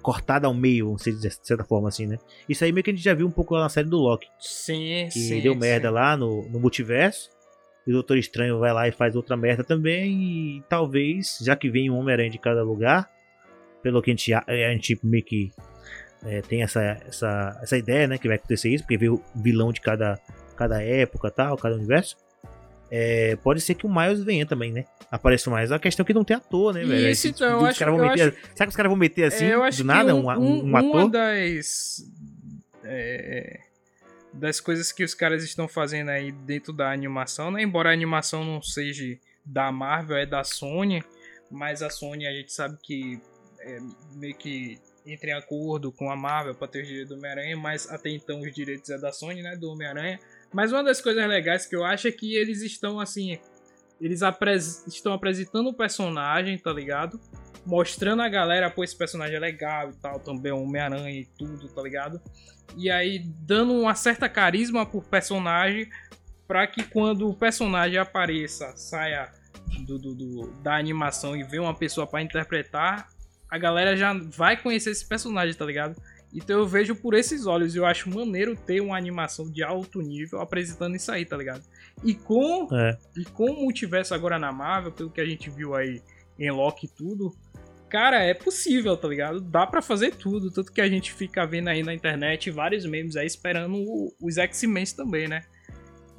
cortado 0.00 0.48
ao 0.48 0.54
meio, 0.54 0.86
vamos 0.86 1.02
dizer 1.02 1.28
de 1.28 1.46
certa 1.46 1.64
forma 1.64 1.88
assim, 1.88 2.06
né? 2.06 2.18
Isso 2.48 2.64
aí 2.64 2.72
meio 2.72 2.82
que 2.82 2.90
a 2.90 2.92
gente 2.92 3.04
já 3.04 3.14
viu 3.14 3.26
um 3.26 3.30
pouco 3.30 3.54
lá 3.54 3.60
na 3.62 3.68
série 3.68 3.88
do 3.88 3.98
Loki 3.98 4.26
Sim, 4.40 5.08
que 5.12 5.18
sim. 5.18 5.40
deu 5.40 5.54
merda 5.54 5.88
sim. 5.88 5.94
lá 5.94 6.16
no, 6.16 6.48
no 6.48 6.58
multiverso. 6.58 7.30
E 7.86 7.90
o 7.90 7.94
Doutor 7.94 8.16
Estranho 8.16 8.58
vai 8.60 8.72
lá 8.72 8.86
e 8.86 8.92
faz 8.92 9.16
outra 9.16 9.36
merda 9.36 9.64
também. 9.64 10.58
E 10.58 10.62
talvez, 10.68 11.38
já 11.40 11.56
que 11.56 11.68
vem 11.68 11.90
um 11.90 11.96
Homem-Aranha 11.96 12.30
de 12.30 12.38
cada 12.38 12.62
lugar, 12.62 13.10
pelo 13.82 14.00
que 14.00 14.10
a 14.10 14.14
gente, 14.14 14.32
a 14.32 14.72
gente 14.72 14.98
meio 15.02 15.24
que 15.24 15.50
é, 16.24 16.40
tem 16.42 16.62
essa, 16.62 16.80
essa, 17.06 17.58
essa 17.62 17.76
ideia, 17.76 18.06
né? 18.06 18.18
Que 18.18 18.28
vai 18.28 18.36
acontecer 18.36 18.68
isso, 18.70 18.84
porque 18.84 18.96
veio 18.98 19.14
o 19.14 19.22
vilão 19.42 19.72
de 19.72 19.80
cada, 19.80 20.18
cada 20.56 20.82
época 20.82 21.30
tal, 21.30 21.56
cada 21.56 21.74
universo. 21.76 22.16
É, 22.94 23.36
pode 23.36 23.60
ser 23.62 23.74
que 23.74 23.86
o 23.86 23.92
Miles 23.94 24.22
venha 24.22 24.44
também, 24.44 24.70
né? 24.70 24.84
Apareça 25.10 25.50
mais. 25.50 25.72
A 25.72 25.78
questão 25.78 26.04
é 26.04 26.06
que 26.06 26.12
não 26.12 26.24
tem 26.24 26.36
ator, 26.36 26.74
né, 26.74 26.84
velho? 26.84 27.08
Isso, 27.10 27.26
então, 27.28 27.48
eu 27.48 27.58
os 27.58 27.64
acho- 27.70 27.82
eu 27.84 27.96
meter- 27.98 28.34
Será 28.54 28.66
que 28.66 28.68
os 28.70 28.76
caras 28.76 28.90
vão 28.90 28.98
meter 28.98 29.24
assim, 29.24 29.46
É, 29.46 29.54
eu 29.54 29.62
acho 29.62 29.78
do 29.78 29.82
que 29.82 29.86
nada, 29.86 30.14
um, 30.14 30.28
um, 30.28 30.30
um- 30.30 30.58
um, 30.60 30.62
Uma 30.64 30.78
ator? 30.80 31.10
das. 31.10 32.04
é, 32.84 33.60
das 34.34 34.60
coisas 34.60 34.90
que 34.92 35.04
os 35.04 35.14
caras 35.14 35.42
estão 35.44 35.68
fazendo 35.68 36.08
aí 36.10 36.32
dentro 36.32 36.72
da 36.72 36.90
animação, 36.90 37.50
né? 37.50 37.62
Embora 37.62 37.90
a 37.90 37.92
animação 37.92 38.44
não 38.44 38.62
seja 38.62 39.18
da 39.44 39.70
Marvel, 39.72 40.16
é 40.16 40.26
da 40.26 40.42
Sony, 40.44 41.02
mas 41.50 41.82
a 41.82 41.90
Sony 41.90 42.26
a 42.26 42.32
gente 42.32 42.52
sabe 42.52 42.76
que 42.82 43.20
é 43.60 43.78
meio 44.14 44.34
que 44.34 44.78
entra 45.06 45.30
em 45.30 45.32
acordo 45.32 45.90
com 45.92 46.10
a 46.10 46.16
Marvel 46.16 46.54
para 46.54 46.68
ter 46.68 46.82
os 46.82 46.88
direitos 46.88 47.10
do 47.10 47.18
Homem-Aranha, 47.18 47.56
mas 47.56 47.90
até 47.90 48.10
então 48.10 48.40
os 48.40 48.54
direitos 48.54 48.88
é 48.90 48.98
da 48.98 49.12
Sony, 49.12 49.42
né? 49.42 49.56
Do 49.56 49.70
Homem-Aranha. 49.70 50.18
Mas 50.52 50.72
uma 50.72 50.82
das 50.84 51.00
coisas 51.00 51.26
legais 51.28 51.66
que 51.66 51.74
eu 51.74 51.84
acho 51.84 52.08
é 52.08 52.12
que 52.12 52.36
eles 52.36 52.62
estão 52.62 53.00
assim. 53.00 53.38
Eles 54.00 54.22
apres- 54.22 54.84
estão 54.86 55.12
apresentando 55.12 55.68
o 55.68 55.74
personagem, 55.74 56.58
tá 56.58 56.72
ligado? 56.72 57.20
mostrando 57.64 58.22
a 58.22 58.28
galera, 58.28 58.68
pô, 58.68 58.82
esse 58.82 58.96
personagem 58.98 59.36
é 59.36 59.38
legal 59.38 59.90
e 59.90 59.94
tal, 59.94 60.18
também 60.18 60.50
é 60.50 60.54
um 60.54 60.64
Homem-Aranha 60.64 61.20
e 61.20 61.24
tudo, 61.38 61.68
tá 61.68 61.80
ligado? 61.80 62.20
E 62.76 62.90
aí 62.90 63.20
dando 63.46 63.72
uma 63.72 63.94
certa 63.94 64.28
carisma 64.28 64.84
pro 64.84 65.00
personagem 65.00 65.88
pra 66.48 66.66
que 66.66 66.82
quando 66.82 67.28
o 67.28 67.32
personagem 67.36 67.98
apareça, 67.98 68.76
saia 68.76 69.30
do, 69.86 69.96
do- 69.96 70.12
do- 70.12 70.50
da 70.60 70.74
animação 70.76 71.36
e 71.36 71.44
vê 71.44 71.60
uma 71.60 71.72
pessoa 71.72 72.04
pra 72.04 72.20
interpretar, 72.20 73.06
a 73.52 73.58
galera 73.58 73.94
já 73.96 74.14
vai 74.14 74.56
conhecer 74.56 74.90
esse 74.90 75.04
personagem, 75.06 75.54
tá 75.54 75.64
ligado? 75.64 75.94
Então 76.34 76.58
eu 76.58 76.66
vejo 76.66 76.94
por 76.96 77.12
esses 77.12 77.44
olhos 77.46 77.76
eu 77.76 77.84
acho 77.84 78.08
maneiro 78.08 78.56
ter 78.56 78.80
uma 78.80 78.96
animação 78.96 79.50
de 79.50 79.62
alto 79.62 80.00
nível 80.00 80.40
apresentando 80.40 80.96
isso 80.96 81.12
aí, 81.12 81.26
tá 81.26 81.36
ligado? 81.36 81.62
E 82.02 82.14
com 82.14 82.66
É. 82.74 82.96
e 83.14 83.24
com 83.26 83.50
o 83.50 83.62
multiverso 83.64 84.14
agora 84.14 84.38
na 84.38 84.50
Marvel, 84.50 84.90
pelo 84.92 85.10
que 85.10 85.20
a 85.20 85.26
gente 85.26 85.50
viu 85.50 85.74
aí 85.74 86.00
em 86.38 86.50
Loki 86.50 86.86
e 86.86 86.88
tudo, 86.88 87.36
cara, 87.90 88.22
é 88.22 88.32
possível, 88.32 88.96
tá 88.96 89.06
ligado? 89.06 89.38
Dá 89.42 89.66
pra 89.66 89.82
fazer 89.82 90.14
tudo. 90.14 90.50
Tanto 90.50 90.72
que 90.72 90.80
a 90.80 90.88
gente 90.88 91.12
fica 91.12 91.44
vendo 91.44 91.68
aí 91.68 91.82
na 91.82 91.92
internet 91.92 92.50
vários 92.50 92.86
memes 92.86 93.14
aí 93.16 93.26
esperando 93.26 93.74
o- 93.76 94.14
os 94.18 94.38
X-Men 94.38 94.86
também, 94.96 95.28
né? 95.28 95.42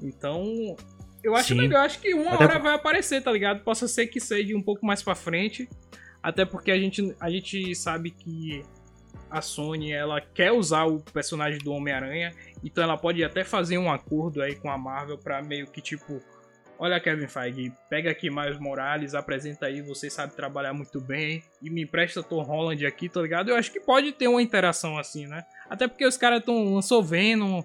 Então, 0.02 0.76
eu 1.24 1.36
acho 1.36 1.50
Sim. 1.56 1.62
legal. 1.62 1.84
Acho 1.84 2.00
que 2.00 2.13
uma 2.13 2.34
Até 2.36 2.43
hora 2.46 2.60
vai 2.60 2.76
aparecer, 2.76 3.24
tá 3.24 3.32
ligado? 3.32 3.63
Possa 3.63 3.88
ser 3.88 4.06
que 4.08 4.19
seja 4.19 4.56
um 4.56 4.62
pouco 4.62 4.86
mais 4.86 5.02
pra 5.02 5.15
frente. 5.15 5.67
Até 6.24 6.46
porque 6.46 6.72
a 6.72 6.78
gente, 6.80 7.14
a 7.20 7.30
gente 7.30 7.76
sabe 7.76 8.10
que 8.10 8.64
a 9.34 9.42
Sony 9.42 9.92
ela 9.92 10.22
quer 10.22 10.52
usar 10.52 10.86
o 10.86 11.00
personagem 11.00 11.58
do 11.60 11.74
Homem-Aranha. 11.74 12.34
Então 12.64 12.84
ela 12.84 12.96
pode 12.96 13.24
até 13.24 13.44
fazer 13.44 13.80
um 13.80 13.92
acordo 13.92 14.42
aí 14.42 14.56
com 14.56 14.70
a 14.70 14.78
Marvel 14.78 15.18
pra 15.18 15.42
meio 15.42 15.68
que 15.68 15.82
tipo. 15.82 16.22
Olha, 16.78 17.00
Kevin 17.00 17.28
Feige, 17.28 17.72
pega 17.90 18.12
aqui 18.12 18.30
Miles 18.30 18.60
Morales, 18.60 19.16
apresenta 19.16 19.68
aí, 19.68 19.82
você 19.82 20.10
sabe 20.10 20.36
trabalhar 20.36 20.74
muito 20.74 21.00
bem, 21.00 21.42
e 21.62 21.70
me 21.70 21.84
empresta 21.84 22.22
Tom 22.22 22.42
Holland 22.42 22.86
aqui, 22.86 23.08
tá 23.08 23.22
ligado? 23.22 23.50
Eu 23.50 23.56
acho 23.56 23.72
que 23.72 23.80
pode 23.80 24.12
ter 24.12 24.28
uma 24.28 24.42
interação 24.42 24.98
assim, 24.98 25.28
né? 25.28 25.46
Até 25.70 25.88
porque 25.88 26.06
os 26.06 26.18
caras 26.18 26.40
estão 26.40 26.74
lançou 26.74 27.02
Venom, 27.02 27.62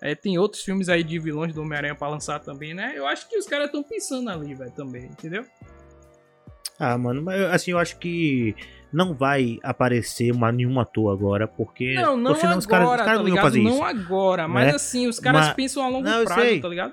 é, 0.00 0.14
tem 0.14 0.38
outros 0.38 0.62
filmes 0.62 0.88
aí 0.88 1.04
de 1.04 1.18
vilões 1.18 1.54
do 1.54 1.62
Homem-Aranha 1.62 1.94
pra 1.94 2.08
lançar 2.08 2.40
também, 2.40 2.74
né? 2.74 2.94
Eu 2.96 3.06
acho 3.06 3.28
que 3.28 3.36
os 3.36 3.46
caras 3.46 3.66
estão 3.66 3.82
pensando 3.82 4.30
ali, 4.30 4.54
velho, 4.54 4.72
também, 4.72 5.04
entendeu? 5.04 5.44
Ah, 6.78 6.96
mano, 6.98 7.22
mas 7.22 7.40
assim, 7.42 7.70
eu 7.70 7.78
acho 7.78 7.98
que 7.98 8.54
não 8.92 9.14
vai 9.14 9.58
aparecer 9.62 10.30
uma, 10.32 10.52
nenhum 10.52 10.78
ator 10.78 11.12
agora, 11.12 11.46
porque. 11.46 11.94
Não, 11.94 12.16
não 12.16 12.34
senão 12.34 12.52
agora, 12.52 12.58
os 12.58 12.66
caras, 12.66 12.88
os 12.88 12.96
caras 12.96 13.16
tá 13.18 13.22
não 13.22 13.28
iam 13.28 13.36
fazer 13.36 13.62
não 13.62 13.72
isso. 13.72 13.82
agora, 13.84 14.48
mas 14.48 14.66
né? 14.66 14.74
assim, 14.74 15.06
os 15.06 15.18
caras 15.18 15.46
Mas- 15.46 15.54
pensam 15.54 15.82
a 15.82 15.88
longo 15.88 16.06
Não, 16.08 16.24
prazo, 16.24 16.60
tá 16.60 16.68
ligado? 16.68 16.92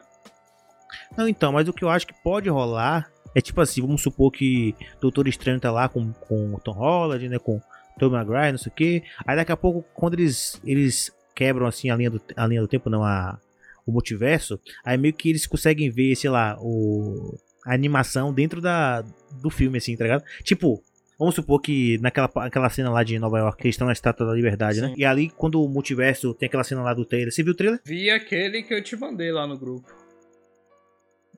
Não, 1.17 1.27
então, 1.27 1.51
mas 1.51 1.67
o 1.67 1.73
que 1.73 1.83
eu 1.83 1.89
acho 1.89 2.07
que 2.07 2.13
pode 2.23 2.49
rolar 2.49 3.09
é 3.35 3.41
tipo 3.41 3.59
assim, 3.61 3.81
vamos 3.81 4.01
supor 4.01 4.31
que 4.31 4.75
Doutor 5.01 5.27
Estranho 5.27 5.59
tá 5.59 5.71
lá 5.71 5.87
com, 5.89 6.11
com 6.13 6.53
o 6.53 6.59
Tom 6.59 6.71
Holland, 6.73 7.29
né? 7.29 7.39
Com 7.39 7.61
Tom 7.99 8.09
Maguire, 8.09 8.51
não 8.51 8.57
sei 8.57 8.71
o 8.71 8.75
quê. 8.75 9.03
Aí 9.25 9.35
daqui 9.35 9.51
a 9.51 9.57
pouco, 9.57 9.85
quando 9.93 10.15
eles, 10.15 10.59
eles 10.63 11.11
quebram 11.35 11.65
assim 11.65 11.89
a 11.89 11.95
linha 11.95 12.09
do, 12.09 12.21
a 12.35 12.47
linha 12.47 12.61
do 12.61 12.67
tempo, 12.67 12.89
não, 12.89 13.03
a, 13.03 13.37
o 13.85 13.91
multiverso, 13.91 14.59
aí 14.83 14.97
meio 14.97 15.13
que 15.13 15.29
eles 15.29 15.45
conseguem 15.47 15.89
ver, 15.89 16.15
sei 16.15 16.29
lá, 16.29 16.57
o, 16.59 17.37
a 17.65 17.73
animação 17.73 18.33
dentro 18.33 18.59
da, 18.61 19.01
do 19.41 19.49
filme, 19.49 19.77
assim, 19.77 19.95
tá 19.95 20.03
ligado? 20.03 20.23
Tipo. 20.43 20.81
Vamos 21.19 21.35
supor 21.35 21.61
que 21.61 21.99
naquela 21.99 22.29
aquela 22.37 22.69
cena 22.69 22.89
lá 22.89 23.03
de 23.03 23.17
Nova 23.19 23.37
York, 23.37 23.57
que 23.61 23.67
eles 23.67 23.75
estão 23.75 23.85
na 23.85 23.93
Estátua 23.93 24.25
da 24.25 24.33
Liberdade, 24.33 24.81
né? 24.81 24.87
Sim. 24.89 24.95
E 24.97 25.05
ali, 25.05 25.29
quando 25.29 25.63
o 25.63 25.69
multiverso 25.69 26.33
tem 26.33 26.47
aquela 26.47 26.63
cena 26.63 26.81
lá 26.81 26.91
do 26.93 27.05
trailer. 27.05 27.31
Você 27.31 27.43
viu 27.43 27.53
o 27.53 27.55
trailer? 27.55 27.79
Vi 27.85 28.09
aquele 28.09 28.63
que 28.63 28.73
eu 28.73 28.83
te 28.83 28.95
mandei 28.97 29.31
lá 29.31 29.45
no 29.45 29.55
grupo. 29.57 29.87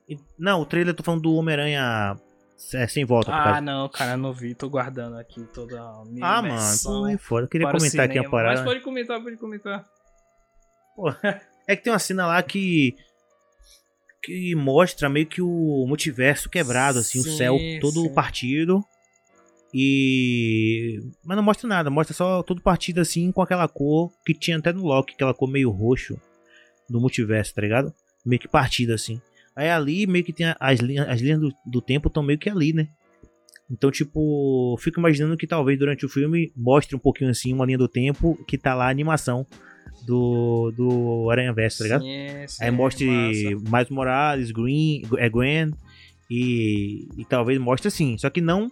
E- 0.08 0.16
Não, 0.38 0.62
o 0.62 0.66
trailer 0.66 0.92
eu 0.92 0.96
tô 0.96 1.02
falando 1.02 1.20
do 1.22 1.34
Homem-Aranha 1.34 2.16
é, 2.74 2.86
sem 2.86 3.04
volta. 3.04 3.30
Ah, 3.32 3.60
não, 3.60 3.86
cara, 3.88 4.16
não 4.16 4.32
vi, 4.32 4.54
tô 4.54 4.68
guardando 4.68 5.18
aqui 5.18 5.44
toda 5.52 5.78
a 5.78 6.04
minha 6.06 6.26
Ah, 6.26 6.42
mano, 6.42 6.76
pô, 6.82 7.06
é 7.06 7.18
foda. 7.18 7.44
Eu 7.44 7.48
queria 7.48 7.70
comentar 7.70 8.06
aqui 8.06 8.18
uma 8.18 8.30
parada. 8.30 8.56
Mas 8.56 8.64
pode 8.64 8.80
comentar, 8.80 9.22
pode 9.22 9.36
comentar. 9.36 9.84
É 11.68 11.74
que 11.76 11.82
tem 11.82 11.92
uma 11.92 11.98
cena 11.98 12.26
lá 12.26 12.40
que. 12.42 12.94
Que 14.26 14.56
mostra 14.56 15.08
meio 15.08 15.26
que 15.26 15.40
o 15.40 15.86
multiverso 15.86 16.50
quebrado, 16.50 16.98
assim, 16.98 17.22
Sim, 17.22 17.28
o 17.28 17.36
céu 17.36 17.58
todo 17.80 18.02
sim. 18.02 18.12
partido. 18.12 18.84
E. 19.72 21.00
Mas 21.24 21.36
não 21.36 21.44
mostra 21.44 21.68
nada, 21.68 21.90
mostra 21.90 22.14
só 22.14 22.42
todo 22.42 22.60
partido 22.60 23.00
assim 23.00 23.30
com 23.30 23.40
aquela 23.40 23.68
cor 23.68 24.10
que 24.24 24.34
tinha 24.34 24.58
até 24.58 24.72
no 24.72 24.82
Loki, 24.84 25.14
aquela 25.14 25.34
cor 25.34 25.48
meio 25.48 25.70
roxo 25.70 26.20
do 26.88 27.00
multiverso, 27.00 27.54
tá 27.54 27.62
ligado? 27.62 27.92
Meio 28.24 28.40
que 28.40 28.48
partido 28.48 28.92
assim. 28.92 29.20
Aí 29.54 29.70
ali 29.70 30.06
meio 30.06 30.24
que 30.24 30.32
tem 30.32 30.52
as 30.58 30.80
linhas, 30.80 31.08
as 31.08 31.20
linhas 31.20 31.40
do, 31.40 31.52
do 31.64 31.80
tempo 31.80 32.08
estão 32.08 32.22
meio 32.22 32.38
que 32.38 32.50
ali, 32.50 32.72
né? 32.72 32.88
Então, 33.70 33.90
tipo, 33.90 34.76
fico 34.80 34.98
imaginando 34.98 35.36
que 35.36 35.46
talvez 35.46 35.78
durante 35.78 36.06
o 36.06 36.08
filme 36.08 36.52
mostre 36.56 36.96
um 36.96 37.00
pouquinho 37.00 37.30
assim 37.30 37.52
uma 37.52 37.66
linha 37.66 37.78
do 37.78 37.88
tempo 37.88 38.36
que 38.46 38.58
tá 38.58 38.74
lá 38.74 38.86
a 38.86 38.90
animação 38.90 39.46
do, 40.06 40.72
do 40.76 41.30
Aranha 41.30 41.52
Verso, 41.52 41.78
tá 41.78 41.84
ligado? 41.84 42.02
Sim, 42.02 42.46
sim, 42.46 42.64
Aí 42.64 42.70
mostre 42.70 43.06
massa. 43.06 43.70
mais 43.70 43.88
Morales, 43.90 44.50
Green, 44.50 45.02
é 45.18 45.28
Gwen 45.28 45.72
e, 46.30 47.08
e 47.16 47.24
talvez 47.24 47.58
mostre 47.58 47.88
assim, 47.88 48.16
só 48.16 48.30
que 48.30 48.40
não 48.40 48.70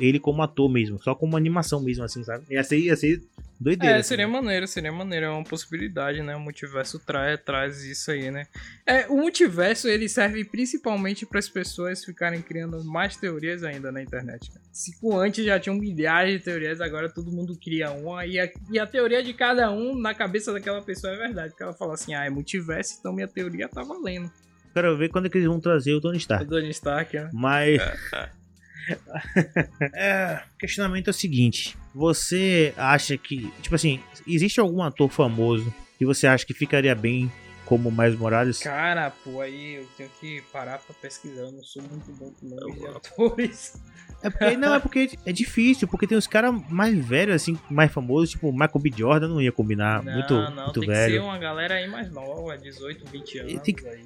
ele 0.00 0.18
como 0.18 0.42
ator 0.42 0.70
mesmo, 0.70 1.00
só 1.02 1.14
como 1.14 1.36
animação 1.36 1.80
mesmo 1.80 2.04
assim, 2.04 2.22
sabe? 2.24 2.44
Ia 2.50 2.64
ser, 2.64 2.78
ia 2.78 2.96
ser 2.96 3.22
doideira. 3.60 3.96
É, 3.96 3.98
assim, 4.00 4.08
seria 4.08 4.26
né? 4.26 4.32
maneiro, 4.32 4.66
seria 4.66 4.92
maneiro, 4.92 5.26
é 5.26 5.28
uma 5.30 5.44
possibilidade, 5.44 6.22
né? 6.22 6.34
O 6.34 6.40
multiverso 6.40 6.98
traz, 6.98 7.40
traz 7.44 7.84
isso 7.84 8.10
aí, 8.10 8.30
né? 8.30 8.46
É, 8.86 9.06
o 9.08 9.16
multiverso, 9.16 9.88
ele 9.88 10.08
serve 10.08 10.44
principalmente 10.44 11.26
para 11.26 11.38
as 11.38 11.48
pessoas 11.48 12.04
ficarem 12.04 12.40
criando 12.40 12.82
mais 12.84 13.16
teorias 13.16 13.62
ainda 13.62 13.92
na 13.92 14.02
internet, 14.02 14.50
cara. 14.50 14.64
Se 14.72 14.98
com 14.98 15.18
antes 15.18 15.44
já 15.44 15.60
tinham 15.60 15.76
milhares 15.76 16.38
de 16.38 16.44
teorias, 16.44 16.80
agora 16.80 17.08
todo 17.08 17.30
mundo 17.30 17.56
cria 17.62 17.90
uma, 17.90 18.26
e 18.26 18.40
a, 18.40 18.50
e 18.70 18.78
a 18.78 18.86
teoria 18.86 19.22
de 19.22 19.34
cada 19.34 19.70
um 19.70 19.94
na 19.94 20.14
cabeça 20.14 20.52
daquela 20.52 20.82
pessoa 20.82 21.12
é 21.12 21.16
verdade, 21.16 21.50
porque 21.50 21.62
ela 21.62 21.74
fala 21.74 21.94
assim, 21.94 22.14
ah, 22.14 22.24
é 22.24 22.30
multiverso, 22.30 22.96
então 22.98 23.12
minha 23.12 23.28
teoria 23.28 23.68
tá 23.68 23.82
valendo. 23.82 24.30
Quero 24.72 24.96
ver 24.96 25.10
quando 25.10 25.26
é 25.26 25.28
que 25.28 25.36
eles 25.36 25.48
vão 25.48 25.60
trazer 25.60 25.92
o 25.92 26.00
Tony 26.00 26.16
O 26.16 26.18
Stark. 26.18 26.46
Tony 26.46 26.70
Stark, 26.70 27.14
né? 27.14 27.30
Mas 27.32 27.78
é, 29.94 30.40
o 30.54 30.58
questionamento 30.58 31.08
é 31.08 31.10
o 31.10 31.14
seguinte: 31.14 31.76
você 31.94 32.72
acha 32.76 33.16
que, 33.16 33.50
tipo 33.60 33.74
assim, 33.74 34.00
existe 34.26 34.60
algum 34.60 34.82
ator 34.82 35.08
famoso 35.10 35.72
que 35.98 36.04
você 36.06 36.26
acha 36.26 36.44
que 36.46 36.54
ficaria 36.54 36.94
bem 36.94 37.30
como 37.64 37.90
mais 37.90 38.14
Morales? 38.16 38.58
Cara, 38.58 39.10
pô, 39.10 39.40
aí 39.40 39.74
eu 39.76 39.86
tenho 39.96 40.10
que 40.20 40.42
parar 40.52 40.78
pra 40.78 40.94
pesquisar. 41.00 41.42
Eu 41.42 41.52
não 41.52 41.62
sou 41.62 41.82
muito 41.82 42.10
bom 42.12 42.30
com 42.32 42.46
nomes 42.46 42.78
de 42.80 42.86
atores. 42.86 43.80
É 44.22 44.30
porque, 44.30 44.56
não, 44.56 44.74
é 44.74 44.78
porque 44.80 45.10
é 45.26 45.32
difícil, 45.32 45.88
porque 45.88 46.06
tem 46.06 46.16
os 46.18 46.26
caras 46.28 46.54
mais 46.68 46.96
velhos, 47.04 47.34
assim, 47.36 47.58
mais 47.70 47.90
famosos, 47.92 48.30
tipo 48.30 48.52
Michael 48.52 48.78
B. 48.80 48.92
Jordan 48.96 49.28
não 49.28 49.40
ia 49.40 49.50
combinar, 49.50 50.02
Não, 50.02 50.12
muito, 50.12 50.34
não, 50.34 50.64
muito 50.64 50.80
tem 50.80 50.88
velho. 50.88 51.12
que 51.14 51.18
ser 51.18 51.24
uma 51.24 51.38
galera 51.38 51.74
aí 51.74 51.88
mais 51.88 52.10
nova, 52.10 52.56
18, 52.56 53.04
20 53.10 53.38
anos. 53.38 53.60
tem 53.62 53.74
que- 53.74 53.86
aí. 53.88 54.04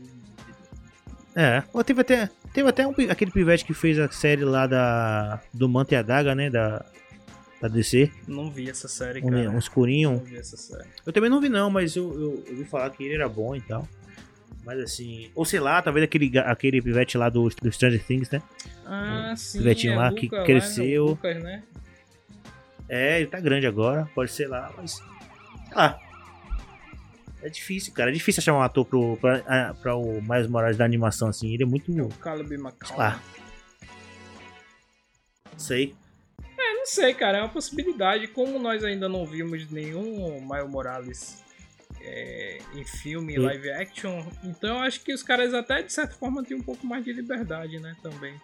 É, 1.39 1.62
Ou 1.70 1.84
teve 1.84 2.01
até, 2.01 2.30
teve 2.55 2.66
até 2.66 2.87
um 2.87 2.95
aquele 3.11 3.30
pivete 3.30 3.62
que 3.62 3.74
fez 3.74 3.99
a 3.99 4.11
série 4.11 4.43
lá 4.43 4.66
da 4.66 5.39
do 5.53 5.68
Manta 5.68 5.95
e 5.95 5.97
a 5.99 6.01
Daga, 6.01 6.34
né, 6.34 6.49
da, 6.49 6.82
da 7.61 7.68
DC, 7.68 8.11
Não 8.26 8.51
vi 8.51 8.70
essa 8.70 8.89
série, 8.89 9.20
um, 9.22 9.28
cara. 9.28 9.51
um 9.51 9.59
escurinho. 9.59 10.12
Não 10.12 10.24
vi 10.24 10.39
essa 10.39 10.57
série. 10.57 10.89
Eu 11.05 11.12
também 11.12 11.28
não 11.28 11.39
vi 11.39 11.51
não, 11.51 11.68
mas 11.68 11.95
eu, 11.95 12.11
eu, 12.14 12.45
eu 12.47 12.53
ouvi 12.53 12.64
falar 12.64 12.89
que 12.89 13.05
ele 13.05 13.16
era 13.16 13.28
bom 13.28 13.55
e 13.55 13.61
tal. 13.61 13.87
Mas 14.64 14.80
assim, 14.80 15.30
ou 15.34 15.45
sei 15.45 15.61
lá, 15.61 15.82
talvez 15.82 16.03
aquele, 16.05 16.39
aquele 16.39 16.80
pivete 16.80 17.18
lá 17.18 17.28
do, 17.28 17.49
do 17.49 17.70
Stranger 17.70 18.03
Things, 18.03 18.30
né? 18.30 18.43
Ah, 18.87 19.34
sim. 19.37 19.59
pivetinho 19.59 19.93
é 19.93 19.97
lá 19.97 20.09
o 20.09 20.14
que 20.14 20.26
Lucas 20.26 20.45
cresceu. 20.45 21.05
Lá, 21.05 21.11
né? 21.11 21.14
Lucas, 21.14 21.43
né? 21.43 21.62
É, 22.89 23.20
ele 23.20 23.28
tá 23.28 23.39
grande 23.41 23.66
agora, 23.66 24.09
pode 24.14 24.32
ser 24.32 24.49
lá, 24.49 24.72
mas. 24.76 24.93
Sei 24.95 25.76
lá. 25.76 26.01
É 27.43 27.49
difícil, 27.49 27.93
cara. 27.93 28.11
É 28.11 28.12
difícil 28.14 28.41
achar 28.41 28.55
um 28.55 28.62
ator 28.62 28.84
pro, 28.84 29.16
pra, 29.18 29.74
pra 29.74 29.95
o 29.95 30.20
Miles 30.22 30.49
Morales 30.49 30.76
da 30.76 30.84
animação, 30.84 31.28
assim. 31.28 31.53
Ele 31.53 31.62
é 31.62 31.66
muito. 31.66 31.93
O 31.93 32.09
Caleb 32.18 32.55
McCall. 32.55 33.01
Ah. 33.01 33.20
Sei. 35.57 35.95
Eu 36.59 36.74
não 36.76 36.87
sei, 36.87 37.14
cara. 37.14 37.39
É 37.39 37.41
uma 37.43 37.49
possibilidade. 37.49 38.26
Como 38.28 38.59
nós 38.59 38.82
ainda 38.84 39.09
não 39.09 39.24
vimos 39.26 39.70
nenhum 39.70 40.41
Miles 40.41 40.68
Morales 40.70 41.45
é, 42.01 42.59
em 42.74 42.84
filme, 42.84 43.34
Sim. 43.34 43.39
live 43.41 43.70
action, 43.72 44.24
então 44.45 44.76
eu 44.76 44.82
acho 44.82 45.01
que 45.01 45.12
os 45.12 45.22
caras 45.22 45.53
até, 45.55 45.82
de 45.82 45.93
certa 45.93 46.14
forma, 46.14 46.43
têm 46.45 46.57
um 46.57 46.62
pouco 46.62 46.87
mais 46.87 47.05
de 47.05 47.12
liberdade, 47.12 47.78
né? 47.80 47.97
Também. 48.03 48.34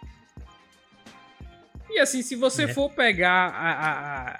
E 1.89 1.99
assim, 1.99 2.21
se 2.21 2.35
você 2.35 2.63
É. 2.63 2.67
for 2.73 2.91
pegar 2.91 3.49
a- 3.49 3.71
a- 3.71 4.29
a- 4.31 4.39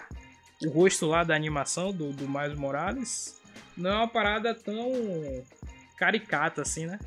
o 0.66 0.70
rosto 0.70 1.06
lá 1.06 1.24
da 1.24 1.36
animação 1.36 1.92
do, 1.94 2.12
do 2.12 2.28
Miles 2.28 2.58
Morales, 2.58 3.40
não 3.78 3.90
é 3.90 3.96
uma 3.96 4.08
parada 4.08 4.54
tão 4.54 4.92
caricata 5.98 6.62
assim, 6.62 6.86
né? 6.86 7.00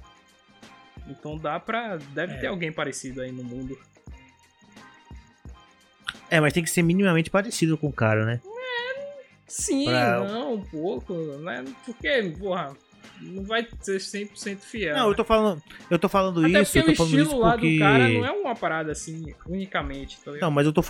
Então 1.08 1.36
dá 1.38 1.58
pra. 1.60 1.96
Deve 1.96 2.34
É. 2.34 2.36
ter 2.38 2.46
alguém 2.48 2.72
parecido 2.72 3.20
aí 3.20 3.30
no 3.30 3.44
mundo. 3.44 3.78
É, 6.30 6.40
mas 6.40 6.52
tem 6.52 6.62
que 6.64 6.70
ser 6.70 6.82
minimamente 6.82 7.30
parecido 7.30 7.78
com 7.78 7.88
o 7.88 7.92
cara, 7.92 8.24
né? 8.24 8.40
Sim, 9.46 9.84
Pra- 9.84 10.20
não, 10.24 10.54
um 10.54 10.60
pouco, 10.64 11.14
né? 11.38 11.64
Porque, 11.84 12.34
porra, 12.36 12.76
não 13.20 13.44
vai 13.44 13.66
ser 13.80 14.00
100% 14.00 14.58
fiel. 14.58 14.96
Não, 14.96 15.04
né? 15.06 15.10
eu 15.12 15.14
tô 15.14 15.24
falando, 15.24 15.62
eu 15.88 15.98
tô 16.00 16.08
falando 16.08 16.44
Até 16.44 16.62
isso, 16.62 16.76
eu 16.76 16.82
porque 16.82 16.96
tô 16.96 17.04
o 17.04 17.06
falando 17.06 17.20
estilo 17.20 17.30
isso 17.30 17.38
lá 17.38 17.52
porque 17.52 17.72
do 17.74 17.78
cara 17.78 18.08
não 18.08 18.26
é 18.26 18.30
uma 18.32 18.56
parada 18.56 18.90
assim, 18.90 19.32
unicamente, 19.46 20.18
tá? 20.24 20.32
Não, 20.32 20.50
mas 20.50 20.66
eu 20.66 20.72
tô 20.72 20.82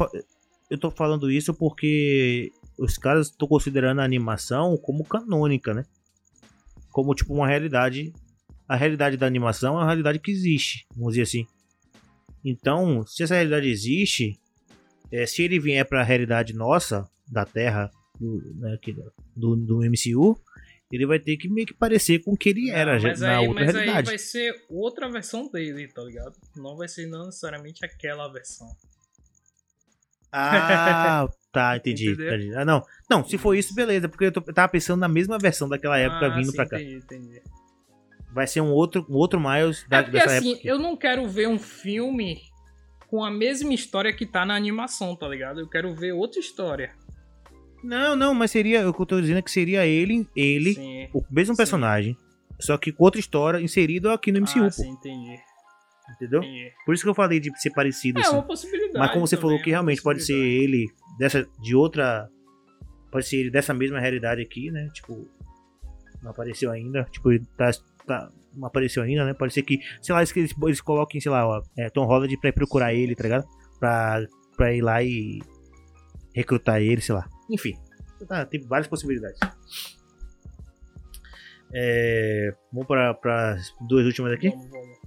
eu 0.70 0.78
tô 0.78 0.90
falando 0.90 1.30
isso 1.30 1.52
porque 1.52 2.50
os 2.78 2.98
caras 2.98 3.28
estão 3.28 3.48
considerando 3.48 4.00
a 4.00 4.04
animação 4.04 4.76
como 4.76 5.04
canônica, 5.04 5.72
né? 5.72 5.84
Como 6.90 7.14
tipo 7.14 7.34
uma 7.34 7.46
realidade, 7.46 8.12
a 8.68 8.76
realidade 8.76 9.16
da 9.16 9.26
animação 9.26 9.74
é 9.74 9.78
uma 9.78 9.86
realidade 9.86 10.18
que 10.18 10.30
existe, 10.30 10.86
vamos 10.94 11.14
dizer 11.14 11.22
assim. 11.22 11.46
Então, 12.44 13.04
se 13.06 13.22
essa 13.22 13.34
realidade 13.34 13.68
existe, 13.68 14.38
é, 15.10 15.26
se 15.26 15.42
ele 15.42 15.58
vier 15.58 15.84
pra 15.84 16.02
realidade 16.02 16.54
nossa 16.54 17.08
da 17.30 17.44
Terra, 17.44 17.90
do, 18.18 18.40
né, 18.56 18.78
do, 19.34 19.56
do 19.56 19.78
MCU, 19.78 20.40
ele 20.90 21.06
vai 21.06 21.18
ter 21.18 21.36
que 21.36 21.48
meio 21.48 21.66
que 21.66 21.74
parecer 21.74 22.20
com 22.20 22.32
o 22.32 22.36
que 22.36 22.50
ele 22.50 22.70
era 22.70 22.98
já, 22.98 23.08
mas 23.08 23.20
na 23.20 23.38
aí, 23.38 23.48
outra 23.48 23.64
mas 23.64 23.74
aí 23.74 23.80
realidade. 23.80 24.06
vai 24.06 24.18
ser 24.18 24.64
outra 24.70 25.10
versão 25.10 25.50
dele, 25.50 25.88
tá 25.88 26.02
ligado? 26.02 26.36
Não 26.54 26.76
vai 26.76 26.88
ser 26.88 27.06
não 27.06 27.26
necessariamente 27.26 27.84
aquela 27.84 28.28
versão. 28.28 28.68
Ah, 30.32 31.28
tá, 31.52 31.76
entendi. 31.76 32.12
Entendi. 32.12 32.54
Ah, 32.54 32.64
não. 32.64 32.82
Não, 33.10 33.24
se 33.24 33.38
for 33.38 33.54
isso, 33.54 33.74
beleza, 33.74 34.08
porque 34.08 34.24
eu, 34.26 34.32
tô- 34.32 34.42
eu 34.46 34.52
tava 34.54 34.68
pensando 34.68 35.00
na 35.00 35.08
mesma 35.08 35.38
versão 35.38 35.68
daquela 35.68 35.98
época 35.98 36.26
ah, 36.26 36.30
vindo 36.36 36.50
sim, 36.50 36.56
pra 36.56 36.66
cá. 36.66 36.80
Entendi, 36.80 36.96
entendi. 36.96 37.42
Vai 38.32 38.46
ser 38.46 38.60
um 38.60 38.70
outro, 38.70 39.06
um 39.08 39.14
outro 39.14 39.40
Miles 39.40 39.86
da, 39.88 39.98
É 39.98 40.02
porque 40.02 40.18
dessa 40.18 40.36
assim, 40.38 40.52
época. 40.54 40.68
eu 40.68 40.78
não 40.78 40.96
quero 40.96 41.26
ver 41.26 41.48
um 41.48 41.58
filme 41.58 42.38
com 43.08 43.24
a 43.24 43.30
mesma 43.30 43.72
história 43.72 44.12
que 44.12 44.26
tá 44.26 44.44
na 44.44 44.54
animação, 44.54 45.16
tá 45.16 45.26
ligado? 45.28 45.60
Eu 45.60 45.68
quero 45.68 45.94
ver 45.94 46.12
outra 46.12 46.40
história. 46.40 46.92
Não, 47.82 48.16
não, 48.16 48.34
mas 48.34 48.50
seria, 48.50 48.88
o 48.88 48.92
que 48.92 49.00
eu 49.00 49.06
tô 49.06 49.20
dizendo 49.20 49.38
é 49.38 49.42
que 49.42 49.50
seria 49.50 49.86
ele, 49.86 50.28
ele, 50.34 50.74
Sim. 50.74 51.08
o 51.14 51.22
mesmo 51.30 51.54
Sim. 51.54 51.58
personagem, 51.58 52.16
só 52.60 52.76
que 52.76 52.90
com 52.92 53.04
outra 53.04 53.20
história 53.20 53.60
inserido 53.60 54.10
aqui 54.10 54.32
no 54.32 54.38
MCU, 54.40 54.64
ah, 54.64 54.70
sim, 54.70 54.90
entendi. 54.90 55.38
Entendeu? 56.14 56.42
entendi. 56.42 56.72
Por 56.84 56.94
isso 56.94 57.02
que 57.04 57.10
eu 57.10 57.14
falei 57.14 57.40
de 57.40 57.50
ser 57.60 57.70
parecido, 57.70 58.18
É 58.18 58.22
assim. 58.22 58.32
uma 58.34 58.42
possibilidade. 58.42 58.98
Mas 58.98 59.10
como 59.12 59.26
você 59.26 59.36
falou 59.36 59.60
que 59.60 59.70
é 59.70 59.72
realmente 59.72 60.02
pode 60.02 60.22
ser 60.22 60.36
ele 60.36 60.86
dessa 61.18 61.46
de 61.60 61.74
outra 61.74 62.28
pode 63.10 63.26
ser 63.26 63.36
ele 63.38 63.50
dessa 63.50 63.72
mesma 63.72 63.98
realidade 63.98 64.42
aqui, 64.42 64.70
né? 64.70 64.88
Tipo, 64.92 65.28
não 66.22 66.30
apareceu 66.30 66.70
ainda, 66.70 67.04
tipo, 67.04 67.32
ele 67.32 67.44
tá, 67.56 67.70
tá 68.06 68.30
não 68.54 68.66
apareceu 68.66 69.02
ainda, 69.02 69.24
né? 69.24 69.34
Pode 69.34 69.52
ser 69.52 69.62
que, 69.62 69.78
sei 70.02 70.14
lá, 70.14 70.20
eles, 70.20 70.34
eles, 70.36 70.54
eles 70.62 70.80
coloquem, 70.80 71.20
sei 71.20 71.30
lá, 71.30 71.46
ó, 71.46 71.62
é, 71.78 71.88
Tom 71.90 72.04
Holland 72.06 72.36
pra 72.38 72.50
ir 72.50 72.52
procurar 72.52 72.94
ele, 72.94 73.14
tá 73.14 73.22
ligado? 73.22 73.46
Pra, 73.78 74.24
pra 74.56 74.74
ir 74.74 74.82
lá 74.82 75.02
e 75.02 75.40
recrutar 76.34 76.80
ele, 76.80 77.00
sei 77.00 77.14
lá. 77.14 77.28
Enfim, 77.50 77.74
tá, 78.26 78.44
tem 78.44 78.60
várias 78.66 78.88
possibilidades. 78.88 79.38
É, 81.74 82.54
vamos 82.72 82.86
para 82.86 83.52
as 83.52 83.72
duas 83.88 84.06
últimas 84.06 84.32
aqui? 84.32 84.48
Vamos, 84.50 84.70
vamos. 84.70 84.98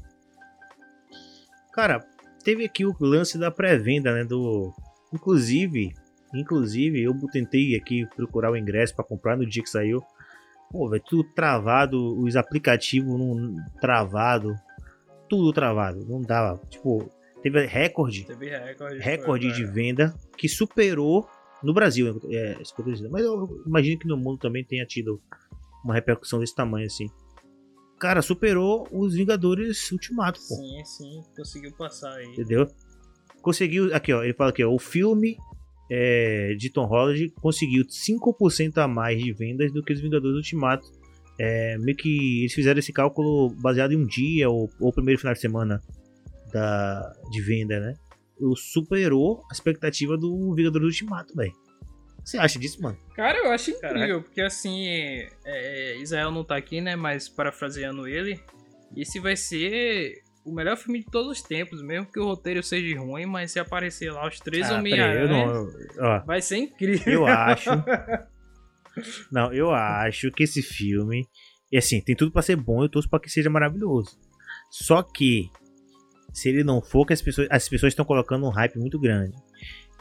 Cara, 1.80 2.06
teve 2.44 2.66
aqui 2.66 2.86
o 2.86 2.94
lance 3.00 3.38
da 3.38 3.50
pré-venda, 3.50 4.14
né? 4.14 4.26
Do. 4.26 4.74
Inclusive, 5.14 5.94
inclusive, 6.36 7.02
eu 7.02 7.18
tentei 7.32 7.74
aqui 7.74 8.06
procurar 8.18 8.52
o 8.52 8.58
ingresso 8.58 8.94
pra 8.94 9.06
comprar 9.06 9.38
no 9.38 9.46
dia 9.46 9.64
que 9.64 9.70
saiu. 9.70 10.04
Pô, 10.70 10.90
velho, 10.90 11.02
tudo 11.08 11.24
travado, 11.34 12.20
os 12.20 12.36
aplicativos 12.36 13.18
não 13.18 13.56
travado, 13.80 14.54
tudo 15.30 15.54
travado, 15.54 16.06
não 16.06 16.22
dava. 16.22 16.60
Tipo, 16.68 17.10
teve 17.42 17.66
recorde, 17.66 18.26
Teve 18.26 18.50
recorde. 18.50 19.00
recorde 19.00 19.46
foi, 19.46 19.56
de 19.56 19.62
cara. 19.62 19.74
venda 19.74 20.14
que 20.38 20.50
superou 20.50 21.30
no 21.64 21.74
Brasil, 21.74 22.20
é, 22.30 22.58
mas 23.10 23.24
eu 23.24 23.64
imagino 23.66 23.98
que 23.98 24.08
no 24.08 24.18
mundo 24.18 24.38
também 24.38 24.66
tenha 24.66 24.86
tido 24.86 25.22
uma 25.82 25.94
repercussão 25.94 26.40
desse 26.42 26.54
tamanho 26.54 26.88
assim. 26.88 27.08
Cara, 28.00 28.22
superou 28.22 28.88
os 28.92 29.14
Vingadores 29.14 29.92
Ultimato, 29.92 30.40
pô. 30.48 30.56
Sim, 30.56 30.86
sim, 30.86 31.24
conseguiu 31.36 31.74
passar 31.74 32.14
aí. 32.14 32.28
Entendeu? 32.28 32.68
Conseguiu. 33.42 33.94
Aqui, 33.94 34.14
ó. 34.14 34.24
Ele 34.24 34.34
fala 34.34 34.52
aqui, 34.52 34.64
ó. 34.64 34.72
O 34.74 34.80
filme 34.80 35.38
é, 35.92 36.56
de 36.58 36.70
Tom 36.70 36.86
Holland 36.86 37.30
conseguiu 37.42 37.84
5% 37.86 38.78
a 38.78 38.88
mais 38.88 39.22
de 39.22 39.34
vendas 39.34 39.72
do 39.74 39.84
que 39.84 39.92
os 39.92 40.00
Vingadores 40.00 40.38
Ultimato. 40.38 40.88
É, 41.38 41.78
meio 41.78 41.98
que 41.98 42.42
eles 42.42 42.54
fizeram 42.54 42.80
esse 42.80 42.92
cálculo 42.92 43.50
baseado 43.62 43.92
em 43.92 43.98
um 43.98 44.06
dia 44.06 44.50
ou, 44.50 44.70
ou 44.80 44.94
primeiro 44.94 45.20
final 45.20 45.34
de 45.34 45.40
semana 45.40 45.82
da, 46.52 47.14
de 47.32 47.42
venda, 47.42 47.80
né? 47.80 47.94
Superou 48.56 49.44
a 49.50 49.54
expectativa 49.54 50.18
do 50.18 50.54
Vingadores 50.54 50.88
Ultimato, 50.88 51.36
velho. 51.36 51.54
Você 52.30 52.38
acha 52.38 52.60
disso, 52.60 52.80
mano? 52.80 52.96
Cara, 53.16 53.40
eu 53.40 53.50
acho 53.50 53.72
incrível, 53.72 53.98
Caraca. 53.98 54.22
porque 54.22 54.42
assim, 54.42 54.88
é, 54.88 55.30
é, 55.46 55.98
Israel 55.98 56.30
não 56.30 56.44
tá 56.44 56.56
aqui, 56.56 56.80
né? 56.80 56.96
Mas 56.96 57.28
parafraseando 57.28 58.08
ele, 58.08 58.40
esse 58.96 59.20
vai 59.20 59.36
ser 59.36 60.22
o 60.46 60.54
melhor 60.54 60.78
filme 60.78 61.00
de 61.00 61.06
todos 61.06 61.32
os 61.32 61.42
tempos, 61.42 61.82
mesmo 61.82 62.06
que 62.06 62.20
o 62.20 62.26
roteiro 62.26 62.62
seja 62.62 63.00
ruim, 63.00 63.26
mas 63.26 63.52
se 63.52 63.60
aparecer 63.60 64.12
lá 64.12 64.28
os 64.28 64.40
três 64.40 64.70
Ah, 64.70 64.76
Homem-Aranha, 64.78 65.44
vai 66.24 66.40
ser 66.40 66.58
incrível. 66.58 67.14
Eu 67.14 67.26
acho. 67.26 67.72
Não, 69.32 69.52
eu 69.52 69.72
acho 69.72 70.32
que 70.32 70.44
esse 70.44 70.62
filme. 70.62 71.28
E 71.72 71.78
assim, 71.80 72.00
tem 72.00 72.16
tudo 72.16 72.32
pra 72.32 72.44
ser 72.44 72.56
bom, 72.56 72.84
eu 72.84 72.90
torço 72.90 73.10
pra 73.10 73.20
que 73.20 73.30
seja 73.30 73.50
maravilhoso. 73.50 74.20
Só 74.70 75.02
que, 75.02 75.50
se 76.32 76.50
ele 76.50 76.64
não 76.64 76.80
for, 76.80 77.08
que 77.08 77.14
as 77.14 77.22
pessoas 77.24 77.48
as 77.50 77.68
pessoas 77.68 77.92
estão 77.92 78.06
colocando 78.06 78.46
um 78.46 78.50
hype 78.50 78.78
muito 78.78 79.00
grande. 79.00 79.36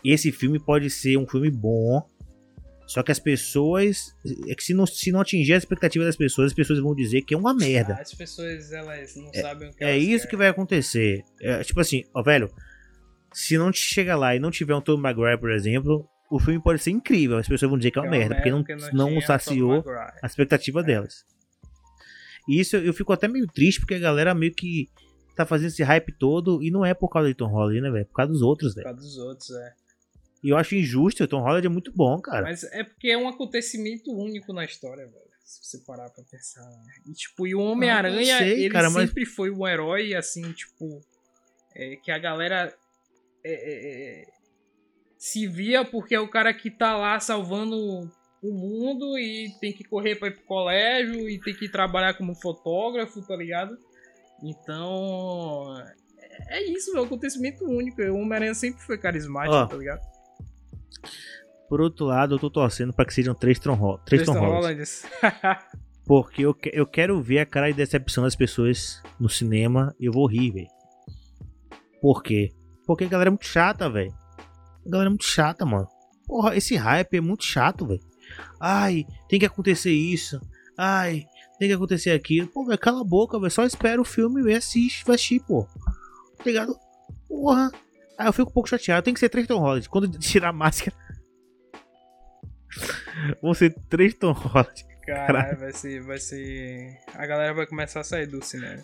Esse 0.04 0.30
filme 0.30 0.58
pode 0.58 0.90
ser 0.90 1.16
um 1.16 1.26
filme 1.26 1.50
bom. 1.50 2.02
Só 2.88 3.02
que 3.02 3.12
as 3.12 3.18
pessoas. 3.18 4.14
É 4.48 4.54
que 4.54 4.64
se 4.64 4.72
não, 4.74 4.86
se 4.86 5.12
não 5.12 5.20
atingir 5.20 5.52
a 5.52 5.56
expectativa 5.58 6.04
das 6.04 6.16
pessoas, 6.16 6.46
as 6.48 6.54
pessoas 6.54 6.78
vão 6.80 6.94
dizer 6.94 7.22
que 7.22 7.34
é 7.34 7.36
uma 7.36 7.54
merda. 7.54 7.94
As 7.94 8.14
pessoas, 8.14 8.72
elas 8.72 9.14
não 9.14 9.32
sabem 9.34 9.68
o 9.68 9.72
que 9.74 9.84
É 9.84 9.90
elas 9.92 10.02
isso 10.04 10.24
que 10.24 10.30
querem. 10.30 10.38
vai 10.38 10.48
acontecer. 10.48 11.22
É, 11.40 11.62
tipo 11.62 11.78
assim, 11.80 12.02
ó, 12.14 12.22
velho. 12.22 12.50
Se 13.32 13.58
não 13.58 13.70
te 13.70 13.78
chega 13.80 14.16
lá 14.16 14.34
e 14.34 14.38
não 14.40 14.50
tiver 14.50 14.74
um 14.74 14.80
Tom 14.80 14.96
Maguire, 14.96 15.38
por 15.38 15.50
exemplo, 15.52 16.08
o 16.30 16.40
filme 16.40 16.60
pode 16.60 16.82
ser 16.82 16.90
incrível. 16.90 17.36
As 17.36 17.46
pessoas 17.46 17.68
vão 17.68 17.78
dizer 17.78 17.90
que 17.90 17.98
é 17.98 18.02
uma 18.02 18.10
merda, 18.10 18.34
porque 18.34 18.50
não, 18.50 18.64
não 18.94 19.08
tinha 19.10 19.26
saciou 19.26 19.84
a 20.22 20.26
expectativa 20.26 20.82
delas. 20.82 21.24
E 22.48 22.58
isso 22.58 22.76
eu 22.76 22.94
fico 22.94 23.12
até 23.12 23.28
meio 23.28 23.46
triste, 23.46 23.80
porque 23.80 23.94
a 23.94 23.98
galera 23.98 24.34
meio 24.34 24.54
que 24.54 24.88
tá 25.36 25.44
fazendo 25.44 25.68
esse 25.68 25.82
hype 25.82 26.10
todo 26.18 26.62
e 26.62 26.70
não 26.70 26.84
é 26.86 26.94
por 26.94 27.10
causa 27.10 27.28
de 27.28 27.34
Tom 27.34 27.48
Holland, 27.48 27.82
né, 27.82 27.90
velho? 27.90 28.00
É 28.02 28.04
por 28.06 28.14
causa 28.14 28.32
dos 28.32 28.40
outros, 28.40 28.72
Por 28.74 28.82
velho. 28.82 28.94
causa 28.96 29.06
dos 29.06 29.18
outros, 29.18 29.50
é. 29.50 29.72
E 30.42 30.50
eu 30.50 30.56
acho 30.56 30.74
injusto, 30.74 31.24
o 31.24 31.28
Tom 31.28 31.40
Holland 31.40 31.66
é 31.66 31.70
muito 31.70 31.92
bom, 31.92 32.20
cara. 32.20 32.42
Mas 32.42 32.62
é 32.64 32.84
porque 32.84 33.08
é 33.08 33.18
um 33.18 33.28
acontecimento 33.28 34.12
único 34.12 34.52
na 34.52 34.64
história, 34.64 35.06
velho. 35.06 35.28
Se 35.44 35.64
você 35.64 35.78
parar 35.84 36.10
pra 36.10 36.22
pensar. 36.30 36.62
E, 37.06 37.12
tipo, 37.12 37.46
e 37.46 37.54
o 37.54 37.60
Homem-Aranha, 37.60 38.34
eu 38.34 38.38
sei, 38.38 38.64
ele 38.64 38.70
cara, 38.70 38.90
mas- 38.90 39.08
sempre 39.08 39.24
foi 39.24 39.50
um 39.50 39.66
herói, 39.66 40.14
assim, 40.14 40.52
tipo. 40.52 41.00
é, 41.74 41.96
que 41.96 42.10
a 42.10 42.18
galera. 42.18 42.72
é, 43.42 43.52
é, 43.52 44.22
é, 44.22 44.26
se 45.16 45.46
via 45.48 45.84
porque 45.84 46.14
é 46.14 46.20
o 46.20 46.28
cara 46.28 46.52
que 46.54 46.70
tá 46.70 46.96
lá 46.96 47.18
salvando 47.18 47.76
o 48.40 48.52
mundo 48.52 49.18
e 49.18 49.50
tem 49.60 49.72
que 49.72 49.82
correr 49.82 50.14
pra 50.16 50.28
ir 50.28 50.36
pro 50.36 50.44
colégio 50.44 51.28
e 51.28 51.40
tem 51.40 51.54
que 51.54 51.68
trabalhar 51.68 52.14
como 52.14 52.34
fotógrafo, 52.36 53.20
tá 53.26 53.34
ligado? 53.34 53.76
Então. 54.42 55.74
É 55.80 56.08
é 56.50 56.62
isso, 56.70 56.96
é 56.96 57.00
um 57.00 57.04
acontecimento 57.04 57.64
único. 57.64 58.00
O 58.00 58.18
Homem-Aranha 58.18 58.54
sempre 58.54 58.80
foi 58.82 58.96
carismático, 58.96 59.56
Ó, 59.56 59.66
tá 59.66 59.76
ligado? 59.76 60.00
Por 61.68 61.80
outro 61.80 62.06
lado, 62.06 62.34
eu 62.34 62.38
tô 62.38 62.50
torcendo 62.50 62.92
pra 62.92 63.04
que 63.04 63.12
sejam 63.12 63.34
três 63.34 63.58
Tom, 63.58 63.78
Hol 63.78 63.98
três 63.98 64.24
Tom 64.24 64.32
Hollands. 64.32 65.04
Holland. 65.22 65.58
Porque 66.06 66.40
eu, 66.42 66.56
eu 66.72 66.86
quero 66.86 67.20
ver 67.20 67.40
a 67.40 67.46
cara 67.46 67.70
de 67.70 67.76
decepção 67.76 68.24
das 68.24 68.34
pessoas 68.34 69.02
no 69.20 69.28
cinema 69.28 69.94
e 70.00 70.06
eu 70.06 70.12
vou 70.12 70.26
rir, 70.26 70.50
velho. 70.50 70.68
Por 72.00 72.22
quê? 72.22 72.50
Porque 72.86 73.04
a 73.04 73.08
galera 73.08 73.28
é 73.28 73.32
muito 73.32 73.44
chata, 73.44 73.90
velho. 73.90 74.14
A 74.86 74.90
galera 74.90 75.08
é 75.08 75.10
muito 75.10 75.26
chata, 75.26 75.66
mano. 75.66 75.86
Porra, 76.26 76.56
esse 76.56 76.76
hype 76.76 77.16
é 77.18 77.20
muito 77.20 77.44
chato, 77.44 77.86
velho. 77.86 78.00
Ai, 78.58 79.04
tem 79.28 79.38
que 79.38 79.44
acontecer 79.44 79.92
isso. 79.92 80.40
Ai, 80.78 81.26
tem 81.58 81.68
que 81.68 81.74
acontecer 81.74 82.12
aquilo. 82.12 82.48
Pô, 82.48 82.64
velho, 82.64 82.78
cala 82.78 83.02
a 83.02 83.04
boca, 83.04 83.38
velho. 83.38 83.50
Só 83.50 83.64
espera 83.64 84.00
o 84.00 84.04
filme 84.04 84.50
e 84.50 84.54
assiste, 84.54 85.04
vai 85.04 85.16
assistir, 85.16 85.40
pô. 85.40 85.66
Tá 86.38 86.44
ligado? 86.46 86.74
Porra. 87.28 87.70
Aí 88.18 88.26
eu 88.26 88.32
fico 88.32 88.50
um 88.50 88.52
pouco 88.52 88.68
chateado. 88.68 89.04
Tem 89.04 89.14
que 89.14 89.20
ser 89.20 89.28
três 89.28 89.46
Tom 89.46 89.58
Holland. 89.60 89.88
Quando 89.88 90.08
tirar 90.18 90.48
a 90.48 90.52
máscara. 90.52 90.96
Vão 93.42 93.54
ser 93.54 93.74
três 93.88 94.14
Tom 94.14 94.32
Holland. 94.32 94.86
Caralho, 95.06 95.58
vai 95.58 95.72
ser, 95.72 96.02
vai 96.02 96.18
ser. 96.18 96.98
A 97.14 97.24
galera 97.26 97.54
vai 97.54 97.66
começar 97.66 98.00
a 98.00 98.04
sair 98.04 98.26
do 98.26 98.44
cinema. 98.44 98.82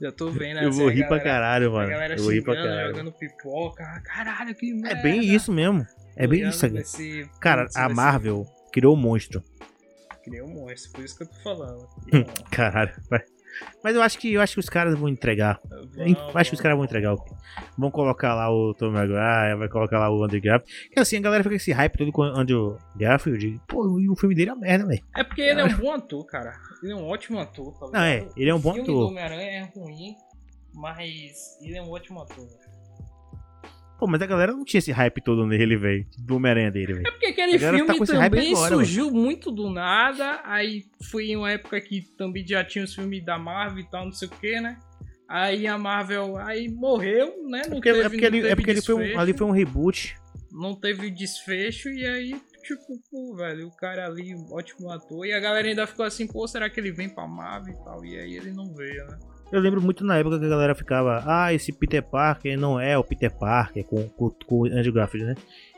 Já 0.00 0.10
tô 0.10 0.30
vendo, 0.30 0.58
Eu 0.60 0.70
assim, 0.70 0.78
vou 0.78 0.88
a 0.88 0.92
rir 0.92 1.06
pra 1.06 1.20
caralho, 1.20 1.68
A 1.68 1.72
mano. 1.72 1.90
galera 1.90 2.14
Eu 2.16 2.22
vou 2.22 2.32
rir 2.32 2.42
pra 2.42 2.54
caralho. 2.54 2.88
jogando 2.88 3.12
pipoca. 3.12 4.00
Caralho, 4.04 4.54
que 4.54 4.70
É 4.70 4.74
merda. 4.74 5.02
bem 5.02 5.20
isso 5.22 5.52
mesmo. 5.52 5.86
É 6.16 6.26
bem 6.26 6.48
isso, 6.48 6.66
cara. 7.40 7.66
Cara, 7.66 7.68
a 7.74 7.88
Marvel 7.90 8.46
criou 8.72 8.94
o 8.94 8.96
monstro. 8.96 9.42
Criou 10.24 10.48
um 10.48 10.54
monstro, 10.54 10.92
por 10.92 11.04
isso 11.04 11.16
que 11.16 11.24
eu 11.24 11.26
tô 11.28 11.34
falando. 11.42 11.86
Caralho. 12.50 12.92
vai. 13.10 13.22
Mas 13.82 13.94
eu 13.94 14.02
acho 14.02 14.18
que 14.18 14.32
eu 14.32 14.40
acho 14.40 14.54
que 14.54 14.60
os 14.60 14.68
caras 14.68 14.98
vão 14.98 15.08
entregar. 15.08 15.60
Eu 15.96 16.16
acho 16.38 16.50
que 16.50 16.54
os 16.56 16.60
caras 16.60 16.76
vão 16.76 16.84
entregar. 16.84 17.14
o- 17.14 17.24
Vão 17.76 17.90
colocar 17.90 18.34
lá 18.34 18.50
o 18.50 18.72
Tom 18.74 18.90
Maguire, 18.90 19.56
vai 19.58 19.68
colocar 19.68 19.98
lá 19.98 20.10
o 20.10 20.22
Andrew 20.22 20.40
Garfield. 20.40 20.90
Que 20.92 21.00
assim, 21.00 21.16
a 21.16 21.20
galera 21.20 21.42
fica 21.42 21.54
com 21.54 21.56
esse 21.56 21.72
hype 21.72 21.96
todo 21.98 22.12
com 22.12 22.22
o 22.22 22.24
Andrew 22.24 22.76
Garfield. 22.96 23.60
Pô, 23.66 23.98
e 23.98 24.08
o 24.08 24.14
filme 24.16 24.34
dele 24.34 24.50
é 24.50 24.52
uma 24.52 24.60
merda, 24.60 24.86
velho. 24.86 25.02
É 25.16 25.24
porque 25.24 25.40
ele 25.42 25.60
é 25.60 25.64
um 25.64 25.76
bom 25.76 25.92
ator, 25.92 26.24
cara. 26.26 26.52
Ele 26.82 26.92
é 26.92 26.96
um 26.96 27.06
ótimo 27.06 27.38
ator. 27.38 27.72
Tá 27.78 27.86
Não, 27.92 28.00
é, 28.04 28.26
ele 28.36 28.50
é 28.50 28.54
um 28.54 28.58
O 28.58 28.60
bom 28.60 28.72
filme 28.74 28.88
ator. 28.88 29.00
do 29.00 29.08
Homem-Aranha 29.08 29.50
é 29.50 29.78
ruim, 29.78 30.14
mas 30.74 31.58
ele 31.62 31.76
é 31.76 31.82
um 31.82 31.90
ótimo 31.90 32.20
ator. 32.22 32.46
Pô, 34.00 34.06
mas 34.06 34.22
a 34.22 34.26
galera 34.26 34.52
não 34.52 34.64
tinha 34.64 34.78
esse 34.78 34.90
hype 34.90 35.20
todo 35.22 35.46
nele, 35.46 35.76
velho. 35.76 36.06
Do 36.18 36.36
Homem-Aranha 36.36 36.70
dele, 36.70 36.94
velho. 36.94 37.06
É 37.06 37.10
porque 37.10 37.26
aquele 37.26 37.58
galera 37.58 37.76
filme 37.84 38.06
tá 38.06 38.06
também 38.06 38.52
agora, 38.54 38.74
surgiu 38.74 39.10
muito 39.10 39.50
do 39.50 39.68
nada. 39.68 40.40
Aí 40.42 40.86
foi 41.10 41.26
em 41.26 41.36
uma 41.36 41.50
época 41.52 41.78
que 41.82 42.00
também 42.16 42.46
já 42.46 42.64
tinha 42.64 42.82
os 42.82 42.94
filmes 42.94 43.22
da 43.22 43.38
Marvel 43.38 43.80
e 43.80 43.90
tal, 43.90 44.06
não 44.06 44.12
sei 44.12 44.26
o 44.26 44.30
que, 44.30 44.58
né? 44.58 44.78
Aí 45.28 45.66
a 45.66 45.76
Marvel 45.76 46.38
aí 46.38 46.66
morreu, 46.68 47.46
né? 47.46 47.60
É 47.66 47.68
Não 47.68 47.74
porque, 47.76 47.92
teve, 47.92 48.00
é 48.04 48.08
porque, 48.08 48.24
ele, 48.24 48.48
é 48.48 48.56
porque 48.56 48.70
ele 48.70 48.82
foi 48.82 48.94
um- 48.94 49.18
ali 49.20 49.34
foi 49.34 49.46
um 49.46 49.50
reboot. 49.52 50.16
Não 50.50 50.74
teve 50.74 51.10
desfecho 51.10 51.90
e 51.90 52.04
aí, 52.06 52.30
tipo, 52.62 52.98
pô, 53.10 53.36
velho, 53.36 53.68
o 53.68 53.76
cara 53.76 54.06
ali, 54.06 54.34
ótimo 54.50 54.90
ator. 54.90 55.26
E 55.26 55.32
a 55.34 55.38
galera 55.38 55.68
ainda 55.68 55.86
ficou 55.86 56.06
assim, 56.06 56.26
pô, 56.26 56.48
será 56.48 56.70
que 56.70 56.80
ele 56.80 56.90
vem 56.90 57.08
pra 57.10 57.28
Marvel 57.28 57.74
e 57.74 57.84
tal? 57.84 58.02
E 58.02 58.18
aí 58.18 58.34
ele 58.34 58.50
não 58.50 58.72
veio, 58.74 59.06
né? 59.08 59.18
Eu 59.52 59.60
lembro 59.60 59.82
muito 59.82 60.04
na 60.04 60.16
época 60.16 60.38
que 60.38 60.44
a 60.44 60.48
galera 60.48 60.74
ficava, 60.74 61.24
ah, 61.26 61.52
esse 61.52 61.72
Peter 61.72 62.02
Parker 62.02 62.56
não 62.58 62.78
é 62.78 62.96
o 62.96 63.02
Peter 63.02 63.30
Parker 63.30 63.84
com, 63.84 64.08
com, 64.10 64.30
com 64.30 64.60
o 64.60 64.66
Andrew 64.66 64.92
Garfield, 64.92 65.26
né? 65.26 65.34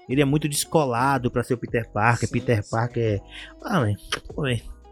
Ele 0.08 0.20
é 0.20 0.24
muito 0.24 0.48
descolado 0.48 1.30
pra 1.30 1.42
ser 1.42 1.54
o 1.54 1.58
Peter 1.58 1.88
Parker. 1.90 2.28
Sim, 2.28 2.32
Peter 2.32 2.62
sim. 2.62 2.70
Parker 2.70 3.02
é. 3.02 3.20
Ah, 3.62 3.80
velho. 3.80 3.96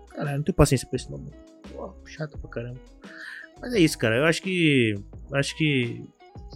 Caralho, 0.09 0.37
não 0.39 0.45
tenho 0.45 0.57
paciência 0.57 0.89
pra 0.89 0.97
esse 0.97 1.11
nome. 1.11 1.31
Pô, 1.75 1.95
chato 2.07 2.39
pra 2.39 2.51
caramba. 2.51 2.81
Mas 3.61 3.75
é 3.75 3.81
isso, 3.81 3.99
cara. 3.99 4.17
Eu 4.17 4.25
acho 4.25 4.43
que. 4.43 4.95
Acho 5.33 5.57
que 5.57 6.05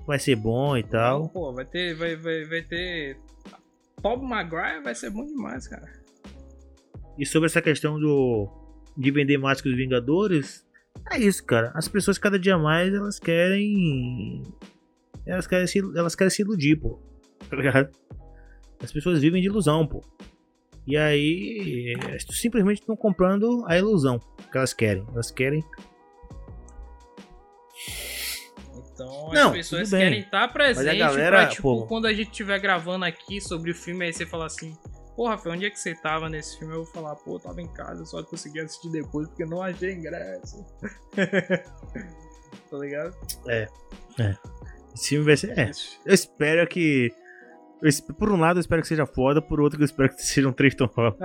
vai 0.07 0.18
ser 0.18 0.37
bom 0.37 0.77
e 0.77 0.83
tal. 0.83 1.29
Pô, 1.29 1.53
vai 1.53 1.64
ter, 1.64 1.95
vai, 1.95 2.16
vai, 2.16 2.45
vai 2.45 2.62
ter. 2.62 3.18
Bob 4.01 4.22
Maguire 4.22 4.83
vai 4.83 4.95
ser 4.95 5.11
bom 5.11 5.25
demais, 5.27 5.66
cara. 5.68 5.91
E 7.18 7.27
sobre 7.27 7.47
essa 7.47 7.61
questão 7.61 7.99
do. 7.99 8.49
De 8.97 9.11
vender 9.11 9.39
mais 9.39 9.61
que 9.61 9.68
os 9.68 9.77
Vingadores. 9.77 10.64
É 11.11 11.19
isso, 11.19 11.45
cara. 11.45 11.71
As 11.75 11.87
pessoas 11.89 12.19
cada 12.19 12.39
dia 12.39 12.57
mais 12.59 12.93
elas 12.93 13.19
querem. 13.19 14.43
Elas 15.27 15.47
querem 15.47 15.67
se, 15.67 15.79
elas 15.97 16.15
querem 16.15 16.31
se 16.31 16.43
iludir, 16.43 16.77
pô. 16.77 17.01
Tá 17.49 17.57
ligado? 17.57 17.91
As 18.83 18.91
pessoas 18.93 19.21
vivem 19.21 19.41
de 19.43 19.49
ilusão, 19.49 19.87
pô. 19.87 20.03
E 20.87 20.97
aí. 20.97 21.95
elas 22.03 22.25
Simplesmente 22.31 22.81
estão 22.81 22.97
comprando 22.97 23.65
a 23.67 23.77
ilusão 23.79 24.19
que 24.51 24.57
elas 24.57 24.73
querem. 24.75 25.07
Elas 25.13 25.31
querem. 25.31 25.63
Então 28.93 29.31
Não, 29.33 29.49
as 29.49 29.53
pessoas 29.53 29.89
tudo 29.91 29.99
bem. 29.99 30.01
querem 30.09 30.21
estar 30.21 30.49
presente 30.53 30.99
galera, 30.99 31.37
pra, 31.39 31.47
tipo, 31.49 31.63
pô- 31.81 31.87
quando 31.87 32.07
a 32.07 32.13
gente 32.13 32.31
estiver 32.31 32.59
gravando 32.61 33.05
aqui 33.05 33.41
sobre 33.41 33.71
o 33.73 33.75
filme, 33.75 34.05
aí 34.05 34.13
você 34.13 34.25
fala 34.25 34.47
assim, 34.47 34.77
pô, 35.15 35.29
Rafael, 35.29 35.55
onde 35.55 35.67
é 35.67 35.71
que 35.71 35.79
você 35.79 35.95
tava 35.95 36.29
nesse 36.29 36.59
filme? 36.59 36.75
Eu 36.75 36.85
vou 36.85 36.93
falar, 36.93 37.15
pô, 37.17 37.37
eu 37.37 37.41
tava 37.41 37.61
em 37.61 37.69
casa, 37.69 38.05
só 38.05 38.23
consegui 38.23 38.61
assistir 38.61 38.91
depois 38.91 39.29
porque 39.29 39.45
não 39.45 39.62
achei 39.62 39.93
ingresso. 39.93 40.65
tá 42.71 42.79
ligado? 42.79 43.17
Esse 44.95 45.09
filme 45.11 45.25
vai 45.25 45.37
ser. 45.37 45.59
É. 45.59 45.71
Eu 46.07 46.15
espero 46.15 46.67
que. 46.69 47.12
eu 47.83 48.15
por 48.15 48.31
um 48.31 48.39
lado, 48.39 48.59
eu 48.59 48.61
espero 48.61 48.83
que 48.83 48.89
seja 48.89 49.07
foda. 49.07 49.43
Por 49.43 49.61
outro, 49.61 49.81
eu 49.81 49.85
espero 49.85 50.15
que 50.15 50.23
sejam 50.25 50.53
três 50.53 50.75
Holland. 50.79 51.17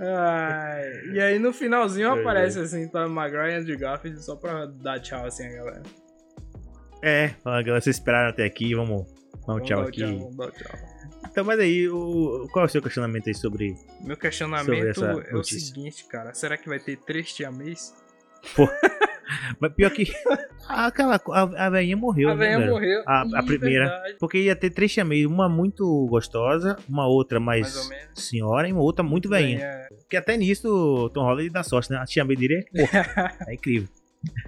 Ai, 0.00 0.84
e 1.14 1.20
aí 1.20 1.38
no 1.38 1.52
finalzinho 1.52 2.08
É, 2.08 2.20
aparece 2.20 2.58
assim, 2.58 2.86
tá 2.88 3.08
Maguire 3.08 3.52
e 3.52 3.54
Andrew 3.54 3.78
Garfield 3.78 4.22
só 4.22 4.36
pra 4.36 4.66
dar 4.66 5.00
tchau 5.00 5.24
assim 5.24 5.46
a 5.46 5.52
galera. 5.52 5.82
É, 7.02 7.28
fala, 7.42 7.62
galera, 7.62 7.80
vocês 7.80 7.96
esperaram 7.96 8.30
até 8.30 8.44
aqui. 8.44 8.74
Vamos. 8.74 9.06
Vamos 9.46 9.46
Vamos 9.46 9.68
tchau 9.68 9.80
aqui. 9.82 10.00
Tchau, 10.00 10.18
vamos 10.18 10.36
dar 10.36 10.52
tchau. 10.52 10.91
Então, 11.32 11.44
mas 11.44 11.58
aí, 11.58 11.88
o, 11.88 12.46
qual 12.52 12.64
é 12.64 12.66
o 12.66 12.70
seu 12.70 12.82
questionamento 12.82 13.26
aí 13.26 13.34
sobre. 13.34 13.68
Meu 13.68 14.14
Sobre 14.14 14.16
questionamento 14.16 14.86
essa 14.86 15.06
é 15.30 15.34
o 15.34 15.42
seguinte, 15.42 16.04
cara. 16.04 16.34
Será 16.34 16.58
que 16.58 16.68
vai 16.68 16.78
ter 16.78 16.98
três 16.98 17.32
tia 17.32 17.50
mês? 17.50 17.94
Mas 19.58 19.72
pior 19.72 19.90
que. 19.90 20.12
Aquela. 20.68 21.16
A, 21.30 21.66
a 21.66 21.70
velhinha 21.70 21.96
morreu, 21.96 22.28
a 22.28 22.34
né? 22.34 22.38
velha 22.46 22.58
velho? 22.58 22.70
morreu. 22.72 23.02
A- 23.06 23.22
a 23.22 23.42
primeira. 23.42 23.88
verdade. 23.88 24.16
Porque 24.20 24.38
ia 24.38 24.54
ter 24.54 24.70
três 24.70 24.90
chameiros. 24.90 25.32
Uma 25.32 25.48
muito 25.48 26.06
gostosa, 26.10 26.76
uma 26.88 27.06
outra 27.06 27.40
mais, 27.40 27.74
Mais 27.74 27.76
ou 27.76 28.14
senhora 28.14 28.68
e 28.68 28.72
uma 28.72 28.82
outra 28.82 29.02
muito 29.02 29.28
velhinha. 29.28 29.60
É, 29.60 29.88
Porque 29.88 30.16
até 30.16 30.36
nisso 30.36 30.68
o 30.68 31.08
Tom 31.10 31.22
Holland 31.22 31.48
dá 31.50 31.62
sorte, 31.62 31.90
né? 31.90 31.96
A 31.96 32.04
tia 32.04 32.24
May 32.24 32.36
dele 32.36 32.66
é, 32.76 33.50
é 33.50 33.54
incrível. 33.54 33.88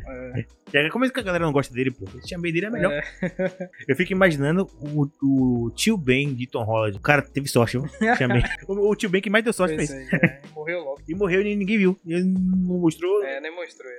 É, 0.07 0.45
É, 0.87 0.91
Como 0.91 1.05
é 1.05 1.11
que 1.11 1.20
a 1.20 1.22
galera 1.22 1.45
não 1.45 1.53
gosta 1.53 1.72
dele, 1.75 1.91
pô? 1.91 2.05
May 2.39 2.53
dele 2.53 2.66
é 2.66 2.70
melhor. 2.70 2.93
é. 2.93 3.70
Eu 3.89 3.97
fico 3.97 4.12
imaginando 4.12 4.68
o, 4.81 5.09
o 5.66 5.70
tio 5.70 5.97
Ben 5.97 6.35
de 6.35 6.47
Tom 6.47 6.64
Holland. 6.64 6.97
O 6.97 7.01
cara 7.01 7.22
teve 7.22 7.49
sorte, 7.49 7.79
viu? 7.79 7.89
O, 8.68 8.91
o 8.91 8.97
tio 8.97 9.09
Ben 9.11 9.20
que 9.22 9.31
mais 9.31 9.45
deu 9.45 9.53
sorte 9.53 9.75
pra 9.75 9.85
isso. 9.85 9.95
Pensei, 9.95 10.18
é, 10.20 10.41
morreu 10.55 10.81
logo. 10.81 11.01
E 11.09 11.14
morreu 11.14 11.43
e 11.43 11.55
ninguém 11.57 11.79
viu. 11.79 11.99
E 12.05 12.12
ele 12.14 12.25
não 12.25 12.79
mostrou. 12.79 13.22
É, 13.25 13.41
nem 13.41 13.55
mostrou. 13.55 13.91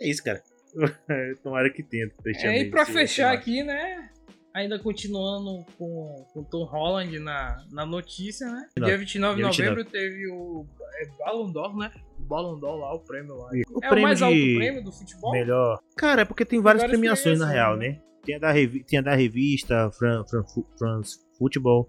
É 0.00 0.08
isso, 0.08 0.22
cara. 0.22 0.42
Tomara 1.42 1.68
que 1.70 1.82
Tia 1.82 2.10
É, 2.36 2.60
e 2.60 2.70
pra 2.70 2.84
se- 2.84 2.92
fechar 2.92 3.30
se- 3.32 3.36
aqui, 3.36 3.62
né? 3.62 4.08
Ainda 4.52 4.78
continuando 4.78 5.64
com 5.78 6.26
o 6.34 6.44
Tom 6.44 6.64
Holland 6.64 7.18
na, 7.20 7.64
na 7.70 7.86
notícia, 7.86 8.50
né? 8.50 8.68
Não, 8.76 8.86
Dia 8.86 8.98
29 8.98 9.34
de 9.36 9.40
dia 9.42 9.50
29. 9.50 9.70
novembro 9.70 9.84
teve 9.90 10.28
o 10.28 10.66
é, 10.94 11.24
Ballon 11.24 11.52
d'Or, 11.52 11.76
né? 11.76 11.92
O 12.18 12.22
Ballon 12.22 12.58
d'Or 12.58 12.76
lá, 12.76 12.94
o 12.94 13.00
prêmio 13.00 13.36
lá. 13.36 13.48
O 13.48 13.56
é 13.56 13.60
o 13.60 13.80
prêmio 13.80 14.02
mais 14.02 14.22
alto 14.22 14.34
de 14.34 14.56
prêmio 14.56 14.84
do 14.84 14.92
futebol? 14.92 15.32
Melhor. 15.32 15.78
Cara, 15.96 16.22
é 16.22 16.24
porque 16.24 16.44
tem 16.44 16.60
várias, 16.60 16.82
várias 16.82 16.98
premiações, 16.98 17.38
na 17.38 17.46
real, 17.46 17.76
premiações, 17.76 18.02
né? 18.02 18.10
Tem 18.24 18.34
a 18.34 18.38
da, 18.38 18.50
revi 18.50 18.84
tem 18.84 18.98
a 18.98 19.02
da 19.02 19.14
revista 19.14 19.90
Fran 19.92 20.24
Fran 20.24 20.44
France 20.76 21.20
Football, 21.38 21.88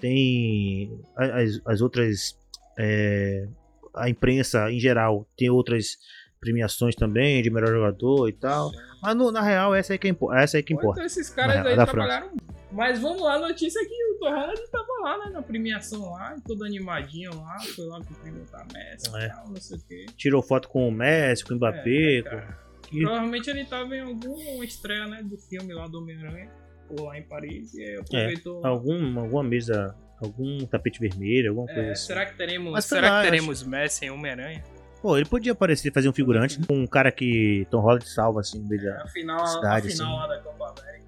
tem 0.00 1.00
as, 1.16 1.60
as 1.66 1.80
outras. 1.80 2.38
é, 2.78 3.48
a 3.96 4.10
imprensa 4.10 4.70
em 4.70 4.78
geral 4.78 5.26
tem 5.36 5.50
outras 5.50 5.98
premiações 6.40 6.94
também 6.94 7.42
de 7.42 7.50
melhor 7.50 7.70
jogador 7.70 8.28
e 8.28 8.32
tal. 8.32 8.70
Mas 9.02 9.14
no- 9.16 9.30
na 9.32 9.42
real, 9.42 9.74
essa 9.74 9.94
é 9.94 9.98
que, 9.98 10.08
impo- 10.08 10.32
essa 10.32 10.58
é 10.58 10.62
que 10.62 10.72
importa. 10.74 11.00
Então 11.00 11.06
esses 11.06 11.28
caras 11.30 11.56
Na- 11.56 11.70
aí 11.70 11.76
da 11.76 11.84
trabalharam. 11.86 12.30
Mas 12.72 12.98
vamos 13.00 13.22
lá, 13.22 13.34
a 13.34 13.38
notícia 13.38 13.78
é 13.80 13.84
que 13.84 14.04
o 14.12 14.18
Tom 14.18 14.30
Holland 14.30 14.62
tava 14.70 14.86
lá, 15.02 15.24
né? 15.24 15.30
Na 15.32 15.42
premiação 15.42 16.10
lá, 16.12 16.36
todo 16.46 16.64
animadinho 16.64 17.34
lá, 17.34 17.58
foi 17.74 17.86
lá 17.86 18.00
cumprimentar 18.04 18.60
a 18.62 18.64
Messi 18.72 19.10
É. 19.16 19.24
e 19.26 19.28
tal, 19.28 19.48
não 19.48 19.56
sei 19.56 19.76
o 19.78 19.80
quê. 19.86 20.06
Tirou 20.16 20.42
foto 20.42 20.68
com 20.68 20.86
o 20.88 20.92
Messi, 20.92 21.44
com 21.44 21.54
o 21.54 21.56
Mbappé. 21.56 22.18
É, 22.18 22.22
com- 22.22 22.42
que- 22.82 23.00
Provavelmente 23.00 23.50
ele 23.50 23.64
tava 23.64 23.96
em 23.96 24.00
alguma 24.00 24.64
estreia, 24.64 25.06
né, 25.06 25.22
do 25.22 25.38
filme 25.38 25.72
lá 25.72 25.86
do 25.86 25.98
Homem-Aranha, 25.98 26.50
ou 26.90 27.06
lá 27.06 27.18
em 27.18 27.22
Paris, 27.22 27.72
e 27.74 27.82
aí 27.82 27.96
aproveitou. 27.96 28.64
algum, 28.66 29.18
alguma 29.20 29.42
mesa 29.44 29.94
algum 30.20 30.58
tapete 30.66 30.98
vermelho, 30.98 31.50
alguma 31.50 31.70
É, 31.70 31.74
coisa 31.74 31.92
assim. 31.92 32.06
será 32.06 32.24
que 32.26 32.36
teremos, 32.36 32.72
Mas 32.72 32.84
será 32.86 33.10
lá, 33.10 33.22
que 33.22 33.30
teremos 33.30 33.62
Messi 33.62 34.06
em 34.06 34.10
Homem-Aranha? 34.10 34.64
Pô, 35.00 35.16
ele 35.16 35.26
podia 35.26 35.52
aparecer, 35.52 35.92
fazer 35.92 36.08
um 36.08 36.12
figurante 36.12 36.58
com 36.66 36.74
um 36.74 36.86
cara 36.86 37.12
que 37.12 37.66
Tom 37.70 37.80
Holland 37.80 38.08
salva, 38.08 38.40
assim, 38.40 38.60
no 38.60 38.68
meio 38.68 38.82
da... 38.82 39.02
Afinal, 39.02 39.42
a 39.42 39.46
Cidade, 39.46 39.90
final 39.90 40.08
assim. 40.08 40.18
lá 40.18 40.26
da 40.26 40.42
Copa 40.42 40.80
América. 40.80 41.06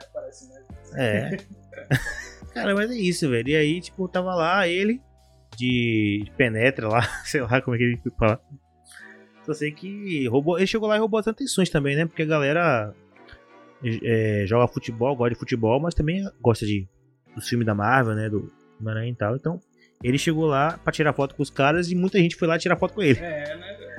É, 0.00 0.04
parece 0.12 0.48
Messi. 0.48 1.00
É. 1.00 1.36
cara, 2.52 2.74
mas 2.74 2.90
é 2.90 2.94
isso, 2.94 3.28
velho. 3.30 3.48
E 3.48 3.56
aí, 3.56 3.80
tipo, 3.80 4.06
tava 4.08 4.34
lá 4.34 4.66
ele, 4.66 5.00
de 5.56 6.24
penetra 6.36 6.88
lá, 6.88 7.02
sei 7.24 7.40
lá 7.40 7.60
como 7.60 7.76
é 7.76 7.78
que 7.78 7.84
ele 7.84 7.96
foi 7.98 8.12
falar. 8.12 8.40
Só 9.44 9.54
sei 9.54 9.72
que 9.72 10.26
roubou, 10.28 10.56
ele 10.56 10.66
chegou 10.66 10.88
lá 10.88 10.96
e 10.96 11.00
roubou 11.00 11.18
as 11.18 11.26
atenções 11.26 11.68
também, 11.68 11.96
né? 11.96 12.06
Porque 12.06 12.22
a 12.22 12.26
galera 12.26 12.94
é, 14.04 14.44
joga 14.46 14.72
futebol, 14.72 15.16
gosta 15.16 15.34
de 15.34 15.38
futebol, 15.38 15.80
mas 15.80 15.94
também 15.94 16.24
gosta 16.40 16.64
de 16.64 16.88
dos 17.34 17.48
filmes 17.48 17.66
da 17.66 17.74
Marvel, 17.74 18.14
né? 18.14 18.28
Do 18.28 18.52
Homem-Aranha 18.80 19.10
e 19.10 19.16
tal. 19.16 19.34
Então, 19.34 19.60
ele 20.02 20.18
chegou 20.18 20.46
lá 20.46 20.78
pra 20.78 20.92
tirar 20.92 21.12
foto 21.12 21.34
com 21.34 21.42
os 21.42 21.50
caras 21.50 21.90
e 21.90 21.94
muita 21.94 22.18
gente 22.18 22.36
foi 22.36 22.48
lá 22.48 22.58
tirar 22.58 22.76
foto 22.76 22.94
com 22.94 23.02
ele. 23.02 23.18
É, 23.18 23.56
né? 23.56 23.76
velho? 23.78 23.92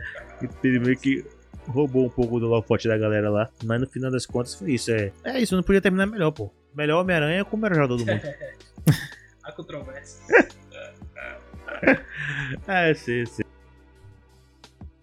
Ele 0.64 0.80
meio 0.80 0.98
que 0.98 1.26
roubou 1.68 2.06
um 2.06 2.10
pouco 2.10 2.40
do 2.40 2.48
holofote 2.48 2.88
da 2.88 2.98
galera 2.98 3.30
lá. 3.30 3.50
Mas 3.64 3.80
no 3.80 3.88
final 3.88 4.12
das 4.12 4.26
contas 4.26 4.56
foi 4.56 4.74
isso. 4.74 4.92
É, 4.92 5.12
é 5.24 5.40
isso, 5.40 5.56
não 5.56 5.64
podia 5.64 5.82
terminar 5.82 6.06
melhor, 6.06 6.32
pô. 6.32 6.52
Melhor 6.76 7.02
Homem-Aranha 7.02 7.46
com 7.46 7.56
o 7.56 7.60
melhor 7.60 7.76
jogador 7.76 7.98
do 7.98 8.06
mundo. 8.06 8.22
A 9.44 9.52
controvérsia. 9.52 10.24
é, 12.68 12.94
sim, 12.94 13.26
sim. 13.26 13.44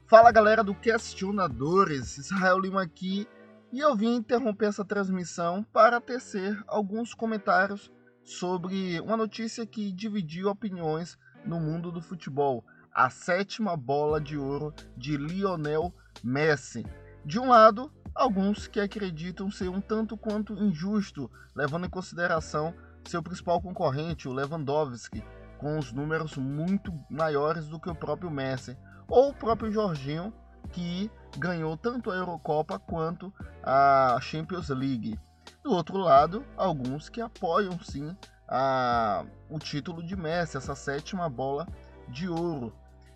Fala 0.07 0.33
galera 0.33 0.65
do 0.65 0.75
Questionadores, 0.75 2.19
Israel 2.19 2.59
Lima 2.59 2.83
aqui 2.83 3.29
e 3.73 3.79
eu 3.79 3.95
vim 3.95 4.17
interromper 4.17 4.67
essa 4.67 4.85
transmissão 4.85 5.65
para 5.73 6.01
tecer 6.01 6.59
alguns 6.67 7.15
comentários 7.15 7.93
sobre 8.25 9.01
uma 9.01 9.17
notícia 9.17 9.67
que 9.67 9.93
dividiu 9.93 10.49
opiniões 10.49 11.19
no 11.45 11.59
mundo 11.59 11.91
do 11.91 12.01
futebol: 12.01 12.65
a 12.93 13.11
sétima 13.11 13.77
bola 13.77 14.21
de 14.21 14.37
ouro 14.37 14.75
de 14.97 15.17
Lionel 15.17 15.95
Messi. 16.23 16.85
De 17.25 17.39
um 17.39 17.49
lado, 17.49 17.93
alguns 18.15 18.67
que 18.67 18.81
acreditam 18.81 19.51
ser 19.51 19.69
um 19.69 19.81
tanto 19.81 20.17
quanto 20.17 20.55
injusto, 20.55 21.31
levando 21.55 21.87
em 21.87 21.91
consideração 21.91 22.75
seu 23.09 23.23
principal 23.23 23.61
concorrente, 23.61 24.29
o 24.29 24.33
Lewandowski, 24.33 25.25
com 25.59 25.79
os 25.79 25.93
números 25.93 26.37
muito 26.37 26.93
maiores 27.11 27.67
do 27.67 27.79
que 27.81 27.91
o 27.91 27.95
próprio 27.95 28.31
Messi 28.31 28.77
ou 29.09 29.31
o 29.31 29.35
próprio 29.35 29.73
Jorginho, 29.73 30.33
que 30.73 31.11
ganhou 31.37 31.77
tanto 31.77 32.11
a 32.11 32.17
Eurocopa 32.17 32.79
quanto 32.79 33.33
a 33.63 34.19
Champions 34.21 34.69
League. 34.69 35.19
Do 35.63 35.73
outro 35.73 35.99
lado, 35.99 36.45
alguns 36.57 37.09
que 37.09 37.21
apoiam 37.21 37.79
sim 37.81 38.17
a, 38.49 39.25
o 39.49 39.59
título 39.59 40.03
de 40.03 40.17
Messi, 40.17 40.57
essa 40.57 40.75
sétima 40.75 41.29
bola 41.29 41.67
de 42.09 42.29
ouro, 42.29 42.73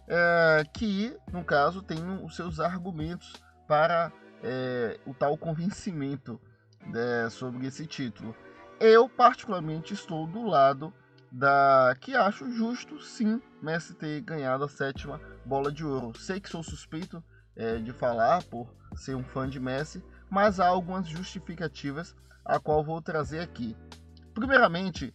é, 0.07 0.62
que 0.72 1.16
no 1.32 1.42
caso 1.42 1.82
tem 1.82 1.99
os 2.22 2.36
seus 2.36 2.61
argumentos 2.61 3.32
para 3.66 4.12
é, 4.42 5.01
o 5.07 5.14
tal 5.14 5.38
convencimento 5.38 6.38
né, 6.86 7.28
sobre 7.30 7.66
esse 7.66 7.86
título. 7.86 8.36
Eu 8.78 9.09
particularmente 9.09 9.95
estou 9.95 10.26
do 10.26 10.42
lado 10.42 10.92
da 11.32 11.97
que 12.01 12.14
acho 12.14 12.49
justo 12.53 13.01
sim 13.01 13.40
Messi 13.61 13.95
ter 13.95 14.20
ganhado 14.20 14.64
a 14.64 14.68
sétima 14.68 15.20
bola 15.45 15.72
de 15.72 15.84
ouro. 15.84 16.16
Sei 16.18 16.38
que 16.38 16.51
sou 16.51 16.62
suspeito 16.62 17.24
é, 17.57 17.78
de 17.78 17.92
falar 17.92 18.42
por 18.45 18.68
ser 18.95 19.16
um 19.16 19.24
fã 19.24 19.49
de 19.49 19.59
Messi, 19.59 20.05
mas 20.30 20.61
há 20.61 20.66
algumas 20.66 21.09
justificativas 21.09 22.14
a 22.45 22.59
qual 22.59 22.84
vou 22.84 23.01
trazer 23.01 23.40
aqui. 23.40 23.76
Primeiramente, 24.34 25.14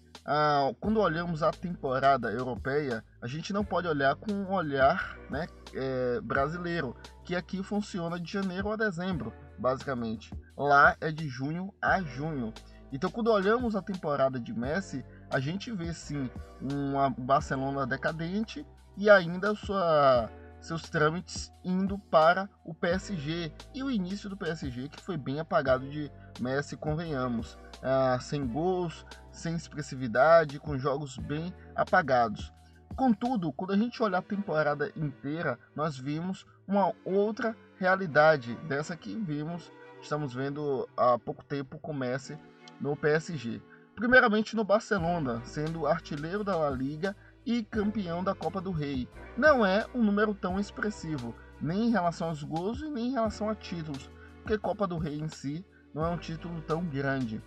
quando 0.80 1.00
olhamos 1.00 1.44
a 1.44 1.52
temporada 1.52 2.32
europeia, 2.32 3.04
a 3.22 3.28
gente 3.28 3.52
não 3.52 3.64
pode 3.64 3.88
olhar 3.88 4.16
com 4.16 4.32
um 4.32 4.52
olhar 4.52 5.18
né, 5.30 5.48
é, 5.74 6.22
brasileiro, 6.22 6.96
que 7.24 7.36
aqui 7.36 7.64
funciona 7.64 8.20
de 8.20 8.32
janeiro 8.32 8.72
a 8.72 8.76
dezembro, 8.76 9.34
basicamente. 9.58 10.32
Lá 10.56 10.96
é 11.02 11.12
de 11.12 11.28
junho 11.28 11.74
a 11.82 12.02
junho. 12.02 12.54
Então, 12.92 13.10
quando 13.10 13.32
olhamos 13.32 13.76
a 13.76 13.82
temporada 13.82 14.40
de 14.40 14.54
Messi, 14.54 15.04
a 15.30 15.40
gente 15.40 15.72
vê 15.72 15.94
sim 15.94 16.30
um 16.62 17.12
Barcelona 17.24 17.86
decadente 17.86 18.66
e 18.98 19.10
ainda 19.10 19.54
sua, 19.56 20.30
seus 20.62 20.84
trâmites 20.84 21.52
indo 21.64 21.98
para 21.98 22.50
o 22.64 22.74
PSG 22.74 23.52
e 23.74 23.84
o 23.84 23.90
início 23.90 24.30
do 24.30 24.38
PSG 24.38 24.90
que 24.90 25.02
foi 25.02 25.18
bem 25.18 25.40
apagado 25.40 25.90
de 25.90 26.12
Messi, 26.40 26.78
convenhamos, 26.78 27.58
ah, 27.82 28.18
sem 28.20 28.46
gols, 28.48 29.06
sem 29.32 29.56
expressividade, 29.56 30.60
com 30.60 30.78
jogos 30.78 31.18
bem 31.18 31.54
apagados. 31.76 32.52
Contudo, 32.96 33.54
quando 33.54 33.72
a 33.72 33.78
gente 33.78 34.02
olhar 34.04 34.18
a 34.18 34.22
temporada 34.22 34.92
inteira, 34.96 35.58
nós 35.76 35.98
vimos 35.98 36.46
uma 36.68 36.94
outra 37.06 37.56
realidade 37.78 38.56
dessa 38.68 38.96
que 38.96 39.16
vimos, 39.16 39.72
estamos 40.02 40.34
vendo 40.34 40.88
há 40.98 41.18
pouco 41.18 41.44
tempo 41.44 41.80
com 41.80 41.94
Messi 41.94 42.38
no 42.80 42.96
PSG. 42.96 43.62
Primeiramente 43.96 44.56
no 44.56 44.64
Barcelona, 44.64 45.42
sendo 45.46 45.86
artilheiro 45.86 46.44
da 46.44 46.56
La 46.56 46.70
Liga 46.70 47.16
e 47.50 47.64
campeão 47.64 48.24
da 48.24 48.36
Copa 48.36 48.62
do 48.62 48.70
Rei. 48.70 49.10
Não 49.36 49.66
é 49.66 49.84
um 49.96 50.04
número 50.04 50.36
tão 50.36 50.60
expressivo, 50.60 51.34
nem 51.60 51.88
em 51.88 51.90
relação 51.90 52.28
aos 52.28 52.44
gols 52.44 52.80
e 52.82 52.90
nem 52.92 53.08
em 53.08 53.12
relação 53.14 53.50
a 53.50 53.56
títulos, 53.56 54.08
porque 54.44 54.56
Copa 54.56 54.86
do 54.86 55.00
Rei 55.00 55.20
em 55.20 55.28
si 55.28 55.66
não 55.92 56.06
é 56.06 56.10
um 56.10 56.18
título 56.18 56.62
tão 56.62 56.86
grande. 56.86 57.42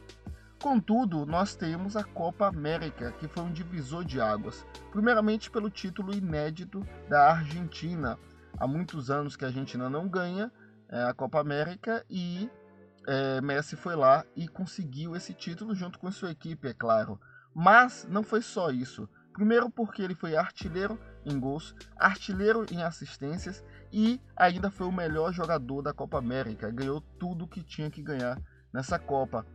Contudo, 0.60 1.24
nós 1.24 1.54
temos 1.54 1.96
a 1.96 2.02
Copa 2.02 2.48
América, 2.48 3.12
que 3.12 3.28
foi 3.28 3.44
um 3.44 3.52
divisor 3.52 4.04
de 4.04 4.20
águas. 4.20 4.66
Primeiramente 4.90 5.48
pelo 5.48 5.70
título 5.70 6.12
inédito 6.12 6.84
da 7.08 7.30
Argentina. 7.30 8.18
Há 8.58 8.66
muitos 8.66 9.08
anos 9.08 9.36
que 9.36 9.44
a 9.44 9.48
Argentina 9.48 9.88
não 9.88 10.08
ganha 10.08 10.50
é, 10.88 11.04
a 11.04 11.14
Copa 11.14 11.38
América 11.38 12.04
e 12.10 12.50
é, 13.06 13.40
Messi 13.40 13.76
foi 13.76 13.94
lá 13.94 14.24
e 14.34 14.48
conseguiu 14.48 15.14
esse 15.14 15.32
título 15.32 15.76
junto 15.76 16.00
com 16.00 16.10
sua 16.10 16.32
equipe, 16.32 16.66
é 16.66 16.74
claro. 16.74 17.20
Mas 17.54 18.04
não 18.10 18.24
foi 18.24 18.42
só 18.42 18.70
isso. 18.70 19.08
Primeiro 19.32 19.70
porque 19.70 20.02
ele 20.02 20.14
foi 20.14 20.36
artilheiro 20.36 20.98
em 21.24 21.38
gols, 21.38 21.74
artilheiro 21.96 22.66
em 22.70 22.82
assistências 22.82 23.64
e 23.92 24.20
ainda 24.36 24.70
foi 24.70 24.86
o 24.86 24.92
melhor 24.92 25.32
jogador 25.32 25.82
da 25.82 25.92
Copa 25.92 26.18
América. 26.18 26.70
Ganhou 26.70 27.00
tudo 27.00 27.48
que 27.48 27.62
tinha 27.62 27.90
que 27.90 28.02
ganhar 28.02 28.40
nessa 28.72 28.98
Copa. 28.98 29.46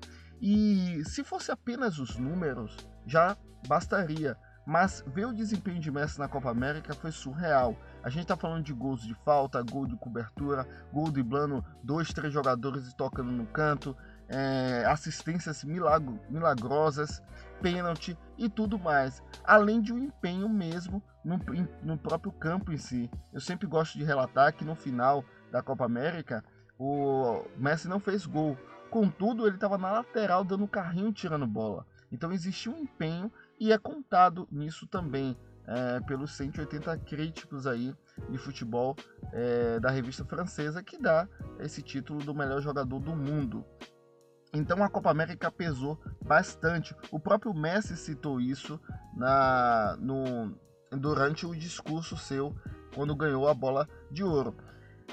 E 0.41 1.03
se 1.05 1.23
fosse 1.23 1.51
apenas 1.51 1.99
os 1.99 2.17
números, 2.17 2.75
já 3.05 3.38
bastaria. 3.67 4.38
Mas 4.65 5.01
ver 5.07 5.25
o 5.25 5.34
desempenho 5.34 5.80
de 5.80 5.89
Messi 5.89 6.19
na 6.19 6.28
Copa 6.28 6.51
América 6.51 6.93
foi 6.93 7.09
surreal. 7.09 7.78
A 8.03 8.09
gente 8.09 8.28
tá 8.28 8.36
falando 8.36 8.65
de 8.65 8.73
gols 8.73 9.01
de 9.01 9.13
falta, 9.23 9.63
gol 9.63 9.88
de 9.88 9.95
cobertura, 9.95 10.67
gol 10.91 11.09
driblando 11.09 11.63
dois, 11.82 12.11
três 12.11 12.34
jogadores 12.34 12.93
tocando 12.93 13.32
no 13.32 13.45
canto, 13.45 13.95
é, 14.28 14.84
assistências 14.86 15.63
milagro, 15.63 16.19
milagrosas, 16.30 17.23
pênalti 17.62 18.18
e 18.38 18.49
tudo 18.49 18.78
mais. 18.80 19.24
Além 19.43 19.82
de 19.82 19.93
um 19.93 19.99
empenho 19.99 20.49
mesmo 20.49 21.01
no, 21.24 21.39
no 21.84 21.97
próprio 21.97 22.32
campo 22.32 22.72
em 22.72 22.78
si. 22.78 23.10
Eu 23.34 23.41
sempre 23.41 23.68
gosto 23.68 23.97
de 23.97 24.03
relatar 24.03 24.53
que 24.53 24.66
no 24.66 24.76
final 24.76 25.24
da 25.51 25.62
Copa 25.62 25.86
América 25.86 26.43
o 26.78 27.43
Messi 27.58 27.88
não 27.88 27.99
fez 27.99 28.26
gol. 28.26 28.58
Contudo, 28.89 29.45
ele 29.45 29.55
estava 29.55 29.78
na 29.78 29.91
lateral 29.91 30.43
dando 30.43 30.68
carrinho 30.68 31.12
tirando 31.12 31.45
bola. 31.45 31.86
Então 32.12 32.32
existiu 32.32 32.74
um 32.74 32.80
empenho 32.80 33.32
e 33.60 33.72
é 33.72 33.78
contado 33.78 34.47
nisso 34.51 34.88
também 34.88 35.38
é, 35.68 35.99
pelos 36.01 36.32
180 36.38 36.97
críticos 36.99 37.68
aí 37.68 37.93
de 38.30 38.38
futebol 38.38 38.95
é, 39.34 39.80
da 39.80 39.89
revista 39.89 40.24
francesa 40.24 40.82
que 40.82 40.97
dá 40.97 41.28
esse 41.60 41.82
título 41.82 42.24
do 42.24 42.34
melhor 42.34 42.62
jogador 42.62 42.99
do 42.99 43.16
mundo. 43.16 43.66
Então 44.53 44.83
a 44.83 44.89
Copa 44.89 45.11
América 45.11 45.51
pesou 45.51 45.99
bastante. 46.23 46.95
O 47.11 47.19
próprio 47.19 47.53
Messi 47.53 47.97
citou 47.97 48.39
isso 48.39 48.79
na, 49.15 49.97
no, 49.99 50.57
durante 50.91 51.45
o 51.45 51.55
discurso 51.55 52.17
seu 52.17 52.55
quando 52.93 53.15
ganhou 53.15 53.47
a 53.47 53.53
bola 53.53 53.87
de 54.11 54.23
ouro. 54.23 54.55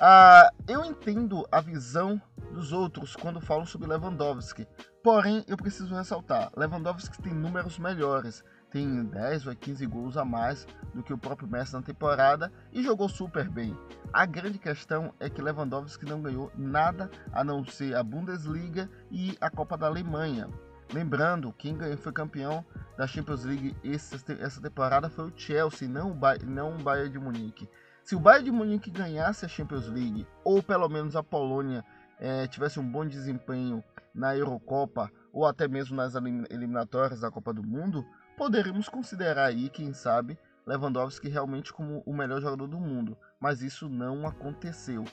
Ah, 0.01 0.51
eu 0.67 0.85
entendo 0.85 1.47
a 1.53 1.61
visão 1.61 2.21
dos 2.53 2.73
outros 2.73 3.15
quando 3.15 3.41
falam 3.41 3.67
sobre 3.67 3.89
Lewandowski. 3.89 4.67
Porém, 5.03 5.45
eu 5.47 5.57
preciso 5.57 5.95
ressaltar: 5.95 6.51
Lewandowski 6.57 7.21
tem 7.23 7.33
números 7.33 7.79
melhores. 7.79 8.43
Tem 8.75 9.05
10 9.05 9.47
ou 9.47 9.55
15 9.55 9.87
gols 9.87 10.17
a 10.17 10.25
mais 10.25 10.67
do 10.93 11.01
que 11.01 11.13
o 11.13 11.19
próprio 11.19 11.47
Messi 11.47 11.75
na 11.75 11.81
temporada 11.81 12.53
e 12.73 12.83
jogou 12.83 13.09
super 13.09 13.49
bem. 13.49 13.79
A 14.13 14.27
grande 14.27 14.59
questão 14.59 15.15
é 15.21 15.31
que 15.31 15.41
Lewandowski 15.41 16.05
não 16.05 16.21
ganhou 16.21 16.51
nada 16.57 17.09
a 17.33 17.45
não 17.45 17.65
ser 17.65 17.95
a 17.95 18.03
Bundesliga 18.03 18.91
e 19.13 19.39
a 19.41 19.49
Copa 19.49 19.79
da 19.79 19.87
Alemanha. 19.87 20.49
Lembrando, 20.93 21.53
quem 21.53 21.77
ganhou, 21.77 21.97
foi 21.97 22.11
campeão 22.13 22.65
da 22.99 23.07
Champions 23.07 23.45
League 23.45 23.77
essa 23.85 24.61
temporada 24.61 25.09
foi 25.09 25.29
o 25.29 25.33
Chelsea, 25.37 25.89
não 25.89 26.11
o, 26.11 26.15
ba 26.15 26.35
não 26.45 26.75
o 26.75 26.83
Bayern 26.83 27.11
de 27.11 27.19
Munique. 27.21 27.71
Se 28.03 28.17
o 28.17 28.21
Bayern 28.21 28.47
de 28.47 28.51
Munique 28.51 28.91
ganhasse 28.91 29.45
a 29.45 29.49
Champions 29.49 29.87
League, 29.87 30.27
ou 30.43 30.61
pelo 30.61 30.89
menos 30.89 31.15
a 31.15 31.23
Polônia 31.23 31.85
é, 32.19 32.49
tivesse 32.49 32.81
um 32.81 32.91
bom 32.91 33.07
desempenho 33.07 33.85
na 34.13 34.37
Eurocopa, 34.37 35.13
ou 35.33 35.47
até 35.47 35.69
mesmo 35.69 35.95
nas 35.95 36.17
eliminatórias 36.51 37.21
da 37.21 37.31
Copa 37.31 37.53
do 37.53 37.63
Mundo, 37.63 38.05
poderíamos 38.37 38.89
considerar 38.89 39.47
aí, 39.47 39.69
quem 39.69 39.93
sabe, 39.93 40.39
Lewandowski 40.67 41.29
realmente 41.29 41.73
como 41.73 42.03
o 42.07 42.15
melhor 42.15 42.41
jogador 42.41 42.67
do 42.67 42.79
mundo, 42.79 43.17
mas 43.39 43.63
isso 43.63 43.89
não 43.89 44.27
aconteceu. 44.27 45.05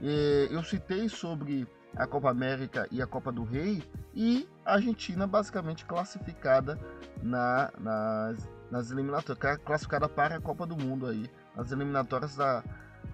Eu 0.00 0.62
citei 0.62 1.08
sobre 1.08 1.66
a 1.96 2.06
Copa 2.06 2.30
América 2.30 2.86
e 2.90 3.02
a 3.02 3.06
Copa 3.06 3.32
do 3.32 3.42
Rei 3.42 3.82
e 4.14 4.48
a 4.64 4.74
Argentina 4.74 5.26
basicamente 5.26 5.84
classificada 5.84 6.78
na, 7.22 7.72
nas, 7.78 8.48
nas 8.70 8.90
eliminatórias, 8.90 9.58
classificada 9.64 10.08
para 10.08 10.36
a 10.36 10.40
Copa 10.40 10.66
do 10.66 10.76
Mundo 10.76 11.06
aí, 11.06 11.28
nas 11.56 11.72
eliminatórias 11.72 12.36
da, 12.36 12.62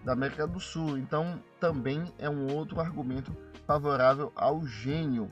da 0.04 0.12
América 0.12 0.46
do 0.46 0.60
Sul. 0.60 0.98
Então 0.98 1.42
também 1.58 2.12
é 2.18 2.28
um 2.28 2.52
outro 2.52 2.80
argumento 2.80 3.34
favorável 3.66 4.30
ao 4.36 4.66
gênio. 4.66 5.30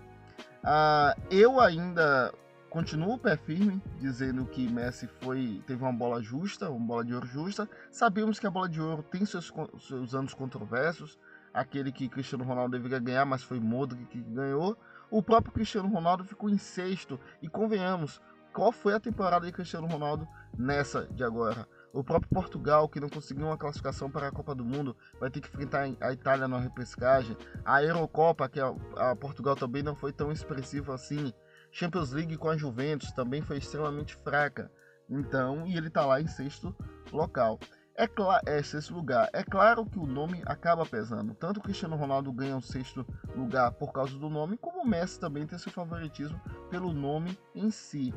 Ah, 0.62 1.14
eu 1.30 1.60
ainda 1.60 2.32
continuo 2.74 3.14
o 3.14 3.18
pé 3.18 3.36
firme, 3.36 3.80
dizendo 4.00 4.44
que 4.46 4.68
Messi 4.68 5.06
foi 5.06 5.62
teve 5.64 5.80
uma 5.80 5.92
bola 5.92 6.20
justa, 6.20 6.68
uma 6.68 6.84
bola 6.84 7.04
de 7.04 7.14
ouro 7.14 7.24
justa. 7.24 7.70
Sabemos 7.88 8.40
que 8.40 8.48
a 8.48 8.50
bola 8.50 8.68
de 8.68 8.80
ouro 8.80 9.00
tem 9.00 9.24
seus, 9.24 9.52
seus 9.78 10.12
anos 10.12 10.34
controversos. 10.34 11.16
Aquele 11.52 11.92
que 11.92 12.08
Cristiano 12.08 12.42
Ronaldo 12.42 12.72
deveria 12.72 12.98
ganhar, 12.98 13.24
mas 13.24 13.44
foi 13.44 13.60
Modric 13.60 14.06
que 14.06 14.20
ganhou. 14.20 14.76
O 15.08 15.22
próprio 15.22 15.52
Cristiano 15.52 15.88
Ronaldo 15.88 16.24
ficou 16.24 16.50
em 16.50 16.58
sexto. 16.58 17.20
E 17.40 17.48
convenhamos, 17.48 18.20
qual 18.52 18.72
foi 18.72 18.92
a 18.92 18.98
temporada 18.98 19.46
de 19.46 19.52
Cristiano 19.52 19.86
Ronaldo 19.86 20.26
nessa 20.58 21.06
de 21.12 21.22
agora? 21.22 21.68
O 21.92 22.02
próprio 22.02 22.28
Portugal, 22.28 22.88
que 22.88 22.98
não 22.98 23.08
conseguiu 23.08 23.46
uma 23.46 23.56
classificação 23.56 24.10
para 24.10 24.26
a 24.26 24.32
Copa 24.32 24.52
do 24.52 24.64
Mundo, 24.64 24.96
vai 25.20 25.30
ter 25.30 25.40
que 25.40 25.46
enfrentar 25.46 25.88
a 26.00 26.12
Itália 26.12 26.48
na 26.48 26.58
repescagem. 26.58 27.36
A 27.64 27.84
Eurocopa, 27.84 28.48
que 28.48 28.58
a, 28.58 28.74
a 28.96 29.14
Portugal 29.14 29.54
também 29.54 29.80
não 29.80 29.94
foi 29.94 30.12
tão 30.12 30.32
expressiva 30.32 30.92
assim. 30.92 31.32
Champions 31.74 32.12
League 32.12 32.36
com 32.36 32.48
a 32.48 32.56
Juventus 32.56 33.10
também 33.10 33.42
foi 33.42 33.58
extremamente 33.58 34.14
fraca. 34.14 34.70
Então, 35.10 35.66
e 35.66 35.76
ele 35.76 35.88
está 35.88 36.06
lá 36.06 36.20
em 36.20 36.26
sexto 36.28 36.74
local. 37.10 37.58
É, 37.96 38.08
é 38.46 38.62
sexto 38.62 38.94
lugar. 38.94 39.28
É 39.32 39.42
claro 39.42 39.84
que 39.84 39.98
o 39.98 40.06
nome 40.06 40.40
acaba 40.46 40.86
pesando. 40.86 41.34
Tanto 41.34 41.58
o 41.58 41.62
Cristiano 41.62 41.96
Ronaldo 41.96 42.32
ganha 42.32 42.56
o 42.56 42.62
sexto 42.62 43.04
lugar 43.34 43.72
por 43.72 43.92
causa 43.92 44.16
do 44.16 44.30
nome, 44.30 44.56
como 44.56 44.82
o 44.82 44.86
Messi 44.86 45.18
também 45.18 45.48
tem 45.48 45.58
seu 45.58 45.72
favoritismo 45.72 46.40
pelo 46.70 46.92
nome 46.92 47.36
em 47.56 47.72
si. 47.72 48.14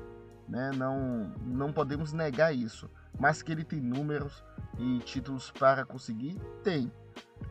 Né? 0.48 0.70
Não, 0.76 1.34
não 1.44 1.74
podemos 1.74 2.14
negar 2.14 2.54
isso. 2.54 2.88
Mas 3.20 3.42
que 3.42 3.52
ele 3.52 3.64
tem 3.64 3.82
números 3.82 4.46
e 4.78 5.00
títulos 5.00 5.50
para 5.50 5.84
conseguir, 5.84 6.40
tem. 6.64 6.92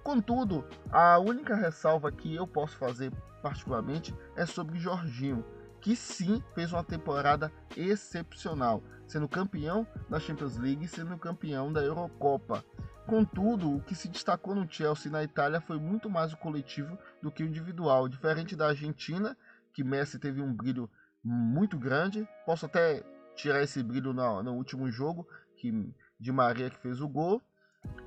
Contudo, 0.05 0.65
a 0.93 1.19
única 1.19 1.57
ressalva 1.57 2.13
que 2.13 2.33
eu 2.33 2.47
posso 2.47 2.77
fazer 2.77 3.13
particularmente 3.43 4.15
é 4.37 4.47
sobre 4.47 4.79
Jorginho 4.79 5.45
que 5.87 5.95
sim 5.95 6.43
fez 6.53 6.73
uma 6.73 6.83
temporada 6.83 7.53
excepcional, 7.77 8.83
sendo 9.07 9.29
campeão 9.29 9.87
da 10.11 10.19
Champions 10.19 10.57
League 10.57 10.85
e 10.85 10.89
sendo 10.89 11.17
campeão 11.17 11.73
da 11.73 11.81
Eurocopa. 11.81 12.65
Contudo, 13.07 13.73
o 13.73 13.81
que 13.81 13.95
se 13.95 14.09
destacou 14.09 14.53
no 14.53 14.69
Chelsea 14.69 15.13
na 15.13 15.23
Itália 15.23 15.61
foi 15.61 15.79
muito 15.79 16.11
mais 16.11 16.33
o 16.33 16.37
coletivo 16.39 16.99
do 17.23 17.31
que 17.31 17.45
o 17.45 17.47
individual, 17.47 18.09
diferente 18.09 18.57
da 18.57 18.67
Argentina, 18.67 19.39
que 19.73 19.85
Messi 19.85 20.19
teve 20.19 20.43
um 20.43 20.53
brilho 20.53 20.91
muito 21.23 21.79
grande. 21.79 22.29
Posso 22.45 22.67
até 22.67 23.05
tirar 23.37 23.63
esse 23.63 23.81
brilho 23.81 24.13
no, 24.13 24.43
no 24.43 24.55
último 24.55 24.91
jogo, 24.91 25.25
que 25.57 25.71
de 26.19 26.33
Maria 26.33 26.69
que 26.69 26.83
fez 26.83 27.01
o 27.01 27.09
gol. 27.09 27.41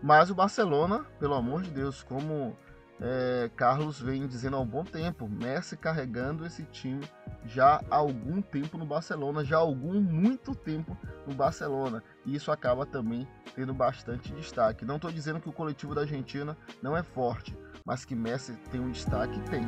Mas 0.03 0.29
o 0.29 0.35
Barcelona, 0.35 1.05
pelo 1.17 1.35
amor 1.35 1.61
de 1.61 1.71
Deus, 1.71 2.03
como 2.03 2.57
é, 3.01 3.49
Carlos 3.55 4.01
vem 4.01 4.27
dizendo 4.27 4.57
há 4.57 4.59
um 4.59 4.65
bom 4.65 4.83
tempo, 4.83 5.27
Messi 5.27 5.77
carregando 5.77 6.45
esse 6.45 6.63
time 6.63 7.01
já 7.45 7.81
há 7.89 7.95
algum 7.95 8.41
tempo 8.41 8.77
no 8.77 8.85
Barcelona, 8.85 9.45
já 9.45 9.57
há 9.57 9.61
algum 9.61 10.01
muito 10.01 10.53
tempo 10.53 10.97
no 11.25 11.33
Barcelona, 11.33 12.03
e 12.25 12.35
isso 12.35 12.51
acaba 12.51 12.85
também 12.85 13.27
tendo 13.55 13.73
bastante 13.73 14.33
destaque. 14.33 14.85
Não 14.85 14.97
estou 14.97 15.11
dizendo 15.11 15.39
que 15.39 15.49
o 15.49 15.53
coletivo 15.53 15.95
da 15.95 16.01
Argentina 16.01 16.57
não 16.81 16.97
é 16.97 17.03
forte, 17.03 17.57
mas 17.85 18.03
que 18.03 18.15
Messi 18.15 18.53
tem 18.71 18.81
um 18.81 18.91
destaque, 18.91 19.39
tem. 19.49 19.67